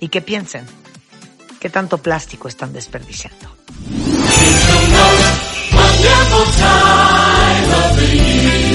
[0.00, 0.64] Y que piensen,
[1.60, 3.54] ¿qué tanto plástico están desperdiciando?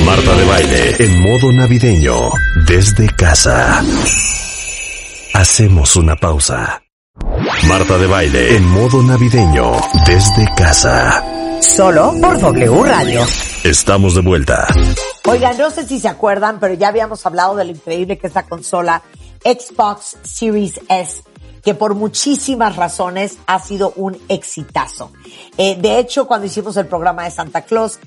[0.06, 2.32] Marta de Baile en modo navideño
[2.68, 3.84] desde casa.
[5.34, 6.82] Hacemos una pausa.
[7.68, 9.72] Marta de Baile en modo navideño
[10.06, 11.24] desde casa.
[11.62, 13.26] Solo por W Radio.
[13.64, 14.68] Estamos de vuelta.
[15.26, 18.34] Oigan, no sé si se acuerdan, pero ya habíamos hablado de lo increíble que es
[18.34, 19.04] la consola
[19.44, 21.24] Xbox Series S,
[21.62, 25.12] que por muchísimas razones ha sido un exitazo.
[25.58, 28.00] Eh, de hecho, cuando hicimos el programa de Santa Claus,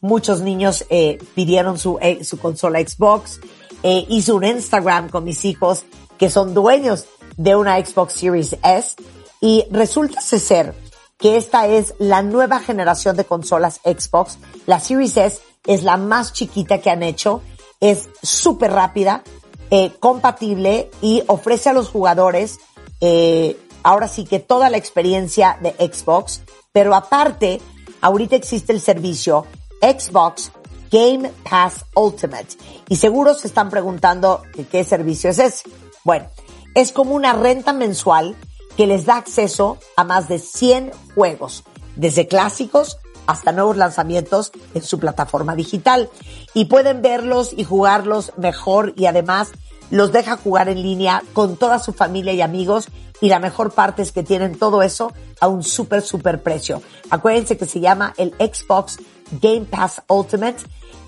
[0.00, 3.40] muchos niños eh, pidieron su, eh, su consola Xbox.
[3.82, 5.84] Hice un Instagram con mis hijos
[6.18, 7.06] que son dueños
[7.36, 8.94] de una Xbox Series S
[9.40, 10.74] y resulta ser
[11.20, 14.38] que esta es la nueva generación de consolas Xbox.
[14.66, 17.42] La Series S es la más chiquita que han hecho,
[17.80, 19.22] es súper rápida,
[19.70, 22.58] eh, compatible y ofrece a los jugadores
[23.00, 26.42] eh, ahora sí que toda la experiencia de Xbox,
[26.72, 27.60] pero aparte,
[28.00, 29.46] ahorita existe el servicio
[29.80, 30.52] Xbox
[30.90, 32.48] Game Pass Ultimate.
[32.88, 35.70] Y seguro se están preguntando qué servicio es ese.
[36.04, 36.26] Bueno,
[36.74, 38.36] es como una renta mensual
[38.80, 41.64] que les da acceso a más de 100 juegos,
[41.96, 42.96] desde clásicos
[43.26, 46.08] hasta nuevos lanzamientos en su plataforma digital.
[46.54, 49.50] Y pueden verlos y jugarlos mejor y además
[49.90, 52.88] los deja jugar en línea con toda su familia y amigos
[53.20, 56.80] y la mejor parte es que tienen todo eso a un súper, súper precio.
[57.10, 58.96] Acuérdense que se llama el Xbox
[59.42, 60.56] Game Pass Ultimate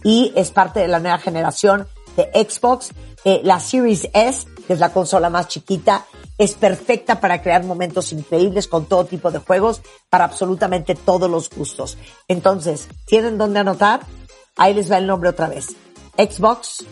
[0.05, 1.89] y es parte de la nueva generación
[2.19, 2.91] de Xbox.
[3.25, 6.05] Eh, la Series S, que es la consola más chiquita,
[6.39, 11.51] es perfecta para crear momentos increíbles con todo tipo de juegos para absolutamente todos los
[11.51, 11.99] gustos.
[12.29, 14.01] Entonces, ¿tienen dónde anotar?
[14.57, 15.69] Ahí les va el nombre otra vez.
[16.17, 16.85] Xbox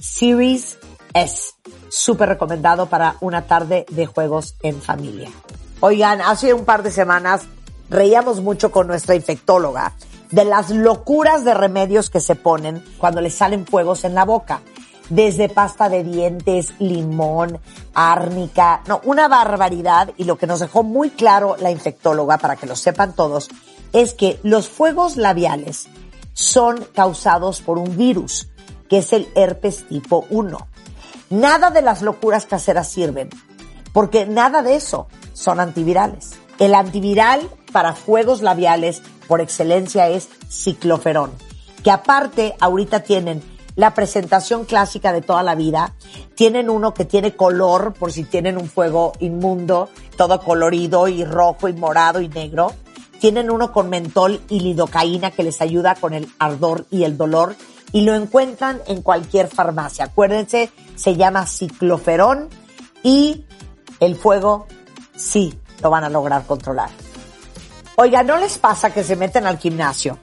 [0.00, 0.78] Series
[1.14, 1.54] S.
[1.88, 5.30] Súper recomendado para una tarde de juegos en familia.
[5.80, 7.42] Oigan, hace un par de semanas
[7.88, 9.94] reíamos mucho con nuestra infectóloga
[10.30, 14.60] de las locuras de remedios que se ponen cuando les salen fuegos en la boca.
[15.08, 17.60] Desde pasta de dientes, limón,
[17.94, 20.10] árnica, no, una barbaridad.
[20.16, 23.48] Y lo que nos dejó muy claro la infectóloga, para que lo sepan todos,
[23.92, 25.88] es que los fuegos labiales
[26.32, 28.48] son causados por un virus,
[28.88, 30.58] que es el herpes tipo 1.
[31.30, 33.30] Nada de las locuras caseras sirven,
[33.92, 36.32] porque nada de eso son antivirales.
[36.58, 41.32] El antiviral para fuegos labiales por excelencia es cicloferón,
[41.82, 43.42] que aparte ahorita tienen
[43.76, 45.94] la presentación clásica de toda la vida,
[46.34, 51.68] tienen uno que tiene color por si tienen un fuego inmundo, todo colorido y rojo
[51.68, 52.72] y morado y negro,
[53.20, 57.54] tienen uno con mentol y lidocaína que les ayuda con el ardor y el dolor
[57.92, 60.06] y lo encuentran en cualquier farmacia.
[60.06, 62.48] Acuérdense, se llama cicloferón
[63.02, 63.44] y
[64.00, 64.66] el fuego
[65.14, 66.90] sí lo van a lograr controlar.
[67.96, 70.18] Oiga, ¿no les pasa que se meten al gimnasio?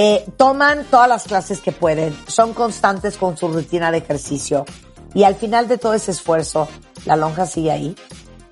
[0.00, 4.64] Eh, toman todas las clases que pueden, son constantes con su rutina de ejercicio
[5.12, 6.68] y al final de todo ese esfuerzo,
[7.04, 7.96] la lonja sigue ahí.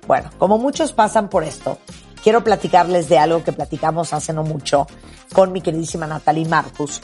[0.07, 1.77] Bueno, como muchos pasan por esto,
[2.21, 4.87] quiero platicarles de algo que platicamos hace no mucho
[5.31, 6.99] con mi queridísima Natalie Marcus,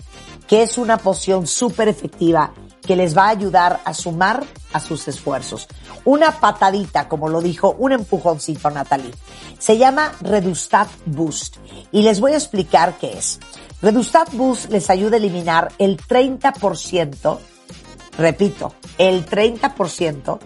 [0.45, 2.53] que es una poción súper efectiva
[2.85, 4.43] que les va a ayudar a sumar
[4.73, 5.69] a sus esfuerzos.
[6.03, 9.13] Una patadita, como lo dijo, un empujoncito, Natalie.
[9.57, 11.55] Se llama Redustat Boost
[11.93, 13.39] y les voy a explicar qué es.
[13.83, 17.37] Redustat Boost les ayuda a eliminar el 30%,
[18.17, 20.39] repito, el 30%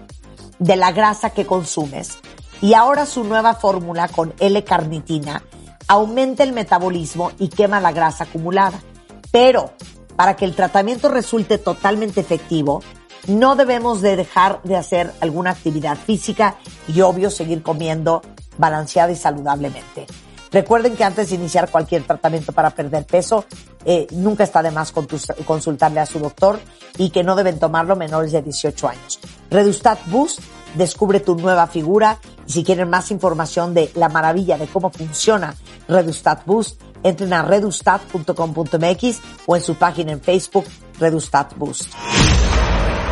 [0.58, 2.18] de la grasa que consumes
[2.62, 5.44] y ahora su nueva fórmula con L-carnitina
[5.88, 8.82] aumenta el metabolismo y quema la grasa acumulada.
[9.30, 9.70] Pero
[10.16, 12.82] para que el tratamiento resulte totalmente efectivo,
[13.28, 16.56] no debemos de dejar de hacer alguna actividad física
[16.88, 18.24] y obvio seguir comiendo
[18.58, 20.08] balanceada y saludablemente.
[20.52, 23.46] Recuerden que antes de iniciar cualquier tratamiento para perder peso,
[23.86, 26.60] eh, nunca está de más consultarle a su doctor
[26.98, 29.20] y que no deben tomarlo menores de 18 años.
[29.50, 30.40] Redustat Boost,
[30.76, 35.56] descubre tu nueva figura y si quieren más información de la maravilla de cómo funciona
[35.88, 40.66] Redustat Boost, entren a redustat.com.mx o en su página en Facebook,
[41.00, 41.94] Redustat Boost.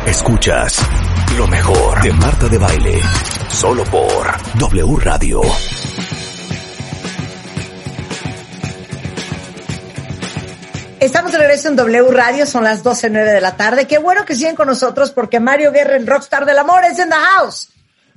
[0.06, 0.78] Escuchas
[1.36, 3.00] lo mejor de Marta de Baile,
[3.48, 4.26] solo por
[4.58, 5.40] W Radio.
[10.98, 13.86] Estamos de regreso en W Radio, son las 12.09 de la tarde.
[13.86, 17.10] Qué bueno que siguen con nosotros porque Mario Guerra, el rockstar del amor, es en
[17.10, 17.68] the house.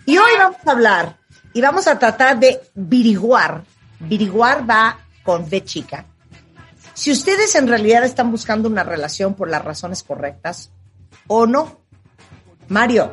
[0.05, 1.17] Y hoy vamos a hablar
[1.53, 3.63] y vamos a tratar de viriguar.
[3.99, 6.05] Viriguar va con B chica.
[6.93, 10.71] Si ustedes en realidad están buscando una relación por las razones correctas
[11.27, 11.79] o no.
[12.69, 13.11] Mario.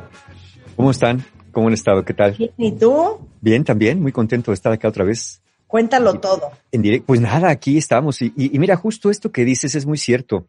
[0.76, 1.24] ¿Cómo están?
[1.50, 2.04] ¿Cómo han estado?
[2.04, 2.36] ¿Qué tal?
[2.56, 3.18] ¿Y tú?
[3.40, 4.00] Bien, también.
[4.00, 5.42] Muy contento de estar acá otra vez.
[5.76, 6.52] Cuéntalo todo.
[6.72, 7.04] En directo.
[7.08, 8.22] Pues nada, aquí estamos.
[8.22, 10.48] Y, y, mira, justo esto que dices es muy cierto.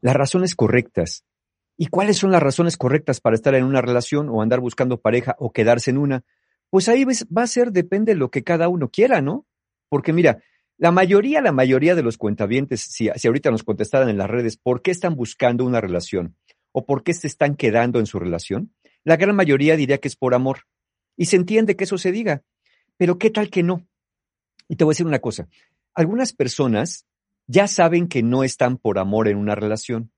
[0.00, 1.24] Las razones correctas.
[1.76, 5.34] ¿Y cuáles son las razones correctas para estar en una relación o andar buscando pareja
[5.40, 6.22] o quedarse en una?
[6.70, 9.48] Pues ahí va a ser, depende de lo que cada uno quiera, ¿no?
[9.88, 10.44] Porque mira,
[10.78, 14.58] la mayoría, la mayoría de los cuentavientes, si, si ahorita nos contestaran en las redes,
[14.58, 16.36] ¿por qué están buscando una relación?
[16.70, 18.72] ¿O por qué se están quedando en su relación?
[19.02, 20.68] La gran mayoría diría que es por amor.
[21.16, 22.44] Y se entiende que eso se diga.
[22.96, 23.88] Pero ¿qué tal que no?
[24.72, 25.48] Y te voy a decir una cosa.
[25.92, 27.06] Algunas personas
[27.46, 30.12] ya saben que no están por amor en una relación,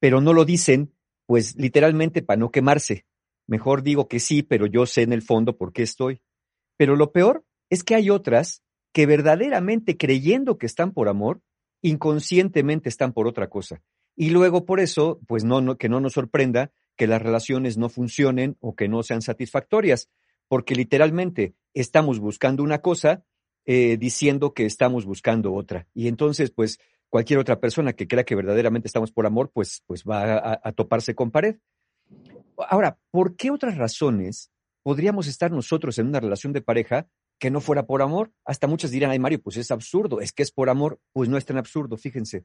[0.00, 0.92] pero no lo dicen,
[1.24, 3.06] pues literalmente para no quemarse.
[3.46, 6.20] Mejor digo que sí, pero yo sé en el fondo por qué estoy.
[6.76, 11.40] Pero lo peor es que hay otras que verdaderamente creyendo que están por amor,
[11.80, 13.84] inconscientemente están por otra cosa.
[14.16, 17.88] Y luego por eso, pues no, no, que no nos sorprenda que las relaciones no
[17.88, 20.10] funcionen o que no sean satisfactorias,
[20.48, 23.24] porque literalmente estamos buscando una cosa
[23.66, 25.86] eh, diciendo que estamos buscando otra.
[25.94, 26.78] Y entonces, pues,
[27.08, 31.14] cualquier otra persona que crea que verdaderamente estamos por amor, pues, pues va a, toparse
[31.14, 31.56] con pared.
[32.68, 34.50] Ahora, ¿por qué otras razones
[34.82, 37.06] podríamos estar nosotros en una relación de pareja
[37.38, 38.32] que no fuera por amor.
[38.44, 41.36] Hasta muchos dirán, ay Mario, pues es absurdo, es que es por amor, pues no
[41.36, 42.44] es tan absurdo, fíjense.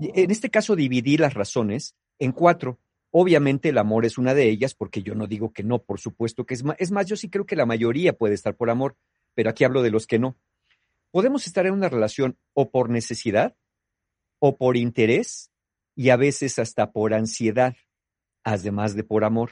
[0.00, 2.80] En este caso dividí las razones en cuatro.
[3.12, 6.46] Obviamente el amor es una de ellas, porque yo no digo que no, por supuesto
[6.46, 6.76] que es más.
[6.80, 8.96] Es más, yo sí creo que la mayoría puede estar por amor,
[9.34, 10.36] pero aquí hablo de los que no.
[11.10, 13.56] Podemos estar en una relación o por necesidad,
[14.38, 15.50] o por interés,
[15.94, 17.76] y a veces hasta por ansiedad,
[18.42, 19.50] además de por amor.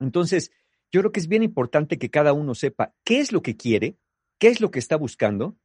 [0.00, 0.50] Entonces,
[0.90, 3.98] yo creo que es bien importante que cada uno sepa qué es lo que quiere,
[4.38, 5.56] qué es lo que está buscando,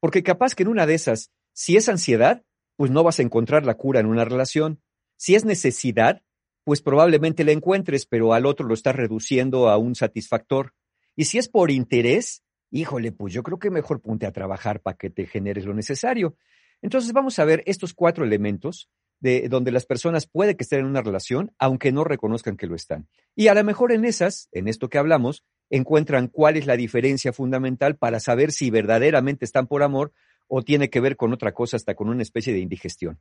[0.00, 2.44] porque capaz que en una de esas, si es ansiedad,
[2.76, 4.80] pues no vas a encontrar la cura en una relación.
[5.16, 6.22] Si es necesidad,
[6.62, 10.74] pues probablemente la encuentres, pero al otro lo estás reduciendo a un satisfactor.
[11.16, 14.96] Y si es por interés, híjole, pues yo creo que mejor ponte a trabajar para
[14.96, 16.36] que te generes lo necesario.
[16.82, 18.88] Entonces vamos a ver estos cuatro elementos
[19.20, 22.76] de donde las personas puede que estén en una relación, aunque no reconozcan que lo
[22.76, 23.08] están.
[23.34, 27.32] Y a lo mejor en esas, en esto que hablamos, encuentran cuál es la diferencia
[27.32, 30.12] fundamental para saber si verdaderamente están por amor
[30.46, 33.20] o tiene que ver con otra cosa, hasta con una especie de indigestión.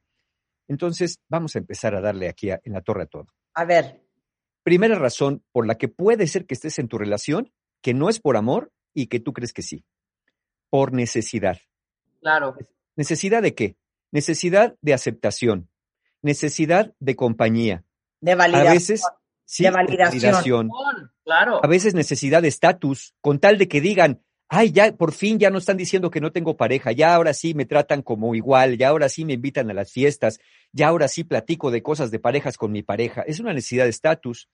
[0.68, 3.28] Entonces, vamos a empezar a darle aquí en la torre a todo.
[3.54, 4.04] A ver.
[4.64, 7.52] Primera razón por la que puede ser que estés en tu relación,
[7.82, 9.86] que no es por amor y que tú crees que sí.
[10.72, 11.60] Por necesidad.
[12.20, 12.56] Claro.
[12.96, 13.78] ¿Necesidad de qué?
[14.12, 15.70] Necesidad de aceptación,
[16.24, 17.84] necesidad de compañía.
[18.22, 18.68] De validación.
[18.68, 19.04] A veces,
[19.46, 20.70] sí, de validación.
[21.24, 21.64] Claro.
[21.64, 25.52] A veces necesidad de estatus, con tal de que digan, ay, ya por fin ya
[25.52, 28.90] no están diciendo que no tengo pareja, ya ahora sí me tratan como igual, ya
[28.90, 30.40] ahora sí me invitan a las fiestas,
[30.72, 33.22] ya ahora sí platico de cosas de parejas con mi pareja.
[33.22, 34.50] Es una necesidad de estatus.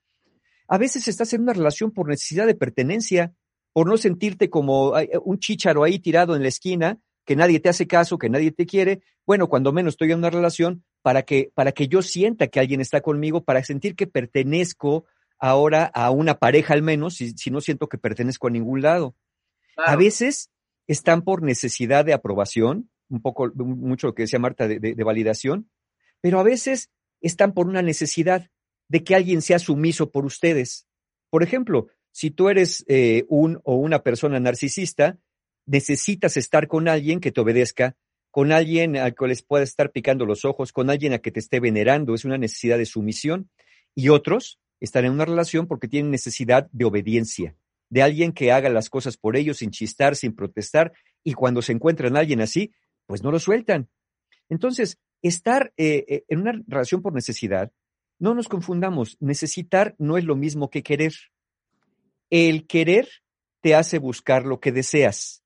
[0.68, 3.34] A veces estás en una relación por necesidad de pertenencia,
[3.74, 4.94] por no sentirte como
[5.24, 8.66] un chícharo ahí tirado en la esquina, que nadie te hace caso, que nadie te
[8.66, 9.02] quiere.
[9.26, 12.82] Bueno, cuando menos estoy en una relación para que, para que yo sienta que alguien
[12.82, 15.06] está conmigo, para sentir que pertenezco
[15.40, 19.16] ahora a una pareja al menos, si, si no siento que pertenezco a ningún lado.
[19.78, 20.52] A veces
[20.88, 25.04] están por necesidad de aprobación, un poco, mucho lo que decía Marta, de, de, de
[25.04, 25.70] validación,
[26.22, 26.90] pero a veces
[27.22, 28.50] están por una necesidad.
[28.90, 30.86] de que alguien sea sumiso por ustedes.
[31.32, 35.18] Por ejemplo, si tú eres eh, un o una persona narcisista,
[35.65, 37.98] necesitas estar con alguien que te obedezca,
[38.31, 41.40] con alguien al que les pueda estar picando los ojos, con alguien a que te
[41.40, 43.49] esté venerando, es una necesidad de sumisión.
[43.95, 47.56] Y otros están en una relación porque tienen necesidad de obediencia,
[47.90, 51.73] de alguien que haga las cosas por ellos sin chistar, sin protestar, y cuando se
[51.73, 52.73] encuentran alguien así,
[53.07, 53.90] pues no lo sueltan.
[54.49, 57.72] Entonces, estar eh, eh, en una relación por necesidad,
[58.19, 61.14] no nos confundamos, necesitar no es lo mismo que querer.
[62.36, 63.08] El querer
[63.62, 65.44] te hace buscar lo que deseas.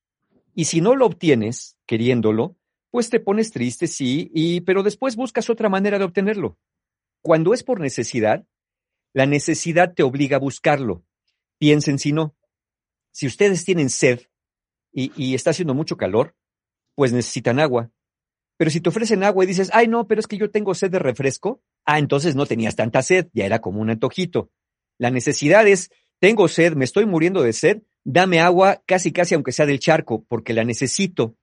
[0.56, 2.56] Y si no lo obtienes, queriéndolo,
[2.92, 6.58] pues te pones triste, sí, y, pero después buscas otra manera de obtenerlo.
[7.22, 8.48] Cuando es por necesidad,
[9.12, 11.04] la necesidad te obliga a buscarlo.
[11.58, 12.38] Piensen si no.
[13.12, 14.22] Si ustedes tienen sed
[14.94, 16.38] y, y está haciendo mucho calor,
[16.96, 17.92] pues necesitan agua.
[18.56, 20.90] Pero si te ofrecen agua y dices, ay, no, pero es que yo tengo sed
[20.90, 24.52] de refresco, ah, entonces no tenías tanta sed, ya era como un antojito.
[24.98, 29.52] La necesidad es, tengo sed, me estoy muriendo de sed, dame agua casi, casi aunque
[29.52, 31.36] sea del charco, porque la necesito.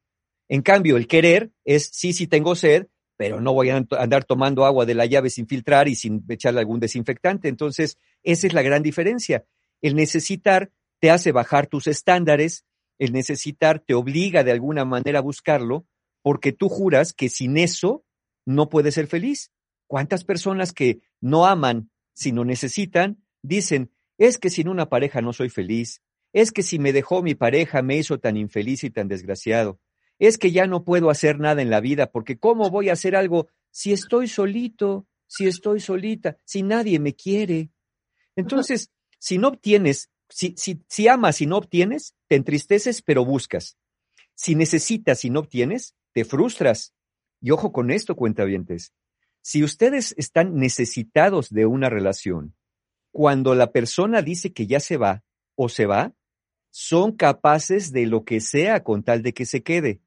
[0.49, 4.65] En cambio, el querer es, sí, sí tengo sed, pero no voy a andar tomando
[4.65, 7.49] agua de la llave sin filtrar y sin echarle algún desinfectante.
[7.49, 9.45] Entonces, esa es la gran diferencia.
[9.81, 12.65] El necesitar te hace bajar tus estándares,
[12.99, 15.87] el necesitar te obliga de alguna manera a buscarlo,
[16.23, 18.05] porque tú juras que sin eso
[18.47, 19.53] no puedes ser feliz.
[19.87, 25.49] ¿Cuántas personas que no aman, sino necesitan, dicen, es que sin una pareja no soy
[25.49, 29.81] feliz, es que si me dejó mi pareja me hizo tan infeliz y tan desgraciado,
[30.19, 33.17] es que ya no puedo hacer nada en la vida, porque ¿cómo voy a hacer
[33.17, 37.71] algo si estoy solito, si estoy solita, si nadie me quiere?
[38.37, 43.77] Entonces, si no obtienes, si, si, amas y no obtienes, te entristeces, pero buscas.
[44.35, 46.95] Si necesitas y no obtienes, te frustras.
[47.41, 48.93] Y ojo con esto, cuentavientes.
[49.43, 52.55] Si ustedes están necesitados de una relación,
[53.15, 55.23] cuando la persona dice que ya se va
[55.55, 56.13] o se va,
[56.71, 60.01] son capaces de lo que sea con tal de que se quede.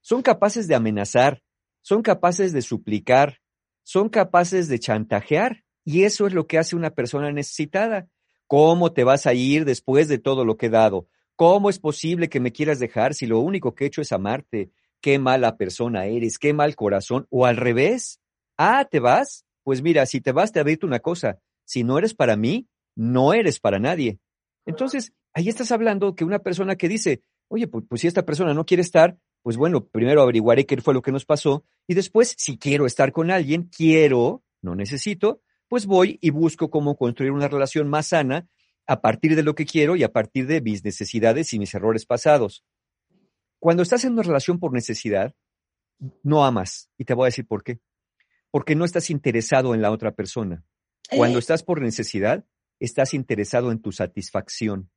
[0.00, 1.44] Son capaces de amenazar,
[1.80, 3.38] son capaces de suplicar,
[3.84, 5.62] son capaces de chantajear.
[5.84, 8.08] Y eso es lo que hace una persona necesitada.
[8.48, 11.06] ¿Cómo te vas a ir después de todo lo que he dado?
[11.36, 14.72] ¿Cómo es posible que me quieras dejar si lo único que he hecho es amarte?
[15.00, 17.28] Qué mala persona eres, qué mal corazón.
[17.30, 18.18] O al revés.
[18.58, 19.46] Ah, ¿te vas?
[19.62, 21.38] Pues mira, si te vas, te advierto una cosa.
[21.70, 22.66] Si no eres para mí,
[22.96, 24.18] no eres para nadie.
[24.66, 28.54] Entonces, ahí estás hablando que una persona que dice, oye, pues, pues, si esta persona
[28.54, 32.34] no quiere estar, pues bueno, primero averiguaré qué fue lo que nos pasó y después,
[32.36, 37.46] si quiero estar con alguien, quiero, no necesito, pues voy y busco cómo construir una
[37.46, 38.48] relación más sana
[38.88, 42.04] a partir de lo que quiero y a partir de mis necesidades y mis errores
[42.04, 42.64] pasados.
[43.60, 45.36] Cuando estás en una relación por necesidad,
[46.24, 46.90] no amas.
[46.98, 47.78] Y te voy a decir por qué.
[48.50, 50.64] Porque no estás interesado en la otra persona.
[51.16, 51.40] Cuando Eh.
[51.40, 52.44] estás por necesidad,
[52.78, 54.90] estás interesado en tu satisfacción,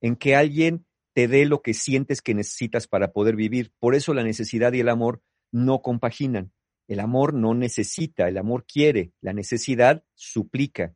[0.00, 3.72] en que alguien te dé lo que sientes que necesitas para poder vivir.
[3.78, 6.52] Por eso la necesidad y el amor no compaginan.
[6.88, 10.94] El amor no necesita, el amor quiere, la necesidad suplica.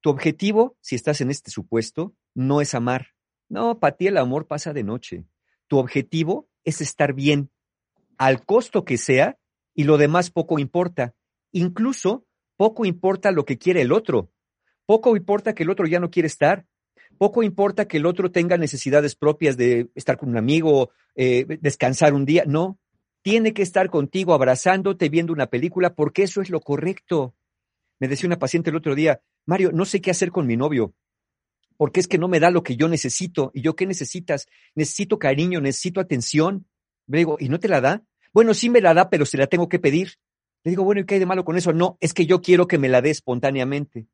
[0.00, 3.08] Tu objetivo, si estás en este supuesto, no es amar.
[3.48, 5.24] No, para ti el amor pasa de noche.
[5.66, 7.50] Tu objetivo es estar bien,
[8.18, 9.38] al costo que sea,
[9.74, 11.14] y lo demás poco importa.
[11.50, 12.26] Incluso
[12.56, 14.30] poco importa lo que quiere el otro.
[14.86, 16.66] Poco importa que el otro ya no quiere estar.
[17.18, 22.12] Poco importa que el otro tenga necesidades propias de estar con un amigo, eh, descansar
[22.12, 22.44] un día.
[22.46, 22.78] No,
[23.22, 27.34] tiene que estar contigo abrazándote, viendo una película, porque eso es lo correcto.
[27.98, 30.94] Me decía una paciente el otro día, Mario, no sé qué hacer con mi novio,
[31.76, 33.50] porque es que no me da lo que yo necesito.
[33.54, 34.46] ¿Y yo qué necesitas?
[34.74, 36.66] Necesito cariño, necesito atención.
[37.06, 38.02] Le digo, ¿y no te la da?
[38.32, 40.14] Bueno, sí me la da, pero se la tengo que pedir.
[40.64, 41.72] Le digo, bueno, ¿y qué hay de malo con eso?
[41.72, 44.08] No, es que yo quiero que me la dé espontáneamente.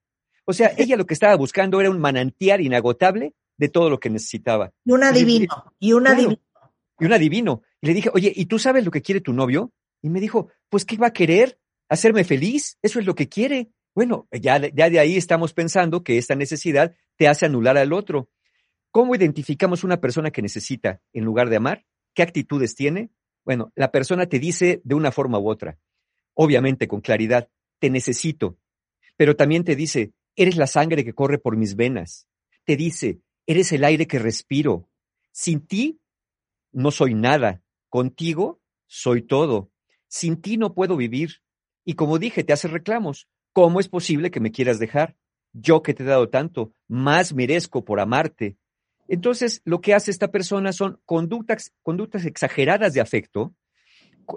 [0.44, 4.10] O sea, ella lo que estaba buscando era un manantial inagotable de todo lo que
[4.10, 4.72] necesitaba.
[4.84, 6.40] Y un adivino, y un Claro, adivino.
[6.98, 7.62] Y un adivino.
[7.80, 9.72] Y le dije, oye, ¿y tú sabes lo que quiere tu novio?
[10.02, 11.58] Y me dijo, pues, ¿qué va a querer?
[11.88, 12.78] ¿Hacerme feliz?
[12.82, 13.70] Eso es lo que quiere.
[13.94, 18.28] Bueno, ya, ya de ahí estamos pensando que esta necesidad te hace anular al otro.
[18.90, 21.84] ¿Cómo identificamos una persona que necesita en lugar de amar?
[22.14, 23.10] ¿Qué actitudes tiene?
[23.44, 25.78] Bueno, la persona te dice de una forma u otra,
[26.34, 27.48] obviamente con claridad,
[27.78, 28.58] te necesito,
[29.16, 32.26] pero también te dice, eres la sangre que corre por mis venas.
[32.64, 34.88] Te dice, eres el aire que respiro.
[35.32, 36.00] Sin ti
[36.72, 37.62] no soy nada.
[37.88, 39.70] Contigo soy todo.
[40.08, 41.42] Sin ti no puedo vivir.
[41.84, 43.28] Y como dije, te hace reclamos.
[43.52, 45.16] ¿Cómo es posible que me quieras dejar?
[45.52, 48.56] Yo que te he dado tanto, más merezco por amarte.
[49.08, 53.54] Entonces, lo que hace esta persona son conductas, conductas exageradas de afecto,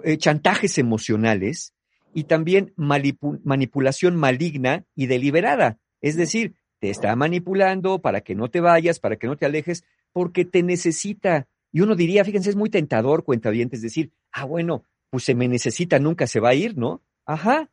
[0.02, 1.72] eh, chantajes emocionales,
[2.14, 5.78] y también manipu- manipulación maligna y deliberada.
[6.00, 9.84] Es decir, te está manipulando para que no te vayas, para que no te alejes,
[10.12, 11.48] porque te necesita.
[11.72, 15.98] Y uno diría, fíjense, es muy tentador, cuentavientes, decir, ah, bueno, pues se me necesita,
[15.98, 17.02] nunca se va a ir, ¿no?
[17.26, 17.70] Ajá,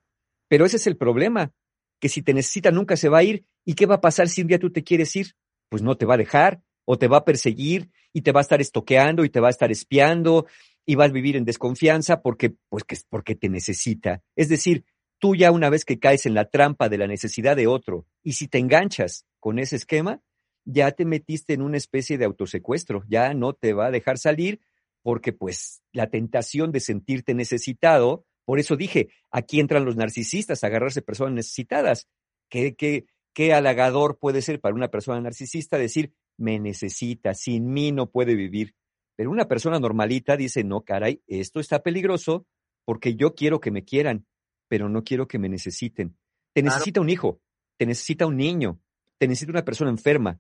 [0.48, 1.54] pero ese es el problema,
[2.00, 3.46] que si te necesita, nunca se va a ir.
[3.64, 5.36] ¿Y qué va a pasar si un día tú te quieres ir?
[5.70, 6.62] Pues no te va a dejar,
[6.92, 9.52] o te va a perseguir, y te va a estar estoqueando, y te va a
[9.52, 10.46] estar espiando,
[10.86, 14.22] y vas a vivir en desconfianza porque, pues, que, porque te necesita.
[14.36, 14.84] Es decir,
[15.18, 18.34] tú ya una vez que caes en la trampa de la necesidad de otro, y
[18.34, 20.22] si te enganchas con ese esquema,
[20.66, 24.60] ya te metiste en una especie de autosecuestro, ya no te va a dejar salir
[25.02, 30.68] porque pues la tentación de sentirte necesitado, por eso dije, aquí entran los narcisistas a
[30.68, 32.10] agarrarse personas necesitadas.
[32.50, 37.92] ¿Qué, qué, qué halagador puede ser para una persona narcisista decir, me necesita, sin mí
[37.92, 38.76] no puede vivir?
[39.16, 42.48] Pero una persona normalita dice, no, caray, esto está peligroso
[42.86, 44.26] porque yo quiero que me quieran,
[44.68, 46.18] pero no quiero que me necesiten.
[46.54, 46.76] Te Claro.
[46.76, 47.42] necesita un hijo,
[47.78, 48.82] te necesita un niño,
[49.20, 50.40] te necesita una persona enferma,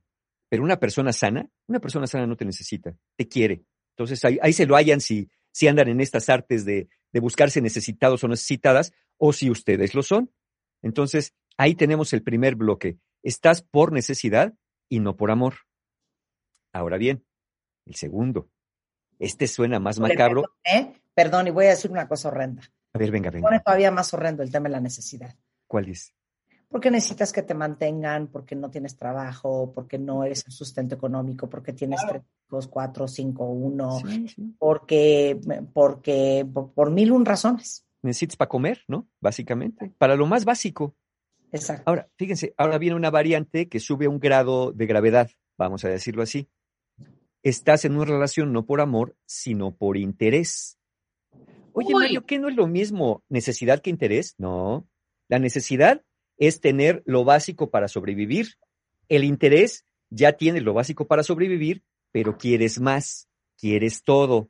[0.50, 3.64] pero una persona sana, una persona sana no te necesita, te quiere.
[3.96, 7.62] Entonces ahí, ahí se lo hallan si, si andan en estas artes de, de buscarse
[7.62, 10.32] necesitados o necesitadas, o si ustedes lo son.
[10.82, 12.98] Entonces ahí tenemos el primer bloque.
[13.24, 14.56] Estás por necesidad
[14.90, 15.56] y no por amor.
[16.74, 17.24] Ahora bien,
[17.86, 18.50] el segundo.
[19.20, 20.44] Este suena más macabro.
[20.64, 21.02] Perdón, ¿eh?
[21.14, 22.64] Perdón, y voy a decir una cosa horrenda.
[22.94, 23.60] A ver, venga, Pone venga.
[23.60, 25.36] todavía más horrendo el tema de la necesidad.
[25.68, 26.14] ¿Cuál es?
[26.68, 31.50] Porque necesitas que te mantengan, porque no tienes trabajo, porque no eres un sustento económico,
[31.50, 34.00] porque tienes tres hijos, cuatro, cinco, uno,
[34.58, 35.40] porque,
[35.74, 37.86] porque, por, por mil un razones.
[38.02, 39.10] Necesitas para comer, ¿no?
[39.20, 39.94] Básicamente.
[39.98, 40.96] Para lo más básico.
[41.52, 41.84] Exacto.
[41.86, 46.24] Ahora, fíjense, ahora viene una variante que sube un grado de gravedad, vamos a decirlo
[46.24, 46.50] así.
[47.44, 50.78] Estás en una relación no por amor, sino por interés.
[51.74, 52.04] Oye, Uy.
[52.04, 54.36] Mario, ¿qué no es lo mismo necesidad que interés?
[54.38, 54.88] No.
[55.28, 56.04] La necesidad
[56.38, 58.56] es tener lo básico para sobrevivir.
[59.10, 63.28] El interés ya tienes lo básico para sobrevivir, pero quieres más,
[63.58, 64.50] quieres todo.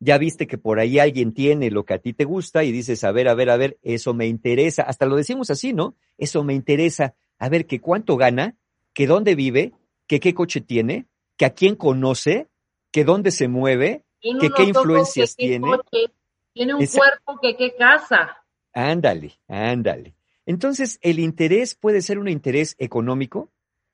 [0.00, 3.02] Ya viste que por ahí alguien tiene lo que a ti te gusta y dices,
[3.02, 4.82] a ver, a ver, a ver, eso me interesa.
[4.82, 5.96] Hasta lo decimos así, ¿no?
[6.18, 7.16] Eso me interesa.
[7.38, 8.56] A ver, que cuánto gana,
[8.94, 9.72] que dónde vive,
[10.06, 11.08] que qué coche tiene,
[11.38, 12.48] que a quién conoce,
[12.92, 15.66] que dónde se mueve, Tiene que qué influencias que tiene.
[15.68, 16.12] coche,
[16.52, 18.36] tiene un Esa- cuerpo que qué casa.
[18.74, 20.14] Ándale, ándale.
[20.44, 23.50] Entonces, el interés puede ser un interés económico,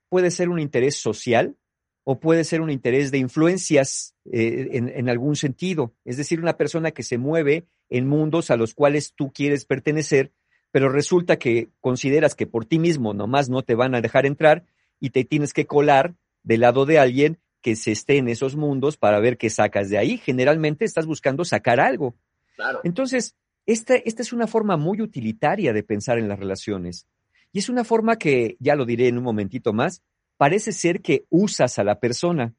[0.09, 1.57] puede ser un interés social
[2.05, 5.93] o puede ser un interés de influencias eh, en, en algún sentido.
[6.05, 10.33] Es decir, una persona que se mueve en mundos a los cuales tú quieres pertenecer,
[10.71, 14.65] pero resulta que consideras que por ti mismo nomás no te van a dejar entrar
[15.01, 16.15] y te tienes que colar
[16.45, 19.99] del lado de alguien que se esté en esos mundos para ver qué sacas de
[19.99, 20.19] ahí.
[20.19, 22.15] Generalmente estás buscando sacar algo.
[22.55, 22.81] Claro.
[22.85, 23.35] Entonces,
[23.67, 27.07] esta, esta es una forma muy utilitaria de pensar en las relaciones.
[27.53, 30.03] Y es una forma que, ya lo diré en un momentito más,
[30.37, 32.55] parece ser que usas a la persona,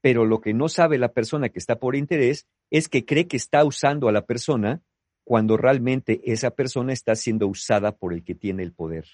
[0.00, 3.36] pero lo que no sabe la persona que está por interés es que cree que
[3.36, 4.80] está usando a la persona
[5.24, 9.06] cuando realmente esa persona está siendo usada por el que tiene el poder.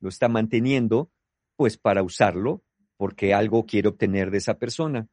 [0.00, 1.10] Lo está manteniendo,
[1.56, 2.62] pues, para usarlo,
[2.96, 5.08] porque algo quiere obtener de esa persona.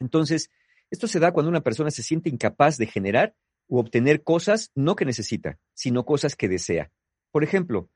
[0.00, 0.50] Entonces,
[0.90, 3.34] esto se da cuando una persona se siente incapaz de generar
[3.66, 6.90] u obtener cosas no que necesita, sino cosas que desea.
[7.30, 7.90] Por ejemplo,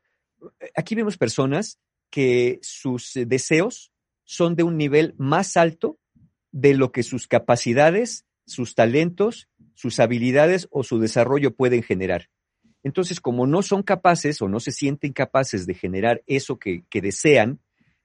[0.74, 1.78] aquí vemos personas
[2.10, 3.92] que sus deseos
[4.24, 5.98] son de un nivel más alto
[6.50, 12.30] de lo que sus capacidades, sus talentos, sus habilidades o su desarrollo pueden generar.
[12.82, 17.00] Entonces, como no son capaces o no se sienten capaces de generar eso que, que
[17.00, 17.60] desean,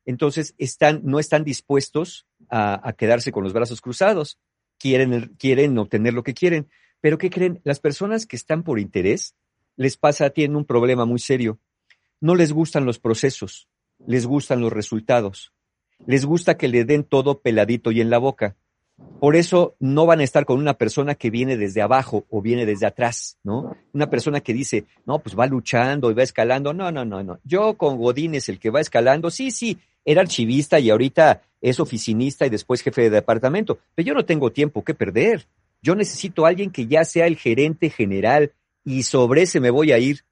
[0.06, 4.40] entonces están, no están dispuestos a, a quedarse con los brazos cruzados.
[4.78, 6.70] Quieren, quieren obtener lo que quieren.
[7.00, 7.62] Pero ¿qué creen?
[7.64, 9.36] Las personas que están por interés
[9.76, 11.60] les pasa, tienen un problema muy serio.
[12.20, 13.68] No les gustan los procesos,
[14.06, 15.54] les gustan los resultados.
[16.06, 18.58] Les gusta que le den todo peladito y en la boca.
[19.20, 22.66] Por eso no van a estar con una persona que viene desde abajo o viene
[22.66, 23.78] desde atrás, ¿no?
[23.94, 26.74] Una persona que dice, no, pues va luchando y va escalando.
[26.74, 27.40] No, no, no, no.
[27.46, 29.32] Yo con Godín es el que va escalando.
[29.32, 33.80] Sí, sí, era archivista y ahorita es oficinista y después jefe de departamento.
[33.96, 35.48] Pero yo no tengo tiempo que perder.
[35.82, 38.52] Yo necesito a alguien que ya sea el gerente general
[38.84, 40.26] y sobre ese me voy a ir.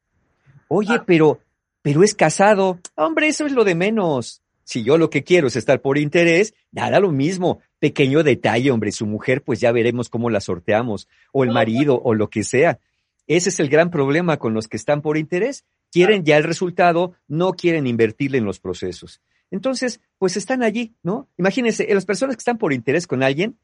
[0.68, 1.40] Oye, pero,
[1.82, 2.80] pero es casado.
[2.96, 4.41] Hombre, eso es lo de menos.
[4.72, 7.60] Si yo lo que quiero es estar por interés, nada lo mismo.
[7.80, 12.14] Pequeño detalle, hombre, su mujer, pues ya veremos cómo la sorteamos, o el marido, o
[12.14, 12.80] lo que sea.
[13.28, 15.66] Ese es el gran problema con los que están por interés.
[15.92, 19.20] Quieren ya el resultado, no quieren invertirle en los procesos.
[19.50, 21.28] Entonces, pues están allí, ¿no?
[21.38, 23.58] Imagínense, las personas que están por interés con alguien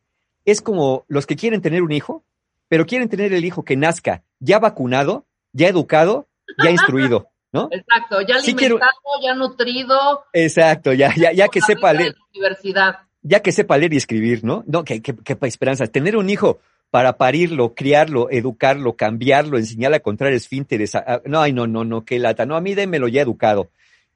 [0.43, 2.25] es como los que quieren tener un hijo,
[2.67, 6.27] pero quieren tener el hijo que nazca ya vacunado Ya educado,
[6.61, 7.69] ya instruido, ¿no?
[7.71, 10.23] Exacto, ya Sí alimentado, quiero- ya nutrido.
[10.33, 12.99] Exacto, ya, ya, ya que sepa leer, Universidad.
[13.21, 14.63] ya que sepa leer y escribir, ¿no?
[14.67, 15.87] No, que, que, que pa- esperanza.
[15.87, 16.59] Tener un hijo
[16.91, 20.95] para parirlo, criarlo, educarlo, cambiarlo, enseñarle a encontrar esfínteres.
[20.95, 22.45] a- no, ay, no, no, no, qué lata.
[22.45, 23.69] No, a mí démelo ya educado.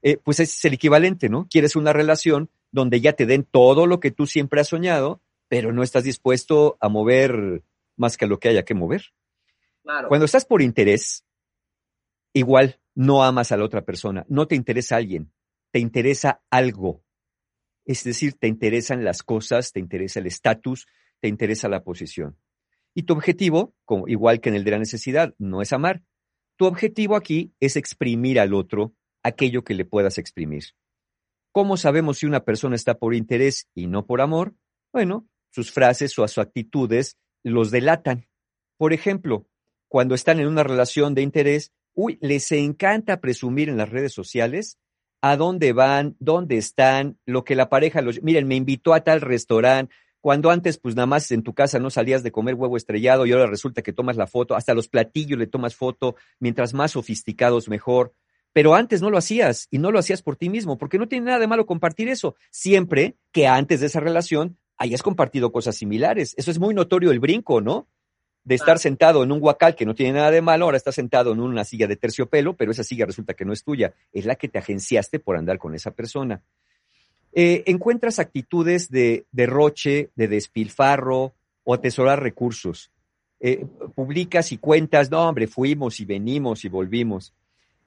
[0.03, 1.48] Eh, pues ese es el equivalente, ¿no?
[1.49, 5.74] Quieres una relación donde ya te den todo lo que tú siempre has soñado, pero
[5.74, 7.62] no estás dispuesto a mover
[7.98, 9.03] más que lo que haya que mover.
[9.84, 10.08] Claro.
[10.08, 11.24] Cuando estás por interés,
[12.34, 15.32] igual no amas a la otra persona, no te interesa alguien,
[15.72, 17.03] te interesa algo.
[17.86, 20.88] Es decir, te interesan las cosas, te interesa el estatus,
[21.20, 22.38] te interesa la posición.
[22.94, 23.74] Y tu objetivo,
[24.08, 26.03] igual que en el de la necesidad, no es amar.
[26.58, 28.94] Tu objetivo aquí es exprimir al otro
[29.24, 30.64] aquello que le puedas exprimir.
[31.52, 34.56] ¿Cómo sabemos si una persona está por interés y no por amor?
[34.94, 38.28] Bueno, sus frases o sus actitudes los delatan.
[38.78, 39.48] Por ejemplo,
[39.88, 44.77] cuando están en una relación de interés, uy, les encanta presumir en las redes sociales
[45.22, 48.22] a dónde van, dónde están, lo que la pareja los...
[48.23, 51.89] Miren, me invitó a tal restaurante, cuando antes pues nada más en tu casa no
[51.89, 55.38] salías de comer huevo estrellado y ahora resulta que tomas la foto, hasta los platillos
[55.38, 58.13] le tomas foto, mientras más sofisticados mejor.
[58.53, 61.27] Pero antes no lo hacías y no lo hacías por ti mismo, porque no tiene
[61.27, 66.34] nada de malo compartir eso, siempre que antes de esa relación hayas compartido cosas similares.
[66.38, 67.88] Eso es muy notorio el brinco, ¿no?
[68.43, 71.31] De estar sentado en un huacal que no tiene nada de malo, ahora estás sentado
[71.31, 74.35] en una silla de terciopelo, pero esa silla resulta que no es tuya, es la
[74.35, 76.41] que te agenciaste por andar con esa persona.
[77.34, 82.91] Eh, encuentras actitudes de derroche, de despilfarro o atesorar recursos.
[83.39, 83.65] Eh,
[83.95, 87.34] publicas y cuentas, no, hombre, fuimos y venimos y volvimos.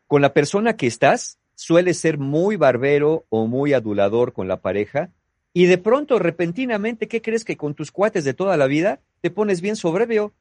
[0.07, 5.11] Con la persona que estás, suele ser muy barbero o muy adulador con la pareja,
[5.57, 9.31] y de pronto, repentinamente, ¿qué crees que con tus cuates de toda la vida te
[9.31, 10.35] pones bien soberbio?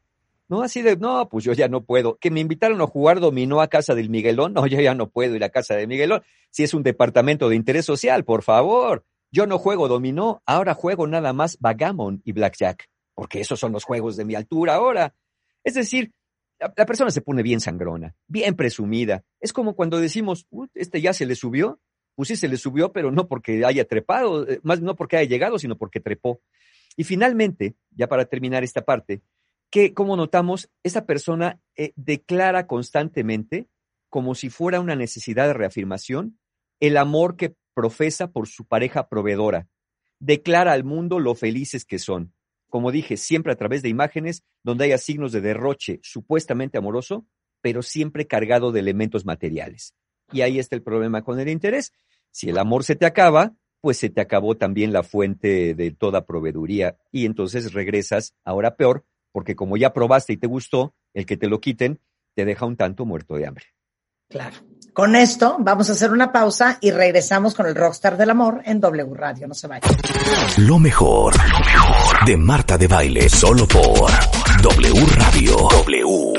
[0.54, 0.62] ¿No?
[0.62, 2.20] Así de, no, pues yo ya no puedo.
[2.20, 4.54] Que me invitaron a jugar dominó a casa del Miguelón.
[4.54, 6.22] No, yo ya no puedo ir a casa de Miguelón.
[6.52, 9.04] Si es un departamento de interés social, por favor.
[9.32, 13.84] Yo no juego dominó, ahora juego nada más Bagamon y Blackjack, porque esos son los
[13.84, 15.16] juegos de mi altura ahora.
[15.64, 16.12] Es decir,
[16.60, 19.24] la, persona se pone bien sangrona, bien presumida.
[19.40, 21.80] Es como cuando decimos, "Uh, este ya se le subió.
[22.14, 25.28] Pues sí, se le subió, pero no porque haya trepado, eh, más no porque haya
[25.28, 26.42] llegado, sino porque trepó.
[26.96, 29.24] Y finalmente, ya para terminar esta parte,
[29.74, 33.70] que como notamos, esa persona eh, declara constantemente,
[34.08, 36.38] como si fuera una necesidad de reafirmación,
[36.80, 39.68] el amor que profesa por su pareja proveedora.
[40.20, 42.36] Declara al mundo lo felices que son.
[42.70, 47.26] Como dije, siempre a través de imágenes donde haya signos de derroche supuestamente amoroso,
[47.60, 49.96] pero siempre cargado de elementos materiales.
[50.32, 51.94] Y ahí está el problema con el interés.
[52.30, 56.28] Si el amor se te acaba, pues se te acabó también la fuente de toda
[56.28, 61.36] proveeduría y entonces regresas ahora peor, porque como ya probaste y te gustó, el que
[61.36, 62.00] te lo quiten
[62.34, 63.66] te deja un tanto muerto de hambre.
[64.30, 64.56] Claro.
[64.94, 68.80] Con esto vamos a hacer una pausa y regresamos con el Rockstar del Amor en
[68.80, 69.48] W Radio.
[69.48, 69.90] No se vayan.
[70.58, 74.12] Lo mejor, lo mejor de Marta de Baile, solo por
[74.62, 75.56] W Radio.
[75.70, 76.33] W.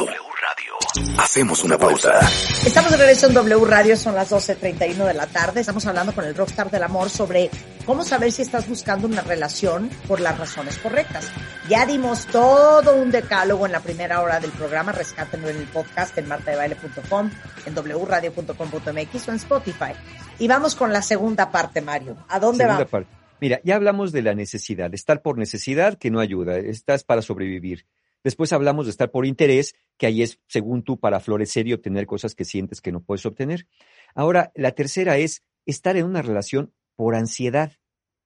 [1.19, 2.21] Hacemos una pausa.
[2.65, 5.61] Estamos de regreso en W Radio, son las 12.31 de la tarde.
[5.61, 7.51] Estamos hablando con el Rockstar del Amor sobre
[7.85, 11.33] cómo saber si estás buscando una relación por las razones correctas.
[11.69, 16.17] Ya dimos todo un decálogo en la primera hora del programa, rescátenlo en el podcast
[16.17, 17.31] en martadebaile.com,
[17.67, 19.93] en wradio.com.mx o en Spotify.
[20.39, 22.17] Y vamos con la segunda parte, Mario.
[22.29, 22.91] ¿A dónde Segunda vamos?
[22.91, 23.11] parte.
[23.41, 27.85] Mira, ya hablamos de la necesidad, estar por necesidad que no ayuda, estás para sobrevivir.
[28.25, 32.07] Después hablamos de estar por interés, que ahí es, según tú, para florecer y obtener
[32.07, 33.69] cosas que sientes que no puedes obtener.
[34.15, 37.73] Ahora, la tercera es estar en una relación por ansiedad.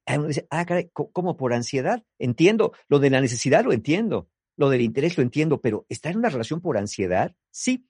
[0.07, 0.19] Ah,
[0.51, 2.05] ah, caray, ¿cómo- ¿cómo por ansiedad?
[2.19, 6.19] Entiendo, lo de la necesidad lo entiendo, lo del interés lo entiendo, pero ¿estar en
[6.19, 7.35] una relación por ansiedad?
[7.51, 7.87] Sí,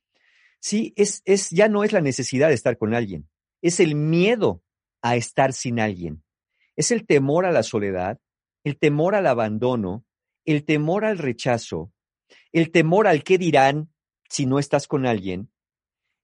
[0.60, 3.28] sí, es, es, ya no es la necesidad de estar con alguien,
[3.62, 4.62] es el miedo
[5.02, 6.24] a estar sin alguien.
[6.74, 8.18] Es el temor a la soledad,
[8.64, 10.04] el temor al abandono,
[10.44, 11.92] el temor al rechazo,
[12.52, 13.90] el temor al qué dirán
[14.28, 15.50] si no estás con alguien.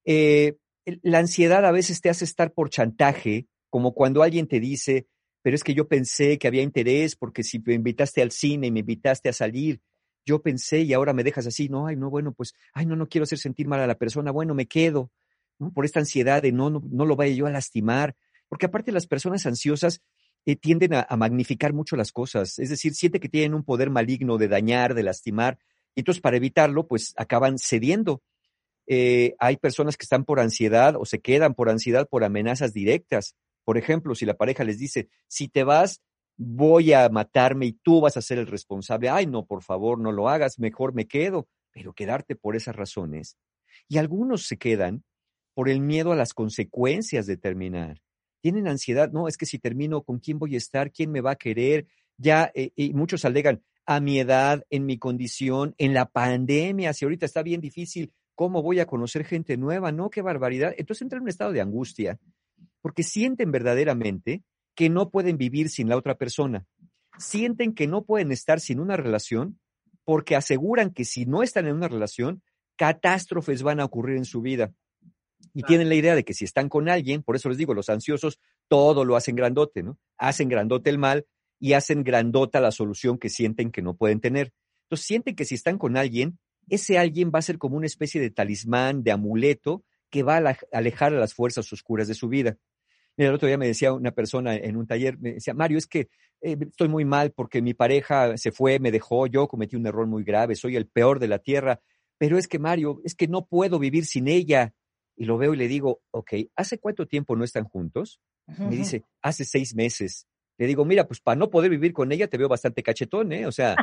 [0.05, 0.57] Eh,
[1.03, 5.07] la ansiedad a veces te hace estar por chantaje, como cuando alguien te dice,
[5.43, 8.71] pero es que yo pensé que había interés porque si me invitaste al cine y
[8.71, 9.81] me invitaste a salir,
[10.27, 13.09] yo pensé y ahora me dejas así, no, ay, no, bueno, pues, ay, no, no
[13.09, 15.11] quiero hacer sentir mal a la persona, bueno, me quedo.
[15.75, 18.17] Por esta ansiedad de no, no, no lo vaya yo a lastimar,
[18.49, 20.03] porque aparte las personas ansiosas
[20.47, 23.91] eh, tienden a, a magnificar mucho las cosas, es decir, siente que tienen un poder
[23.91, 25.59] maligno de dañar, de lastimar,
[25.95, 28.23] y entonces para evitarlo, pues acaban cediendo.
[28.87, 33.35] Eh, hay personas que están por ansiedad o se quedan por ansiedad por amenazas directas.
[33.65, 36.03] Por ejemplo, si la pareja les dice, si te vas,
[36.37, 39.09] voy a matarme y tú vas a ser el responsable.
[39.09, 41.49] Ay, no, por favor, no lo hagas, mejor me quedo.
[41.73, 43.37] Pero quedarte por esas razones
[43.89, 45.03] Y algunos se quedan
[45.55, 48.01] por el miedo a las consecuencias de terminar.
[48.41, 50.93] Tienen ansiedad, no, es que si termino, ¿con quién voy a estar?
[50.93, 51.87] ¿Quién me va a querer?
[52.19, 57.05] Ya, eh, y muchos alegan, a mi edad, en mi condición, en la pandemia, si
[57.05, 59.93] ahorita está bien difícil, ¿cómo voy a conocer gente nueva?
[59.93, 60.75] No, qué barbaridad.
[60.77, 62.19] Entonces entran en un estado de angustia,
[62.81, 64.43] porque sienten verdaderamente
[64.75, 66.67] que no pueden vivir sin la otra persona.
[67.19, 69.61] Sienten que no pueden estar sin una relación
[70.05, 72.43] porque aseguran que si no están en una relación,
[72.77, 74.73] catástrofes van a ocurrir en su vida.
[75.53, 77.89] Y tienen la idea de que si están con alguien, por eso les digo, los
[77.89, 79.99] ansiosos todo lo hacen grandote, ¿no?
[80.19, 81.27] Hacen grandote el mal
[81.65, 84.53] y hacen grandota la solución que sienten que no pueden tener.
[84.83, 86.39] Entonces sienten que si están con alguien,
[86.69, 90.59] ese alguien va a ser como una especie de talismán, de amuleto, que va a
[90.73, 92.59] alejar a las fuerzas oscuras de su vida.
[93.17, 95.87] Mira, el otro día me decía una persona en un taller, me decía, Mario, es
[95.87, 96.11] que
[96.43, 100.07] eh, estoy muy mal porque mi pareja se fue, me dejó, yo cometí un error
[100.07, 101.81] muy grave, soy el peor de la tierra,
[102.19, 104.75] pero es que Mario, es que no puedo vivir sin ella.
[105.17, 108.21] Y lo veo y le digo, ok, ¿hace cuánto tiempo no están juntos?
[108.59, 110.27] Me dice, hace seis meses.
[110.59, 113.47] Le digo, mira, pues para no poder vivir con ella te veo bastante cachetón, ¿eh?
[113.47, 113.77] O sea,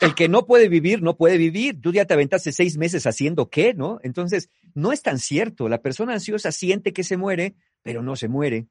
[0.00, 1.80] el que no puede vivir, no puede vivir.
[1.80, 3.98] Tú ya te aventaste seis meses haciendo qué, ¿no?
[4.02, 5.68] Entonces, no es tan cierto.
[5.68, 8.68] La persona ansiosa siente que se muere, pero no se muere.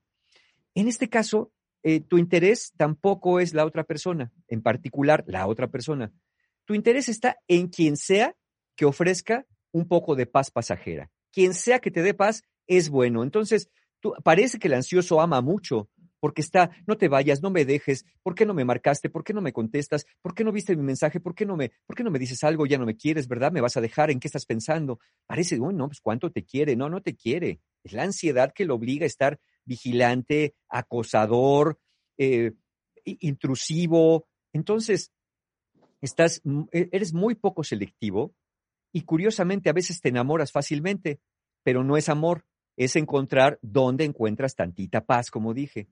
[0.76, 1.52] En este caso,
[1.84, 6.12] eh, tu interés tampoco es la otra persona, en particular la otra persona.
[6.66, 8.36] Tu interés está en quien sea
[8.76, 11.10] que ofrezca un poco de paz pasajera.
[11.32, 13.24] Quien sea que te dé paz es bueno.
[13.24, 13.70] Entonces,
[14.24, 15.90] parece que el ansioso ama mucho,
[16.20, 19.10] porque está, no te vayas, no me dejes, ¿por qué no me marcaste?
[19.10, 20.06] ¿Por qué no me contestas?
[20.22, 21.20] ¿Por qué no viste mi mensaje?
[21.20, 22.66] ¿Por qué no me, por qué no me dices algo?
[22.66, 23.52] Ya no me quieres, ¿verdad?
[23.52, 24.12] ¿Me vas a dejar?
[24.12, 25.00] ¿En qué estás pensando?
[25.26, 26.76] Parece, bueno, pues cuánto te quiere.
[26.76, 27.62] No, no te quiere.
[27.84, 31.80] Es la ansiedad que lo obliga a estar vigilante, acosador,
[32.18, 32.54] eh,
[33.04, 34.28] intrusivo.
[34.54, 35.12] Entonces,
[36.02, 36.42] estás,
[36.72, 38.34] e, eres muy poco selectivo
[38.92, 41.20] y curiosamente a veces te enamoras fácilmente,
[41.64, 42.46] pero no es amor,
[42.78, 45.88] es encontrar dónde encuentras tantita paz, como dije.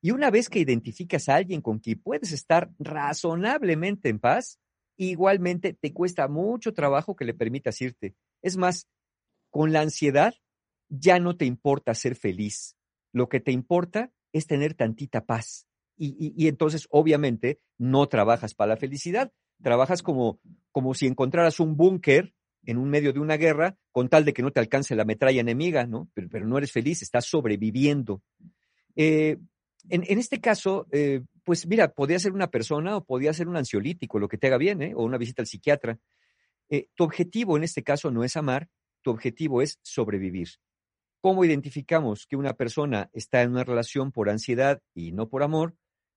[0.00, 4.58] Y una vez que identificas a alguien con quien puedes estar razonablemente en paz,
[4.96, 8.14] igualmente te cuesta mucho trabajo que le permitas irte.
[8.42, 8.88] Es más,
[9.50, 10.34] con la ansiedad
[10.88, 12.76] ya no te importa ser feliz.
[13.12, 15.66] Lo que te importa es tener tantita paz.
[16.02, 19.32] Y, entonces, obviamente, no trabajas para la felicidad.
[19.62, 20.40] Trabajas como,
[20.72, 22.32] como si encontraras un búnker
[22.64, 25.42] en un medio de una guerra con tal de que no te alcance la metralla
[25.42, 26.08] enemiga, ¿no?
[26.14, 28.22] Pero, pero no eres feliz, estás sobreviviendo.
[28.96, 29.36] Eh,
[29.90, 34.18] en, este caso, eh, pues mira, podría ser una persona o podría ser un ansiolítico,
[34.18, 34.92] lo que te haga bien, ¿eh?
[34.94, 35.98] o una visita al psiquiatra.
[36.68, 38.68] Eh, tu objetivo en este caso no es amar,
[39.02, 40.48] tu objetivo es sobrevivir.
[41.20, 45.74] ¿Cómo identificamos que una persona está en una relación por ansiedad y no por amor?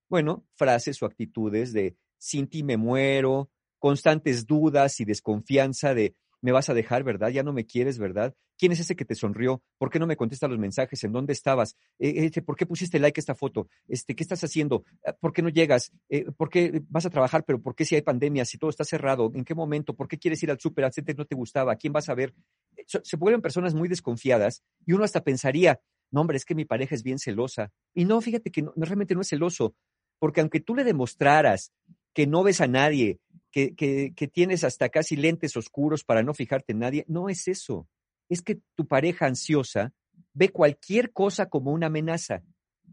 [0.09, 6.51] Bueno, frases o actitudes de sin ti me muero, constantes dudas y desconfianza de me
[6.51, 7.29] vas a dejar, ¿verdad?
[7.29, 8.35] Ya no me quieres, ¿verdad?
[8.57, 9.61] ¿Quién es ese que te sonrió?
[9.77, 11.03] ¿Por qué no me contesta los mensajes?
[11.03, 11.75] ¿En dónde estabas?
[11.99, 13.67] Eh, este, ¿Por qué pusiste like a esta foto?
[13.87, 14.83] Este, ¿Qué estás haciendo?
[15.05, 15.91] Ah, ¿Por qué no llegas?
[16.09, 17.43] Eh, ¿Por qué vas a trabajar?
[17.45, 18.45] ¿Pero por qué si hay pandemia?
[18.45, 19.95] Si todo está cerrado, ¿en qué momento?
[19.95, 20.85] ¿Por qué quieres ir al súper?
[20.85, 21.75] Antes no te gustaba?
[21.75, 22.33] ¿Quién vas a ver?
[22.77, 25.79] Eh, se vuelven personas muy desconfiadas y uno hasta pensaría,
[26.11, 27.71] no, hombre, es que mi pareja es bien celosa.
[27.93, 29.75] Y no, fíjate que realmente no es celoso,
[30.19, 31.71] porque aunque tú le demostraras
[32.13, 33.19] que no ves a nadie,
[33.51, 37.05] que, que, tienes hasta casi lentes oscuros para no fijarte en nadie.
[37.07, 37.87] No es eso.
[38.29, 39.93] Es que tu pareja ansiosa
[40.33, 42.43] ve cualquier cosa como una amenaza,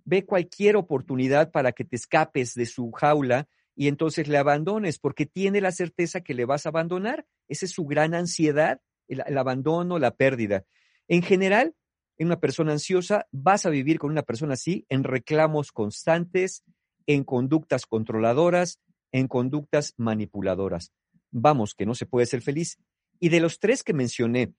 [0.05, 5.27] ve cualquier oportunidad para que te escapes de su jaula y entonces le abandones, porque
[5.27, 7.27] tiene la certeza que le vas a abandonar.
[7.48, 10.65] Esa es su gran ansiedad, el, el abandono, la pérdida.
[11.09, 11.74] En general,
[12.19, 16.62] en una persona ansiosa, vas a vivir con una persona así en reclamos constantes,
[17.07, 18.78] en conductas controladoras,
[19.12, 20.93] en conductas manipuladoras.
[21.31, 22.78] Vamos, que no se puede ser feliz.
[23.19, 24.52] Y de los tres que mencioné,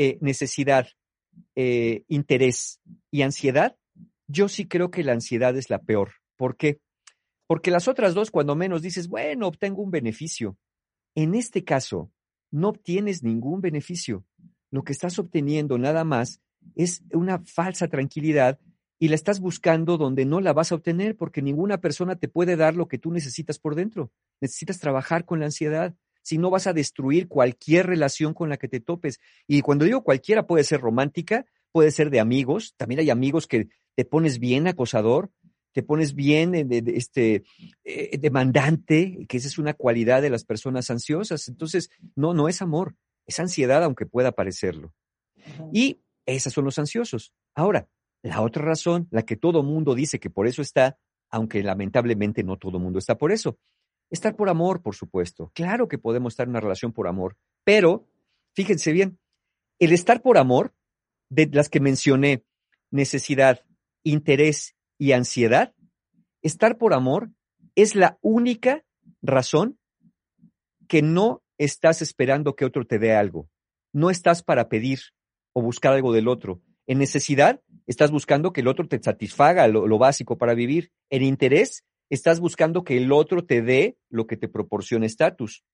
[0.00, 0.86] eh, necesidad,
[1.56, 2.80] eh, interés
[3.10, 3.76] y ansiedad,
[4.28, 6.12] yo sí creo que la ansiedad es la peor.
[6.36, 6.80] ¿Por qué?
[7.48, 10.56] Porque las otras dos, cuando menos dices, bueno, obtengo un beneficio.
[11.16, 12.12] En este caso,
[12.52, 14.24] no obtienes ningún beneficio.
[14.70, 16.40] Lo que estás obteniendo nada más
[16.76, 18.60] es una falsa tranquilidad
[19.00, 22.54] y la estás buscando donde no la vas a obtener porque ninguna persona te puede
[22.54, 24.12] dar lo que tú necesitas por dentro.
[24.40, 25.96] Necesitas trabajar con la ansiedad.
[26.28, 29.18] Si no vas a destruir cualquier relación con la que te topes.
[29.46, 32.74] Y cuando digo cualquiera puede ser romántica, puede ser de amigos.
[32.76, 35.30] También hay amigos que te pones bien acosador,
[35.72, 37.44] te pones bien eh, este,
[37.82, 41.48] eh, demandante, que esa es una cualidad de las personas ansiosas.
[41.48, 42.94] Entonces, no, no es amor,
[43.24, 44.92] es ansiedad, aunque pueda parecerlo.
[45.72, 47.32] Y esos son los ansiosos.
[47.54, 47.88] Ahora,
[48.20, 50.98] la otra razón, la que todo mundo dice que por eso está,
[51.30, 53.56] aunque lamentablemente no todo mundo está por eso.
[54.10, 55.50] Estar por amor, por supuesto.
[55.54, 58.06] Claro que podemos estar en una relación por amor, pero
[58.58, 59.20] Fíjense bien,
[59.78, 60.74] el estar por amor,
[61.30, 62.42] de las que mencioné,
[62.90, 63.64] necesidad,
[64.02, 65.74] interés y ansiedad,
[66.42, 67.30] estar por amor
[67.76, 68.84] es la única
[69.22, 69.78] razón
[70.88, 73.48] que no estás esperando que otro te dé algo.
[73.92, 74.98] No estás para pedir
[75.52, 76.60] o buscar algo del otro.
[76.88, 80.90] En necesidad, estás buscando que el otro te satisfaga lo, lo básico para vivir.
[81.10, 85.64] En interés, estás buscando que el otro te dé lo que te proporciona estatus.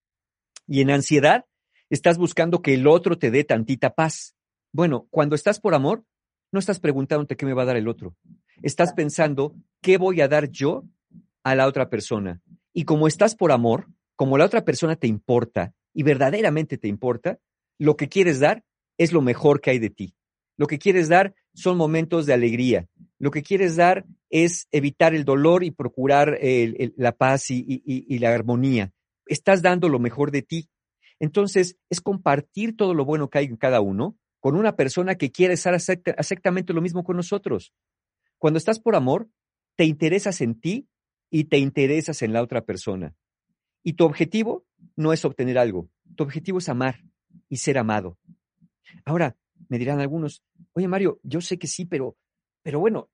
[0.67, 1.45] Y en ansiedad,
[1.91, 4.35] estás buscando que el otro te dé tantita paz.
[4.73, 6.05] Bueno, cuando estás por amor,
[6.53, 8.17] no estás preguntándote qué me va a dar el otro.
[8.63, 10.85] Estás pensando qué voy a dar yo
[11.43, 12.41] a la otra persona.
[12.73, 17.39] Y como estás por amor, como la otra persona te importa y verdaderamente te importa,
[17.79, 18.65] lo que quieres dar
[18.99, 20.15] es lo mejor que hay de ti.
[20.57, 22.89] Lo que quieres dar son momentos de alegría.
[23.19, 28.93] Lo que quieres dar es evitar el dolor y procurar la paz y la armonía.
[29.27, 30.69] Estás dando lo mejor de ti.
[31.21, 35.31] Entonces, es compartir todo lo bueno que hay en cada uno con una persona que
[35.31, 37.73] quiere estar exactamente lo mismo con nosotros.
[38.37, 39.31] Cuando estás por amor,
[39.77, 40.89] te interesas en ti
[41.31, 43.15] y te interesas en la otra persona.
[43.83, 44.67] Y tu objetivo
[44.97, 47.03] no es obtener algo, tu objetivo es amar
[47.49, 48.19] y ser amado.
[49.05, 49.37] Ahora,
[49.69, 50.43] me dirán algunos,
[50.75, 52.17] oye Mario, yo sé que sí, pero,
[52.65, 53.11] pero bueno,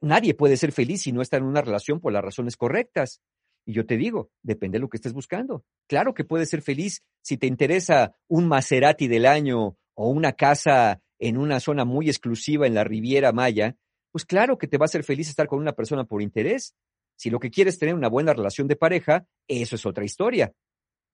[0.00, 3.20] nadie puede ser feliz si no está en una relación por las razones correctas.
[3.66, 5.62] Y yo te digo, depende de lo que estés buscando.
[5.86, 11.02] Claro que puedes ser feliz si te interesa un Maserati del año o una casa
[11.18, 13.76] en una zona muy exclusiva en la Riviera Maya,
[14.10, 16.74] pues claro que te va a hacer feliz estar con una persona por interés.
[17.16, 20.54] Si lo que quieres es tener una buena relación de pareja, eso es otra historia.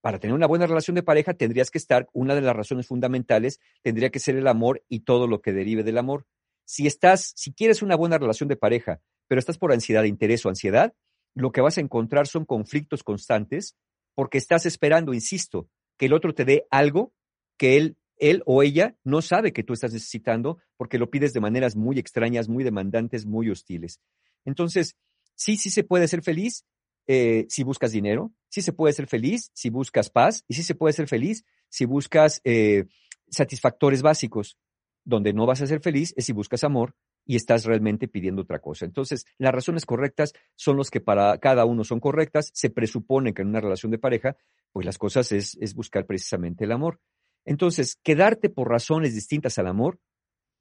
[0.01, 3.59] Para tener una buena relación de pareja tendrías que estar, una de las razones fundamentales
[3.83, 6.25] tendría que ser el amor y todo lo que derive del amor.
[6.65, 10.49] Si estás, si quieres una buena relación de pareja, pero estás por ansiedad, interés o
[10.49, 10.95] ansiedad,
[11.35, 13.77] lo que vas a encontrar son conflictos constantes
[14.15, 17.13] porque estás esperando, insisto, que el otro te dé algo
[17.57, 21.41] que él, él o ella no sabe que tú estás necesitando porque lo pides de
[21.41, 24.01] maneras muy extrañas, muy demandantes, muy hostiles.
[24.45, 24.97] Entonces,
[25.35, 26.65] sí, sí se puede ser feliz
[27.07, 30.75] eh, si buscas dinero, sí se puede ser feliz si buscas paz y sí se
[30.75, 32.85] puede ser feliz si buscas eh,
[33.29, 34.57] satisfactores básicos.
[35.05, 36.95] Donde no vas a ser feliz es si buscas amor
[37.25, 38.85] y estás realmente pidiendo otra cosa.
[38.85, 42.51] Entonces, las razones correctas son las que para cada uno son correctas.
[42.55, 44.37] Se presupone que en una relación de pareja,
[44.73, 47.01] pues las cosas es, es buscar precisamente el amor.
[47.45, 49.99] Entonces, quedarte por razones distintas al amor,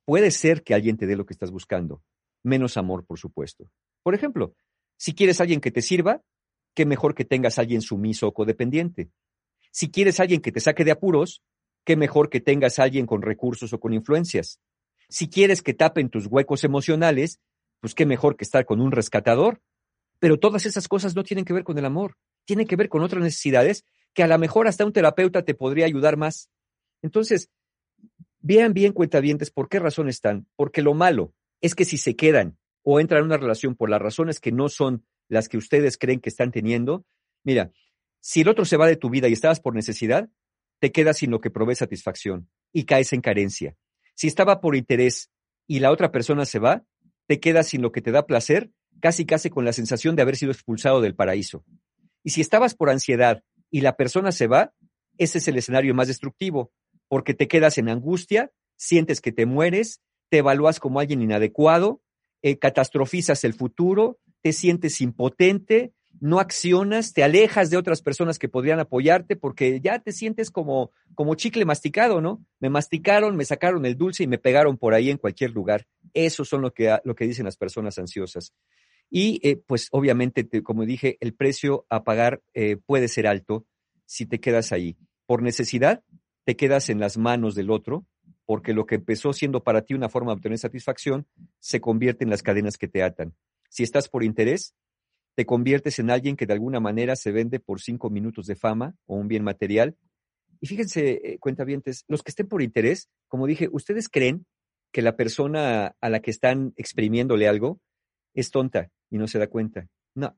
[0.06, 2.02] puede ser que alguien te dé lo que estás buscando.
[2.44, 3.72] Menos amor, por supuesto.
[4.04, 4.56] Por ejemplo,
[4.98, 6.22] si quieres alguien que te sirva,
[6.74, 9.10] qué mejor que tengas alguien sumiso o codependiente.
[9.72, 11.44] Si quieres alguien que te saque de apuros,
[11.90, 14.60] qué mejor que tengas alguien con recursos o con influencias.
[15.08, 17.40] Si quieres que tapen tus huecos emocionales,
[17.80, 19.60] pues qué mejor que estar con un rescatador.
[20.20, 23.02] Pero todas esas cosas no tienen que ver con el amor, tienen que ver con
[23.02, 26.52] otras necesidades que a lo mejor hasta un terapeuta te podría ayudar más.
[27.02, 27.50] Entonces,
[28.40, 30.46] vean bien cuentavientes por qué razón están.
[30.56, 34.00] Porque lo malo es que si se quedan o entran en una relación por las
[34.00, 37.04] razones que no son las que ustedes creen que están teniendo,
[37.44, 37.72] mira,
[38.20, 40.30] si el otro se va de tu vida y estabas por necesidad,
[40.80, 43.76] te quedas sin lo que provee satisfacción y caes en carencia.
[44.16, 45.30] Si estaba por interés
[45.68, 46.84] y la otra persona se va,
[47.28, 50.36] te quedas sin lo que te da placer, casi casi con la sensación de haber
[50.36, 51.64] sido expulsado del paraíso.
[52.24, 54.74] Y si estabas por ansiedad y la persona se va,
[55.18, 56.72] ese es el escenario más destructivo,
[57.08, 62.02] porque te quedas en angustia, sientes que te mueres, te evalúas como alguien inadecuado,
[62.42, 68.50] eh, catastrofizas el futuro, te sientes impotente, no accionas, te alejas de otras personas que
[68.50, 72.46] podrían apoyarte porque ya te sientes como, como chicle masticado, ¿no?
[72.60, 75.88] Me masticaron, me sacaron el dulce y me pegaron por ahí en cualquier lugar.
[76.14, 78.54] Eso son lo que, lo que dicen las personas ansiosas.
[79.10, 83.66] Y eh, pues obviamente, como dije, el precio a pagar eh, puede ser alto
[84.06, 84.98] si te quedas ahí.
[85.26, 86.04] Por necesidad,
[86.44, 88.06] te quedas en las manos del otro,
[88.46, 91.28] porque lo que empezó siendo para ti una forma de obtener satisfacción
[91.60, 93.36] se convierte en las cadenas que te atan.
[93.70, 94.74] Si estás por interés,
[95.36, 98.96] te conviertes en alguien que de alguna manera se vende por cinco minutos de fama
[99.06, 99.96] o un bien material.
[100.60, 104.46] Y fíjense, eh, cuentavientes, los que estén por interés, como dije, ¿ustedes creen
[104.92, 107.80] que la persona a la que están exprimiéndole algo
[108.34, 109.88] es tonta y no se da cuenta?
[110.16, 110.36] No,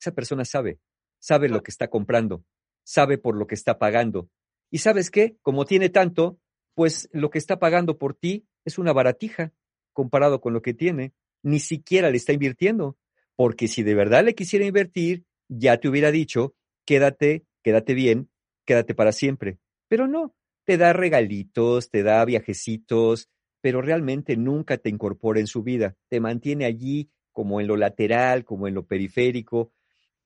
[0.00, 0.78] esa persona sabe,
[1.18, 2.44] sabe lo que está comprando,
[2.84, 4.28] sabe por lo que está pagando.
[4.70, 6.38] Y sabes qué, como tiene tanto,
[6.74, 9.52] pues lo que está pagando por ti es una baratija
[9.92, 11.12] comparado con lo que tiene.
[11.42, 12.96] Ni siquiera le está invirtiendo
[13.36, 16.54] porque si de verdad le quisiera invertir, ya te hubiera dicho,
[16.84, 18.30] quédate, quédate bien,
[18.64, 19.58] quédate para siempre.
[19.88, 20.34] Pero no,
[20.64, 23.28] te da regalitos, te da viajecitos,
[23.60, 28.44] pero realmente nunca te incorpora en su vida, te mantiene allí como en lo lateral,
[28.44, 29.72] como en lo periférico.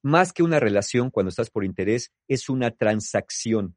[0.03, 3.77] Más que una relación cuando estás por interés, es una transacción.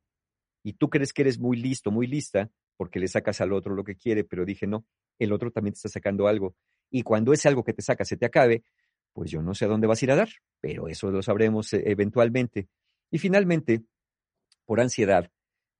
[0.63, 3.83] y tú crees que eres muy listo, muy lista, porque le sacas al otro lo
[3.83, 4.85] que quiere, pero dije, no,
[5.19, 6.55] el otro también te está sacando algo.
[6.91, 8.63] Y cuando ese algo que te saca se te acabe,
[9.13, 10.29] pues yo no sé a dónde vas a ir a dar,
[10.59, 12.67] pero eso lo sabremos eh, eventualmente.
[13.09, 13.83] Y finalmente,
[14.65, 15.29] por ansiedad,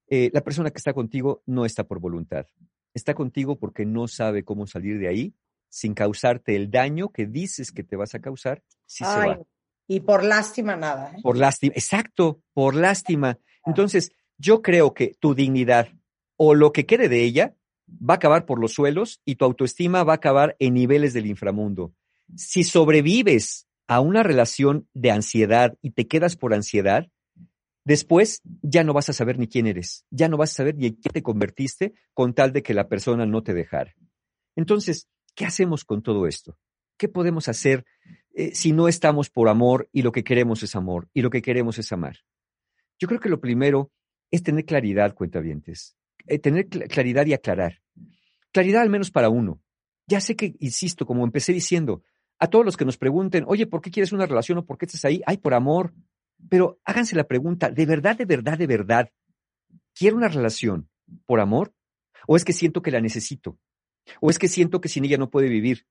[0.08, 2.46] eh, la persona que está contigo no está por voluntad.
[2.94, 5.34] Está contigo porque no sabe cómo salir de ahí
[5.70, 9.40] sin causarte el daño que dices que te vas a causar si se va.
[9.88, 11.14] Y por lástima nada.
[11.14, 11.22] ¿eh?
[11.24, 13.40] Por lástima, exacto, por lástima.
[13.66, 15.90] Entonces, yo creo que tu dignidad
[16.36, 17.56] o lo que quede de ella
[17.88, 21.26] va a acabar por los suelos y tu autoestima va a acabar en niveles del
[21.26, 21.94] inframundo.
[22.36, 27.10] Si sobrevives a una relación de ansiedad y te quedas por ansiedad,
[27.84, 30.88] después ya no vas a saber ni quién eres, ya no vas a saber ni
[30.88, 33.96] en qué te convertiste con tal de que la persona no te dejara.
[34.56, 36.58] Entonces, ¿qué hacemos con todo esto?
[36.98, 37.86] ¿Qué podemos hacer
[38.34, 41.42] eh, si no estamos por amor y lo que queremos es amor y lo que
[41.42, 42.18] queremos es amar?
[43.00, 43.92] Yo creo que lo primero
[44.30, 45.98] es tener claridad, cuentavientes,
[46.28, 47.82] eh, tener claridad y aclarar.
[48.52, 49.62] Claridad al menos para uno.
[50.08, 52.04] Ya sé que, insisto, como empecé diciendo,
[52.42, 54.86] a todos los que nos pregunten, oye, ¿por qué quieres una relación o por qué
[54.86, 55.22] estás ahí?
[55.28, 55.94] Ay, por amor.
[56.50, 59.12] Pero háganse la pregunta, ¿de verdad, de verdad, de verdad,
[59.94, 60.90] quiero una relación
[61.28, 61.72] por amor?
[62.26, 63.60] ¿O es que siento que la necesito?
[64.22, 65.86] ¿O es que siento que sin ella no puede vivir?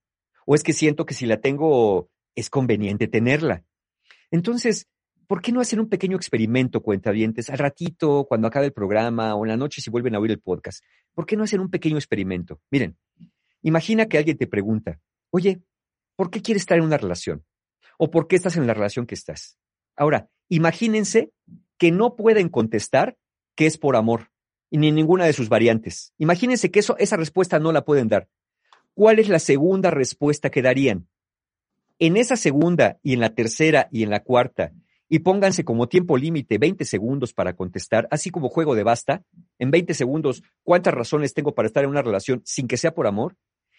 [0.45, 3.63] ¿O es que siento que si la tengo es conveniente tenerla?
[4.33, 4.89] Entonces,
[5.29, 9.45] ¿por qué no hacer un pequeño experimento, cuentavientes, al ratito, cuando acabe el programa o
[9.45, 10.83] en la noche si vuelven a oír el podcast?
[11.15, 12.61] ¿Por qué no hacer un pequeño experimento?
[12.73, 12.97] Miren,
[13.63, 14.99] imagina que alguien te pregunta,
[15.31, 15.63] oye,
[16.21, 17.47] ¿por qué quieres estar en una relación?
[17.97, 19.57] ¿O por qué estás en la relación que estás?
[19.97, 21.33] Ahora, imagínense
[21.79, 23.17] que no pueden contestar
[23.55, 24.31] que es por amor,
[24.69, 26.13] y ni ninguna de sus variantes.
[26.19, 28.29] Imagínense que eso, esa respuesta no la pueden dar.
[28.93, 31.09] ¿Cuál es la segunda respuesta que darían?
[31.99, 34.75] En esa segunda y en la tercera y en la cuarta
[35.09, 39.25] y pónganse como tiempo límite 20 segundos para contestar, así como juego de basta,
[39.59, 43.07] en 20 segundos, ¿cuántas razones tengo para estar en una relación sin que sea por
[43.07, 43.39] amor?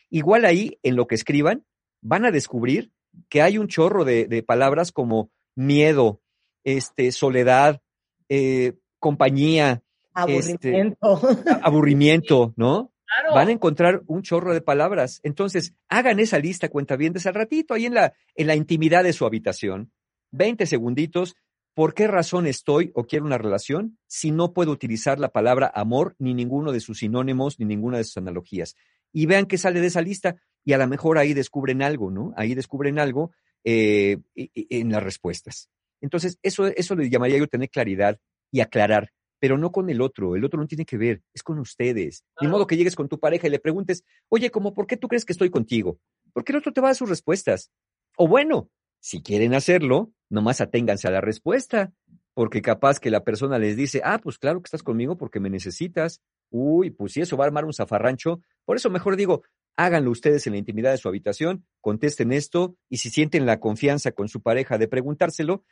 [0.09, 1.65] Igual ahí, en lo que escriban,
[2.01, 2.91] van a descubrir
[3.29, 6.21] que hay un chorro de, palabras como miedo,
[6.63, 7.81] este, soledad,
[8.29, 9.83] eh, compañía,
[10.27, 11.21] este, aburrimiento,
[11.61, 12.91] aburrimiento, ¿no?
[13.33, 15.19] Van a encontrar un chorro de palabras.
[15.23, 19.11] Entonces, hagan esa lista, cuenta bien, al ratito, ahí en la, en la intimidad de
[19.11, 19.91] su habitación
[20.31, 21.35] 20 segunditos,
[21.73, 26.15] ¿por qué razón estoy o quiero una relación si no puedo utilizar la palabra amor
[26.19, 28.75] ni ninguno de sus sinónimos ni ninguna de sus analogías?
[29.13, 32.33] Y vean qué sale de esa lista y a lo mejor ahí descubren algo, ¿no?
[32.37, 33.31] Ahí descubren algo
[33.63, 35.69] eh, en las respuestas.
[36.01, 38.19] Entonces, eso, eso le llamaría yo tener claridad
[38.51, 40.35] y aclarar, pero no con el otro.
[40.35, 42.23] El otro no tiene que ver, es con ustedes.
[42.39, 45.07] De modo que llegues con tu pareja y le preguntes, oye, ¿cómo por qué tú
[45.07, 45.99] crees que estoy contigo?
[46.33, 47.71] Porque el otro te va a dar sus respuestas.
[48.17, 48.69] O bueno,
[48.99, 51.91] si quieren hacerlo, nomás aténganse a la respuesta,
[52.33, 55.49] porque capaz que la persona les dice, ah, pues claro que estás conmigo porque me
[55.49, 56.21] necesitas.
[56.51, 58.41] Uy, pues si eso va a armar un zafarrancho.
[58.65, 59.41] Por eso mejor digo,
[59.75, 64.11] háganlo ustedes en la intimidad de su habitación, contesten esto y si sienten la confianza
[64.11, 65.63] con su pareja de preguntárselo,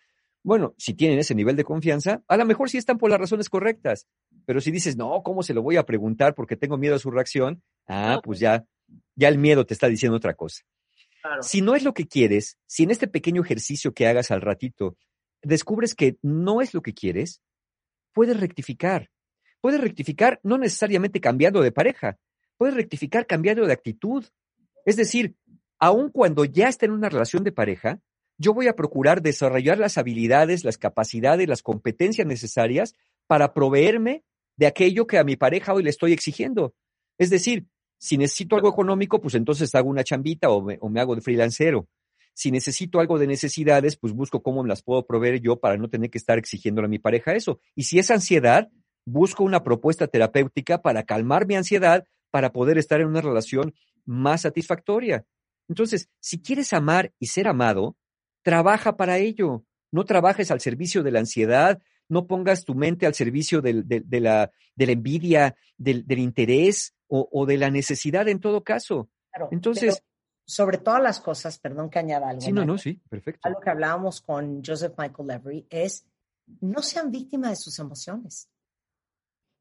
[0.41, 3.49] bueno, si tienen ese nivel de confianza, a lo mejor sí están por las razones
[3.49, 4.07] correctas.
[4.45, 7.11] Pero si dices, no, ¿cómo se lo voy a preguntar porque tengo miedo a su
[7.11, 7.61] reacción?
[7.87, 8.65] Ah, pues ya,
[9.15, 10.63] ya el miedo te está diciendo otra cosa.
[11.41, 14.95] Si no es lo que quieres, si en este pequeño ejercicio que hagas al ratito
[15.41, 17.41] descubres que no es lo que quieres,
[18.13, 19.09] puedes rectificar.
[19.61, 22.17] Puedes rectificar no necesariamente cambiando de pareja,
[22.57, 24.25] puedes rectificar cambiando de actitud.
[24.85, 25.35] Es decir,
[25.79, 27.99] aun cuando ya está en una relación de pareja,
[28.37, 32.95] yo voy a procurar desarrollar las habilidades, las capacidades, las competencias necesarias
[33.27, 34.23] para proveerme
[34.55, 36.73] de aquello que a mi pareja hoy le estoy exigiendo.
[37.17, 37.67] Es decir,
[37.97, 41.87] si necesito algo económico, pues entonces hago una chambita o me, hago de freelancero.
[42.33, 45.89] Si necesito algo de necesidades, pues busco cómo me las puedo proveer yo para no
[45.89, 47.59] tener que estar exigiéndole a mi pareja eso.
[47.75, 48.69] Y si es ansiedad,
[49.09, 53.73] busco una propuesta terapéutica para calmar mi ansiedad, para poder estar en una relación
[54.05, 55.25] más satisfactoria.
[55.67, 57.95] Entonces, si quieres amar y ser amado,
[58.43, 59.63] trabaja para ello.
[59.91, 64.51] No trabajes al servicio de la ansiedad, no pongas tu mente al servicio de, la,
[64.75, 69.09] de la, envidia, del, interés o, de la necesidad en todo caso.
[69.51, 70.03] Entonces...
[70.45, 72.41] sobre todas las cosas, perdón que añada algo.
[72.41, 73.41] Sí, no, no, sí, perfecto.
[73.47, 76.05] Algo que hablábamos con Joseph Michael Levery es,
[76.61, 78.49] no sean víctimas de sus emociones.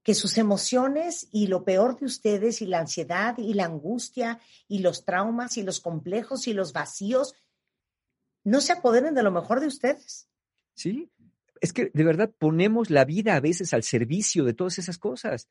[0.08, 4.78] Que sus emociones y lo peor de ustedes y la ansiedad y la angustia y
[4.78, 7.34] los traumas y los complejos y los vacíos
[8.42, 10.26] no se apoderen de lo mejor de ustedes.
[10.72, 11.10] Sí,
[11.60, 15.46] es que de verdad ponemos la vida a veces al servicio de todas esas cosas.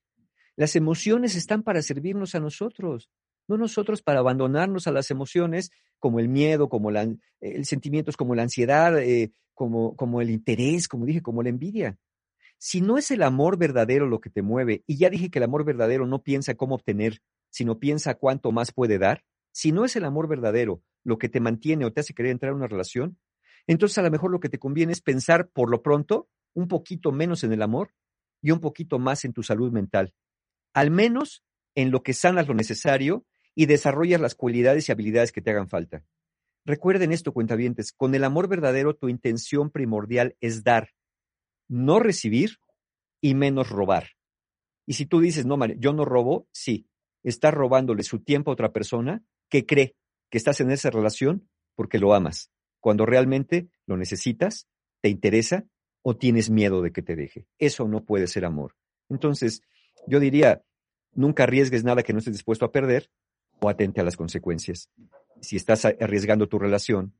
[0.55, 3.11] Las emociones están para servirnos a nosotros,
[3.47, 5.69] no nosotros para abandonarnos a las emociones
[5.99, 7.07] como el miedo, como la,
[7.41, 11.95] el sentimientos como la ansiedad, eh, como, como el interés, como dije, como la envidia.
[12.57, 15.43] Si no es el amor verdadero lo que te mueve, y ya dije que el
[15.43, 19.95] amor verdadero no piensa cómo obtener, sino piensa cuánto más puede dar, si no es
[19.95, 23.17] el amor verdadero lo que te mantiene o te hace querer entrar en una relación,
[23.67, 27.11] entonces a lo mejor lo que te conviene es pensar por lo pronto un poquito
[27.11, 27.93] menos en el amor
[28.41, 30.13] y un poquito más en tu salud mental.
[30.73, 31.43] Al menos
[31.75, 33.25] en lo que sanas lo necesario
[33.55, 36.03] y desarrollas las cualidades y habilidades que te hagan falta.
[36.65, 40.89] Recuerden esto, cuentavientes, con el amor verdadero tu intención primordial es dar,
[41.67, 42.57] no recibir
[43.21, 44.11] y menos robar.
[44.85, 46.87] Y si tú dices, no, yo no robo, sí,
[47.23, 49.95] estás robándole su tiempo a otra persona que cree
[50.29, 54.67] que estás en esa relación porque lo amas, cuando realmente lo necesitas,
[55.01, 55.65] te interesa
[56.01, 57.47] o tienes miedo de que te deje.
[57.59, 58.75] Eso no puede ser amor.
[59.09, 59.61] Entonces,
[60.07, 60.63] yo diría,
[61.13, 63.09] nunca arriesgues nada que no estés dispuesto a perder
[63.59, 64.89] o atente a las consecuencias.
[65.41, 67.13] Si estás arriesgando tu relación,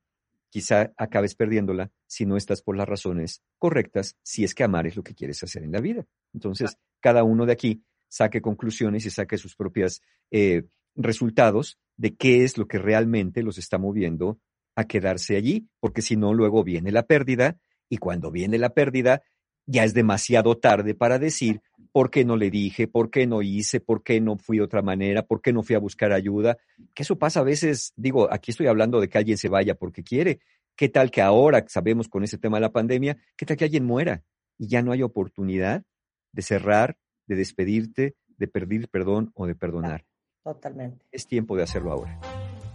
[0.50, 4.96] quizá acabes perdiéndola si no estás por las razones correctas, si es que amar es
[4.96, 6.06] lo que quieres hacer en la vida.
[6.34, 10.02] Entonces, cada uno de aquí saque conclusiones y saque sus propios
[10.32, 10.64] eh,
[10.96, 14.40] resultados de qué es lo que realmente los está moviendo
[14.76, 17.60] a quedarse allí, porque si no, luego viene la pérdida
[17.90, 19.24] y cuando viene la pérdida,
[19.68, 21.62] ya es demasiado tarde para decir
[21.92, 24.82] por qué no le dije, por qué no hice, por qué no fui de otra
[24.82, 26.58] manera, por qué no fui a buscar ayuda.
[26.94, 30.04] Que eso pasa a veces, digo, aquí estoy hablando de que alguien se vaya porque
[30.04, 30.40] quiere.
[30.76, 33.86] ¿Qué tal que ahora sabemos con ese tema de la pandemia, qué tal que alguien
[33.86, 34.24] muera
[34.58, 35.84] y ya no hay oportunidad
[36.32, 40.06] de cerrar, de despedirte, de pedir perdón o de perdonar?
[40.44, 41.06] Totalmente.
[41.12, 42.20] Es tiempo de hacerlo ahora.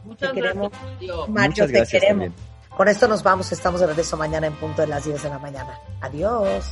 [0.05, 0.73] Muchas Te queremos.
[0.73, 2.27] gracias, Mario, Muchas te queremos.
[2.27, 2.33] también.
[2.77, 3.53] Con esto nos vamos.
[3.53, 5.79] Estamos de regreso mañana en punto de las 10 de la mañana.
[6.01, 6.65] Adiós.